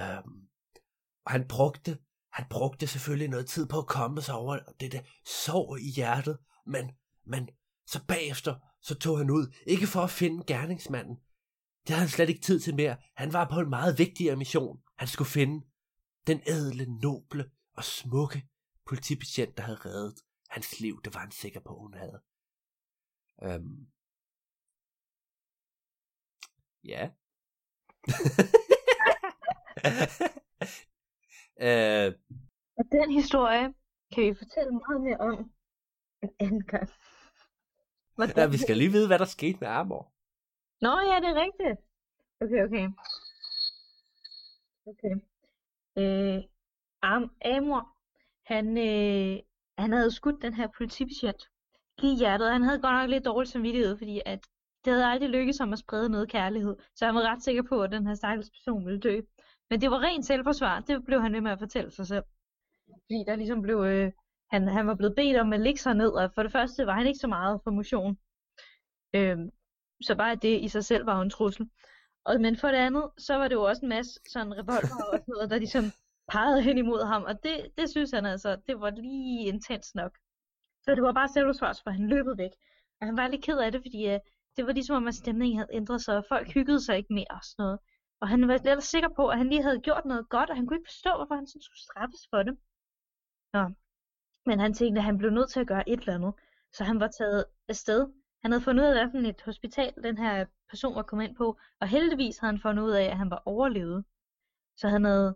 Um, 0.01 0.49
og 1.25 1.31
han 1.31 1.47
brugte, 1.47 1.97
han 2.31 2.45
brugte 2.49 2.87
selvfølgelig 2.87 3.29
noget 3.29 3.47
tid 3.47 3.67
på 3.67 3.77
at 3.77 3.87
komme 3.87 4.21
sig 4.21 4.35
over 4.35 4.59
det 4.79 4.91
der 4.91 5.01
sår 5.25 5.77
i 5.77 5.89
hjertet, 5.95 6.37
men, 6.65 6.91
men 7.25 7.49
så 7.85 8.05
bagefter, 8.07 8.55
så 8.81 8.95
tog 8.95 9.17
han 9.17 9.29
ud, 9.29 9.53
ikke 9.67 9.87
for 9.87 10.01
at 10.01 10.09
finde 10.09 10.43
gerningsmanden. 10.47 11.17
Det 11.81 11.89
havde 11.89 11.99
han 11.99 12.09
slet 12.09 12.29
ikke 12.29 12.41
tid 12.41 12.59
til 12.59 12.75
mere. 12.75 12.97
Han 13.15 13.33
var 13.33 13.49
på 13.49 13.59
en 13.59 13.69
meget 13.69 13.97
vigtigere 13.97 14.35
mission. 14.35 14.83
Han 14.97 15.07
skulle 15.07 15.29
finde 15.29 15.65
den 16.27 16.41
ædle, 16.47 16.85
noble 16.85 17.51
og 17.77 17.83
smukke 17.83 18.47
politibetjent, 18.85 19.57
der 19.57 19.63
havde 19.63 19.79
reddet 19.85 20.19
hans 20.49 20.79
liv. 20.79 21.01
Det 21.03 21.13
var 21.13 21.19
han 21.19 21.31
sikker 21.31 21.59
på, 21.59 21.77
hun 21.79 21.93
havde. 21.93 22.21
Um, 23.37 23.87
ja. 26.83 27.03
uh, 31.67 32.13
og 32.77 32.83
den 32.91 33.11
historie 33.11 33.73
kan 34.13 34.23
vi 34.23 34.33
fortælle 34.33 34.71
meget 34.71 35.01
mere 35.07 35.17
om 35.17 35.51
en 36.23 36.29
anden 36.39 36.65
gang. 36.67 36.89
Hvordan? 38.15 38.35
Ja, 38.41 38.47
vi 38.47 38.57
skal 38.57 38.77
lige 38.77 38.91
vide, 38.91 39.07
hvad 39.07 39.19
der 39.19 39.25
skete 39.25 39.57
med 39.61 39.67
Amor. 39.67 40.13
Nå 40.81 40.89
ja, 41.09 41.15
det 41.19 41.29
er 41.29 41.41
rigtigt. 41.45 41.79
Okay, 42.41 42.63
okay. 42.65 42.87
Okay. 44.85 45.15
Øh, 45.97 46.43
Am 47.01 47.31
Amor, 47.45 47.97
han, 48.45 48.77
øh, 48.77 49.39
han 49.77 49.91
havde 49.91 50.11
skudt 50.11 50.41
den 50.41 50.53
her 50.53 50.67
politibetjent 50.77 51.43
i 52.03 52.15
hjertet. 52.19 52.51
Han 52.51 52.63
havde 52.63 52.81
godt 52.81 52.93
nok 52.93 53.09
lidt 53.09 53.25
dårlig 53.25 53.47
samvittighed, 53.47 53.97
fordi 53.97 54.21
at 54.25 54.39
det 54.85 54.93
havde 54.93 55.05
aldrig 55.05 55.29
lykkedes 55.29 55.57
ham 55.57 55.73
at 55.73 55.79
sprede 55.79 56.09
noget 56.09 56.29
kærlighed. 56.29 56.75
Så 56.95 57.05
han 57.05 57.15
var 57.15 57.21
ret 57.21 57.43
sikker 57.43 57.63
på, 57.69 57.81
at 57.83 57.91
den 57.91 58.07
her 58.07 58.13
stakkels 58.15 58.49
person 58.49 58.85
ville 58.85 58.99
dø. 58.99 59.21
Men 59.69 59.81
det 59.81 59.91
var 59.91 59.99
rent 59.99 60.25
selvforsvar. 60.25 60.79
Det 60.79 61.05
blev 61.05 61.21
han 61.21 61.33
ved 61.33 61.41
med 61.41 61.51
at 61.51 61.59
fortælle 61.59 61.91
sig 61.91 62.07
selv. 62.07 62.23
Fordi 62.87 63.23
der 63.27 63.35
ligesom 63.35 63.61
blev... 63.61 63.77
Øh, 63.77 64.11
han, 64.51 64.67
han 64.67 64.87
var 64.87 64.95
blevet 64.95 65.15
bedt 65.15 65.37
om 65.37 65.53
at 65.53 65.61
ligge 65.61 65.79
sig 65.79 65.93
ned, 65.93 66.09
og 66.09 66.31
for 66.35 66.43
det 66.43 66.51
første 66.51 66.85
var 66.85 66.93
han 66.93 67.07
ikke 67.07 67.19
så 67.19 67.27
meget 67.27 67.61
for 67.63 67.71
motion. 67.71 68.17
Øhm, 69.15 69.51
så 70.01 70.15
bare 70.15 70.35
det 70.35 70.61
i 70.61 70.67
sig 70.67 70.85
selv 70.85 71.05
var 71.05 71.15
jo 71.15 71.21
en 71.21 71.29
trussel. 71.29 71.69
Og, 72.25 72.41
men 72.41 72.57
for 72.57 72.67
det 72.67 72.77
andet, 72.77 73.09
så 73.17 73.35
var 73.35 73.47
det 73.47 73.55
jo 73.55 73.63
også 73.63 73.81
en 73.85 73.89
masse 73.89 74.19
sådan 74.29 74.53
revolver 74.53 75.03
og 75.13 75.19
sådan 75.19 75.33
noget, 75.35 75.49
der 75.49 75.57
ligesom 75.57 75.83
pegede 76.31 76.61
hen 76.61 76.77
imod 76.77 77.05
ham, 77.05 77.23
og 77.23 77.43
det, 77.43 77.71
det 77.77 77.89
synes 77.89 78.11
han 78.11 78.25
altså, 78.25 78.57
det 78.67 78.79
var 78.79 78.89
lige 78.89 79.47
intens 79.47 79.95
nok. 79.95 80.17
Så 80.83 80.95
det 80.95 81.03
var 81.03 81.11
bare 81.11 81.27
selvforsvar, 81.27 81.79
for 81.83 81.91
han 81.91 82.07
løbede 82.07 82.37
væk. 82.37 82.51
Og 83.01 83.07
han 83.07 83.17
var 83.17 83.27
lidt 83.27 83.43
ked 83.43 83.57
af 83.57 83.71
det, 83.71 83.81
fordi 83.85 84.01
uh, 84.13 84.19
det 84.57 84.65
var 84.65 84.71
ligesom 84.71 84.95
om, 84.95 85.07
at 85.07 85.15
stemningen 85.15 85.57
havde 85.57 85.73
ændret 85.73 86.01
sig, 86.01 86.17
og 86.17 86.25
folk 86.29 86.53
hyggede 86.53 86.85
sig 86.85 86.97
ikke 86.97 87.13
mere 87.13 87.31
og 87.39 87.43
sådan 87.43 87.63
noget. 87.63 87.79
Og 88.21 88.27
han 88.27 88.47
var 88.47 88.57
lidt 88.57 88.83
sikker 88.83 89.09
på, 89.09 89.27
at 89.27 89.37
han 89.37 89.49
lige 89.49 89.63
havde 89.63 89.79
gjort 89.79 90.05
noget 90.05 90.29
godt, 90.29 90.49
og 90.49 90.55
han 90.55 90.67
kunne 90.67 90.77
ikke 90.77 90.91
forstå, 90.91 91.09
hvorfor 91.15 91.35
han 91.35 91.47
sådan 91.47 91.61
skulle 91.61 91.85
straffes 91.87 92.27
for 92.29 92.43
det. 92.43 92.57
Nå. 93.53 93.63
Men 94.45 94.59
han 94.59 94.73
tænkte, 94.73 94.99
at 94.99 95.05
han 95.05 95.17
blev 95.17 95.31
nødt 95.31 95.49
til 95.51 95.59
at 95.59 95.67
gøre 95.67 95.89
et 95.89 95.99
eller 95.99 96.15
andet. 96.15 96.33
Så 96.73 96.83
han 96.83 96.99
var 96.99 97.07
taget 97.07 97.45
afsted. 97.69 98.07
Han 98.41 98.51
havde 98.51 98.63
fundet 98.63 98.83
ud 98.83 98.87
af, 98.87 99.09
hvilken 99.09 99.29
et 99.29 99.41
hospital 99.41 99.93
den 100.03 100.17
her 100.17 100.45
person 100.69 100.95
var 100.95 101.03
kommet 101.03 101.27
ind 101.27 101.35
på, 101.35 101.57
og 101.79 101.87
heldigvis 101.87 102.37
havde 102.37 102.53
han 102.53 102.61
fundet 102.61 102.83
ud 102.83 102.91
af, 102.91 103.03
at 103.03 103.17
han 103.17 103.29
var 103.29 103.41
overlevet. 103.45 104.05
Så 104.77 104.87
han 104.89 105.03
havde, 105.03 105.35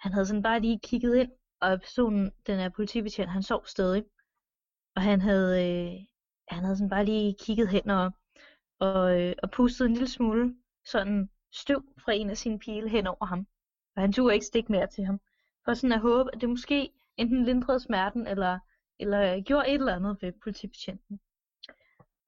han 0.00 0.12
havde 0.12 0.26
sådan 0.26 0.42
bare 0.42 0.60
lige 0.60 0.80
kigget 0.82 1.16
ind, 1.16 1.30
og 1.60 1.80
personen, 1.80 2.32
den 2.46 2.58
her 2.58 2.68
politibetjent, 2.68 3.30
han 3.30 3.42
sov 3.42 3.66
stadig. 3.66 4.04
Og 4.96 5.02
han 5.02 5.20
havde, 5.20 5.52
øh, 5.66 6.06
han 6.48 6.64
havde 6.64 6.76
sådan 6.76 6.90
bare 6.90 7.04
lige 7.04 7.36
kigget 7.40 7.68
hen 7.68 7.90
og, 7.90 8.12
og, 8.78 9.20
øh, 9.20 9.34
og 9.42 9.50
pustet 9.50 9.86
en 9.86 9.92
lille 9.92 10.08
smule 10.08 10.54
sådan 10.84 11.30
støv 11.52 11.82
fra 12.04 12.12
en 12.12 12.30
af 12.30 12.36
sine 12.36 12.58
pile 12.58 12.88
hen 12.88 13.06
over 13.06 13.24
ham. 13.24 13.46
Og 13.96 14.02
han 14.02 14.12
turde 14.12 14.34
ikke 14.34 14.46
stikke 14.46 14.72
mere 14.72 14.86
til 14.86 15.04
ham. 15.04 15.20
For 15.64 15.74
sådan 15.74 15.92
at 15.92 16.00
håbe, 16.00 16.34
at 16.34 16.40
det 16.40 16.48
måske 16.48 16.90
enten 17.16 17.44
lindrede 17.44 17.80
smerten, 17.80 18.26
eller, 18.26 18.58
eller 18.98 19.42
gjorde 19.42 19.68
et 19.68 19.74
eller 19.74 19.96
andet 19.96 20.18
ved 20.22 20.32
politibetjenten. 20.42 21.20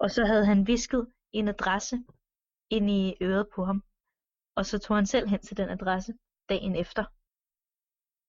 Og 0.01 0.11
så 0.11 0.25
havde 0.25 0.47
han 0.47 0.67
visket 0.67 1.13
en 1.33 1.49
adresse 1.49 1.97
ind 2.71 2.91
i 2.91 3.17
øret 3.23 3.49
på 3.55 3.65
ham. 3.65 3.85
Og 4.55 4.67
så 4.67 4.79
tog 4.79 4.97
han 4.97 5.07
selv 5.07 5.29
hen 5.29 5.41
til 5.41 5.57
den 5.57 5.69
adresse 5.69 6.15
dagen 6.49 6.77
efter. 6.77 7.05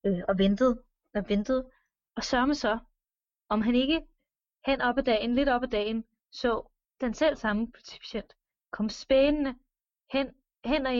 Øh, 0.06 0.22
og 0.28 0.38
ventede 0.38 0.82
og 1.14 1.28
ventede. 1.28 1.70
Og 2.16 2.24
sørme 2.24 2.54
så, 2.54 2.78
om 3.48 3.62
han 3.62 3.74
ikke 3.74 4.00
hen 4.66 4.80
op 4.80 4.98
ad 4.98 5.02
dagen, 5.02 5.34
lidt 5.34 5.48
op 5.48 5.62
ad 5.62 5.68
dagen, 5.68 6.04
så 6.32 6.70
den 7.00 7.14
selv 7.14 7.36
samme 7.36 7.72
politibetjent 7.72 8.32
kom 8.70 8.88
spændende 8.88 9.54
hen, 10.12 10.26
hen 10.64 10.86
og, 10.86 10.94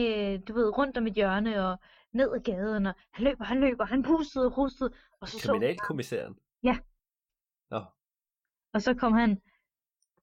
du 0.47 0.53
ved, 0.53 0.77
rundt 0.77 0.97
om 0.97 1.07
et 1.07 1.13
hjørne 1.13 1.67
og 1.67 1.79
ned 2.11 2.33
ad 2.33 2.39
gaden, 2.39 2.85
og 2.85 2.93
han 3.13 3.23
løber, 3.23 3.43
han 3.43 3.59
løber, 3.59 3.85
han 3.85 4.03
pustede 4.03 4.45
og 4.45 4.53
pustede. 4.53 4.93
Og 5.21 5.27
så 5.27 5.47
Kriminalkommissæren? 5.47 6.35
Så, 6.35 6.41
ja. 6.63 6.77
Nå. 7.69 7.81
Og 8.73 8.81
så 8.81 8.93
kom 8.93 9.13
han 9.13 9.41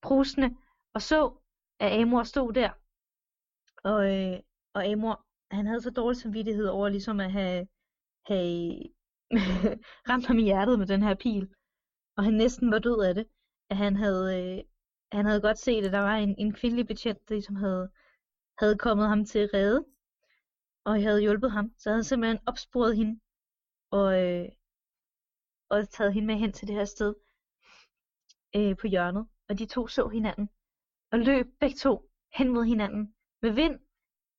prusende 0.02 0.56
og 0.94 1.02
så, 1.02 1.32
at 1.80 2.02
Amor 2.02 2.22
stod 2.22 2.52
der. 2.52 2.70
Og, 3.84 4.16
øh, 4.16 4.40
og 4.74 4.84
Amor, 4.84 5.26
han 5.50 5.66
havde 5.66 5.80
så 5.80 5.90
dårlig 5.90 6.20
samvittighed 6.20 6.66
over 6.66 6.88
ligesom 6.88 7.20
at 7.20 7.32
have, 7.32 7.66
have 8.26 8.82
ramt 10.08 10.26
ham 10.26 10.38
i 10.38 10.42
hjertet 10.42 10.78
med 10.78 10.86
den 10.86 11.02
her 11.02 11.14
pil 11.14 11.54
og 12.20 12.24
han 12.24 12.34
næsten 12.34 12.70
var 12.70 12.78
død 12.78 13.00
af 13.02 13.14
det, 13.14 13.26
at 13.70 13.76
han 13.76 13.96
havde, 13.96 14.24
øh, 14.38 14.64
han 15.12 15.26
havde 15.26 15.40
godt 15.40 15.58
set, 15.58 15.84
at 15.84 15.92
der 15.92 15.98
var 15.98 16.16
en, 16.16 16.34
en 16.38 16.52
kvindelig 16.52 16.86
betjent, 16.86 17.28
der 17.28 17.34
ligesom 17.34 17.56
havde, 17.56 17.90
havde 18.58 18.78
kommet 18.78 19.08
ham 19.08 19.24
til 19.24 19.48
redde, 19.54 19.84
og 20.84 20.94
jeg 20.94 21.08
havde 21.08 21.20
hjulpet 21.20 21.50
ham. 21.50 21.72
Så 21.78 21.90
havde 21.90 21.94
havde 21.94 22.04
simpelthen 22.04 22.38
opsporet 22.46 22.96
hende, 22.96 23.20
og, 23.90 24.22
øh, 24.24 24.48
og 25.70 25.88
taget 25.88 26.14
hende 26.14 26.26
med 26.26 26.36
hen 26.36 26.52
til 26.52 26.68
det 26.68 26.76
her 26.76 26.84
sted 26.84 27.14
øh, 28.56 28.76
på 28.76 28.86
hjørnet. 28.86 29.26
Og 29.50 29.58
de 29.58 29.66
to 29.66 29.86
så 29.86 30.08
hinanden, 30.08 30.48
og 31.12 31.18
løb 31.18 31.46
begge 31.60 31.76
to 31.76 32.10
hen 32.34 32.48
mod 32.48 32.64
hinanden 32.64 33.14
med 33.42 33.50
vind. 33.50 33.78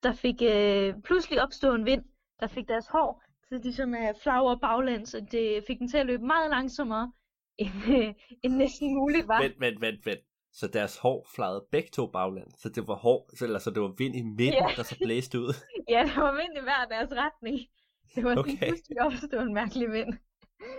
Der 0.03 0.13
fik 0.13 0.41
øh, 0.41 1.01
pludselig 1.03 1.43
opstået 1.43 1.75
en 1.75 1.85
vind, 1.85 2.03
der 2.39 2.47
fik 2.47 2.67
deres 2.67 2.87
hår 2.87 3.23
til 3.47 3.59
ligesom 3.59 3.93
at 3.93 4.17
flagre 4.23 4.59
baglæns, 4.59 5.13
og 5.13 5.31
det 5.31 5.63
fik 5.67 5.79
dem 5.79 5.87
til 5.87 5.97
at 5.97 6.05
løbe 6.05 6.25
meget 6.25 6.49
langsommere, 6.49 7.11
end, 7.63 7.69
øh, 7.89 8.13
end 8.43 8.53
næsten 8.55 8.95
muligt 8.95 9.27
var. 9.27 9.41
Vent, 9.41 9.59
vent, 9.59 9.81
vent, 9.81 10.05
vent. 10.05 10.19
Så 10.53 10.67
deres 10.67 10.97
hår 10.97 11.27
flagede 11.35 11.65
begge 11.71 11.89
to 11.89 12.07
bagland. 12.07 12.51
Så 12.57 12.69
det 12.69 12.87
var 12.87 12.95
hår, 12.95 13.29
så, 13.35 13.45
eller 13.45 13.59
så 13.59 13.69
det 13.71 13.81
var 13.81 13.93
vind 13.97 14.15
i 14.15 14.21
midten, 14.21 14.53
ja. 14.53 14.73
der 14.75 14.83
så 14.83 14.97
blæste 15.03 15.39
ud. 15.39 15.53
ja, 15.93 16.03
det 16.03 16.15
var 16.15 16.31
vind 16.31 16.57
i 16.57 16.63
hver 16.63 16.85
deres 16.89 17.11
retning. 17.11 17.59
Det 18.15 18.23
var 18.23 18.35
okay. 18.37 18.57
pludselig 18.57 19.01
opstået 19.01 19.41
en 19.41 19.53
mærkelig 19.53 19.91
vind. 19.91 20.13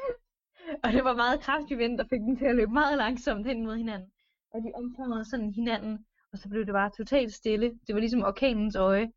og 0.85 0.93
det 0.93 1.05
var 1.05 1.15
meget 1.17 1.41
kraftig 1.41 1.79
vind, 1.79 1.99
der 1.99 2.05
fik 2.05 2.21
dem 2.21 2.37
til 2.37 2.45
at 2.45 2.57
løbe 2.57 2.73
meget 2.73 2.99
langsomt 2.99 3.47
hen 3.47 3.65
mod 3.65 3.77
hinanden. 3.77 4.11
Og 4.55 4.63
de 4.63 4.73
omfavnede 4.75 5.25
sådan 5.25 5.53
hinanden, 5.55 6.07
og 6.33 6.39
så 6.39 6.49
blev 6.49 6.67
det 6.67 6.73
bare 6.73 6.91
totalt 6.91 7.33
stille. 7.33 7.79
Det 7.87 7.95
var 7.95 8.01
ligesom 8.01 8.23
orkanens 8.23 8.77
øje. 8.77 9.13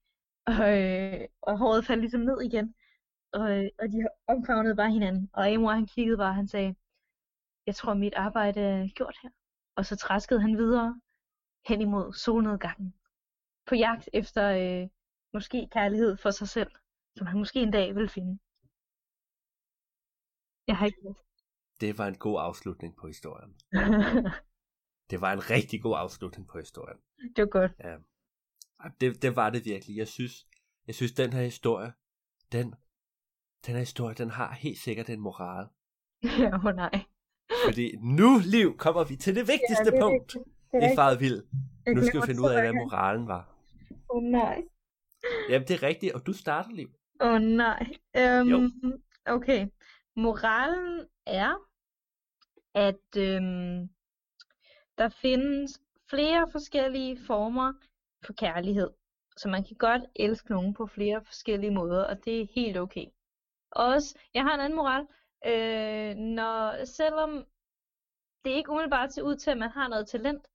Og, 0.54 0.84
øh, 0.84 1.28
og 1.42 1.58
håret 1.58 1.86
faldt 1.86 2.02
ligesom 2.02 2.22
ned 2.22 2.42
igen. 2.42 2.76
Og, 3.34 3.58
øh, 3.58 3.70
og 3.80 3.86
de 3.92 4.08
omfavnede 4.28 4.76
bare 4.76 4.92
hinanden. 4.92 5.30
Og 5.34 5.48
Amor 5.48 5.72
han 5.72 5.86
kiggede 5.86 6.18
bare, 6.18 6.30
og 6.30 6.36
han 6.36 6.48
sagde, 6.48 6.76
jeg 7.68 7.76
tror 7.76 7.94
mit 7.94 8.14
arbejde 8.14 8.62
er 8.62 8.88
gjort 8.96 9.18
her. 9.24 9.30
Og 9.76 9.86
så 9.86 9.96
træskede 9.96 10.42
han 10.42 10.58
videre 10.58 11.02
hen 11.68 11.82
imod 11.82 12.14
solnedgangen. 12.14 12.94
På 13.68 13.76
jagt 13.76 14.10
efter 14.14 14.44
øh, 14.62 14.90
måske 15.34 15.68
kærlighed 15.72 16.18
for 16.18 16.32
sig 16.32 16.48
selv, 16.48 16.72
som 17.18 17.28
han 17.28 17.38
måske 17.38 17.60
en 17.60 17.72
dag 17.72 17.96
vil 17.96 18.10
finde. 18.10 18.40
Jeg 20.68 20.78
har 20.78 20.86
ikke 20.86 21.16
Det 21.82 21.98
var 21.98 22.08
en 22.08 22.18
god 22.18 22.38
afslutning 22.42 22.96
på 22.96 23.08
historien. 23.08 23.56
det 25.10 25.22
var 25.22 25.34
en 25.34 25.50
rigtig 25.50 25.82
god 25.82 25.96
afslutning 25.98 26.48
på 26.48 26.60
historien. 26.60 26.98
Det 27.36 27.42
var 27.42 27.50
godt. 27.50 27.72
Ja. 27.84 27.96
Det, 29.02 29.22
det 29.22 29.36
var 29.36 29.50
det 29.50 29.66
virkelig. 29.66 29.98
Jeg 29.98 30.08
synes, 30.08 30.48
jeg 30.88 30.96
synes 30.96 31.12
den 31.12 31.34
her 31.34 31.44
historie, 31.44 31.94
den, 32.52 32.76
den 33.66 33.74
her 33.74 33.80
historie, 33.80 34.16
den 34.16 34.30
har 34.30 34.54
helt 34.54 34.78
sikkert 34.80 35.10
en 35.10 35.20
moral. 35.20 35.68
Ja, 36.40 36.68
oh 36.68 36.76
nej. 36.76 37.06
Fordi 37.66 37.96
nu, 38.02 38.40
Liv, 38.46 38.78
kommer 38.78 39.04
vi 39.04 39.16
til 39.16 39.36
det 39.36 39.48
vigtigste 39.48 39.86
det 39.86 39.94
er 39.94 40.02
punkt. 40.02 40.34
Det 40.34 40.82
Det 40.82 40.92
faret 40.96 41.20
vildt. 41.20 41.46
Jeg 41.86 41.94
Nu 41.94 42.02
skal 42.02 42.22
vi 42.22 42.26
finde 42.26 42.42
det 42.42 42.48
ud 42.48 42.54
af, 42.54 42.62
hvad 42.62 42.74
moralen 42.74 43.28
var. 43.28 43.56
Åh 44.10 44.18
oh, 44.18 44.24
nej. 44.24 44.62
Jamen, 45.50 45.68
det 45.68 45.74
er 45.74 45.84
rigtigt, 45.84 46.14
og 46.14 46.26
du 46.26 46.34
starter, 46.34 46.72
Liv. 46.72 46.90
Åh 47.22 47.34
oh, 47.34 47.42
nej. 47.42 47.88
Øhm, 48.18 48.48
Jo. 48.50 48.72
okay. 49.26 49.68
Moralen 50.16 51.08
er, 51.26 51.54
at 52.76 53.18
øhm, 53.18 53.90
der 54.98 55.10
findes 55.10 55.82
flere 56.10 56.52
forskellige 56.52 57.18
former 57.28 57.74
for 58.26 58.34
kærlighed. 58.34 58.90
Så 59.38 59.50
man 59.50 59.64
kan 59.64 59.78
godt 59.78 60.02
elske 60.16 60.52
nogen 60.52 60.74
på 60.74 60.88
flere 60.88 61.26
forskellige 61.26 61.72
måder, 61.72 62.04
og 62.04 62.26
det 62.26 62.42
er 62.42 62.48
helt 62.56 62.78
okay. 62.78 63.06
Også, 63.72 64.20
jeg 64.34 64.44
har 64.44 64.54
en 64.54 64.60
anden 64.60 64.76
moral. 64.76 65.08
Øh, 65.46 66.16
når, 66.16 66.86
selvom 66.86 67.46
det 68.46 68.52
ikke 68.52 68.70
umiddelbart 68.70 69.14
ser 69.14 69.22
ud 69.22 69.36
til, 69.36 69.52
at 69.52 69.58
man 69.58 69.70
har 69.70 69.88
noget 69.88 70.08
talent, 70.08 70.48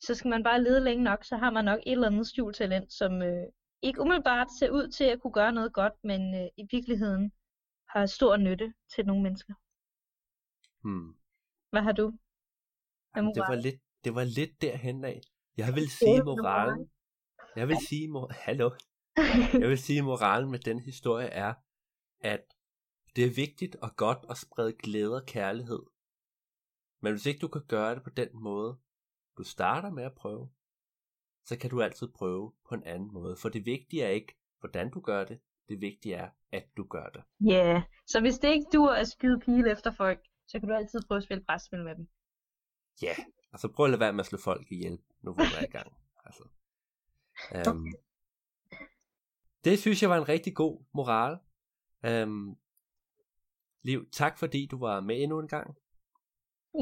så 0.00 0.14
skal 0.14 0.28
man 0.28 0.42
bare 0.42 0.62
lede 0.62 0.84
længe 0.84 1.04
nok, 1.04 1.24
så 1.24 1.36
har 1.36 1.50
man 1.50 1.64
nok 1.64 1.78
et 1.86 1.92
eller 1.92 2.06
andet 2.06 2.26
skjult 2.26 2.56
talent, 2.56 2.92
som 2.92 3.22
øh, 3.22 3.46
ikke 3.82 4.00
umiddelbart 4.00 4.48
ser 4.58 4.70
ud 4.70 4.88
til 4.88 5.04
at 5.04 5.20
kunne 5.20 5.32
gøre 5.32 5.52
noget 5.52 5.72
godt, 5.72 6.04
men 6.04 6.34
øh, 6.34 6.48
i 6.56 6.66
virkeligheden 6.70 7.32
har 7.88 8.06
stor 8.06 8.36
nytte 8.36 8.74
til 8.94 9.06
nogle 9.06 9.22
mennesker. 9.22 9.54
Hmm. 10.82 11.14
Hvad 11.70 11.82
har 11.82 11.92
du? 11.92 12.12
Jamen, 13.16 13.34
det 13.34 13.40
var 13.48 13.54
lidt, 13.54 13.80
det 14.04 14.14
var 14.14 14.24
lidt 14.24 14.62
derhen 14.62 15.04
af. 15.04 15.20
Jeg 15.56 15.74
vil 15.74 15.90
sige 15.90 16.22
moralen. 16.22 16.90
Jeg 17.56 17.68
vil 17.68 17.76
sige, 17.88 18.08
mor- 18.08 18.32
hallo. 18.46 18.70
Jeg 19.62 19.68
vil 19.68 19.78
sige, 19.78 20.02
moralen 20.02 20.50
med 20.50 20.58
den 20.58 20.80
historie 20.80 21.26
er, 21.26 21.54
at 22.20 22.44
det 23.16 23.24
er 23.24 23.34
vigtigt 23.34 23.76
og 23.76 23.96
godt 23.96 24.18
at 24.30 24.36
sprede 24.36 24.72
glæde 24.72 25.14
og 25.14 25.26
kærlighed. 25.26 25.82
Men 27.02 27.12
hvis 27.12 27.26
ikke 27.26 27.40
du 27.40 27.48
kan 27.48 27.62
gøre 27.68 27.94
det 27.94 28.02
på 28.02 28.10
den 28.10 28.28
måde, 28.32 28.78
du 29.38 29.42
starter 29.42 29.90
med 29.90 30.04
at 30.04 30.14
prøve, 30.14 30.50
så 31.44 31.58
kan 31.58 31.70
du 31.70 31.82
altid 31.82 32.08
prøve 32.08 32.52
på 32.68 32.74
en 32.74 32.84
anden 32.84 33.12
måde. 33.12 33.36
For 33.36 33.48
det 33.48 33.66
vigtige 33.66 34.02
er 34.02 34.08
ikke, 34.08 34.36
hvordan 34.60 34.90
du 34.90 35.00
gør 35.00 35.24
det. 35.24 35.40
Det 35.68 35.80
vigtige 35.80 36.14
er, 36.14 36.30
at 36.52 36.64
du 36.76 36.84
gør 36.84 37.08
det. 37.08 37.22
Ja, 37.40 37.72
yeah. 37.72 37.82
så 38.06 38.20
hvis 38.20 38.38
det 38.38 38.48
ikke 38.48 38.66
duer 38.72 38.92
at 38.92 39.08
skyde 39.08 39.40
pile 39.40 39.72
efter 39.72 39.92
folk, 39.92 40.20
så 40.48 40.60
kan 40.60 40.68
du 40.68 40.74
altid 40.74 41.00
prøve 41.08 41.16
at 41.16 41.24
spille 41.24 41.44
brætspil 41.44 41.84
med 41.84 41.94
dem. 41.94 42.08
Ja, 43.02 43.14
og 43.52 43.58
så 43.58 43.68
prøv 43.68 43.84
at 43.86 43.90
lade 43.90 44.00
være 44.00 44.12
med 44.12 44.20
at 44.20 44.26
slå 44.26 44.38
folk 44.38 44.72
ihjel, 44.72 44.98
nu 45.22 45.32
hvor 45.32 45.44
du 45.44 45.56
er 45.60 45.64
i 45.64 45.70
gang. 45.70 45.92
Altså. 46.24 46.44
Um, 47.70 47.94
det 49.64 49.78
synes 49.78 50.02
jeg 50.02 50.10
var 50.10 50.16
en 50.16 50.28
rigtig 50.28 50.54
god 50.54 50.84
moral. 50.94 51.38
Um, 52.24 52.58
Liv, 53.82 54.10
tak 54.12 54.38
fordi 54.38 54.66
du 54.66 54.78
var 54.78 55.00
med 55.00 55.22
endnu 55.22 55.38
en 55.38 55.48
gang. 55.48 55.76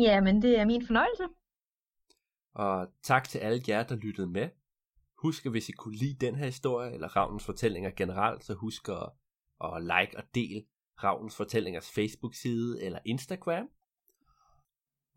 Ja, 0.01 0.21
men 0.21 0.43
det 0.43 0.59
er 0.59 0.65
min 0.65 0.87
fornøjelse. 0.87 1.29
Og 2.55 2.93
tak 3.03 3.29
til 3.29 3.39
alle 3.39 3.63
jer, 3.69 3.83
der 3.83 3.97
lyttede 3.97 4.27
med. 4.27 4.49
Husk, 5.19 5.47
at 5.47 5.53
hvis 5.53 5.69
I 5.69 5.73
kunne 5.73 5.97
lide 5.97 6.27
den 6.27 6.35
her 6.35 6.47
historie, 6.47 6.93
eller 6.95 7.17
Ravnens 7.17 7.45
fortællinger 7.45 7.91
generelt, 7.91 8.45
så 8.45 8.55
husk 8.55 8.89
at, 8.89 9.11
at 9.65 9.83
like 9.83 10.17
og 10.17 10.25
del 10.35 10.67
Ravnens 11.03 11.37
fortællingers 11.37 11.91
Facebook-side 11.91 12.85
eller 12.85 12.99
Instagram. 13.05 13.69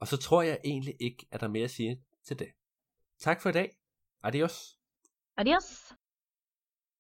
Og 0.02 0.08
så 0.08 0.18
tror 0.18 0.42
jeg 0.42 0.60
egentlig 0.64 0.96
ikke, 1.00 1.28
at 1.32 1.40
der 1.40 1.48
er 1.48 1.52
mere 1.52 1.64
at 1.64 1.72
sige 1.72 2.04
til 2.24 2.40
det. 2.40 2.48
Tak 3.20 3.42
for 3.42 3.50
i 3.50 3.52
dag. 3.52 3.76
Adios. 4.24 4.80
Adios. 5.38 5.94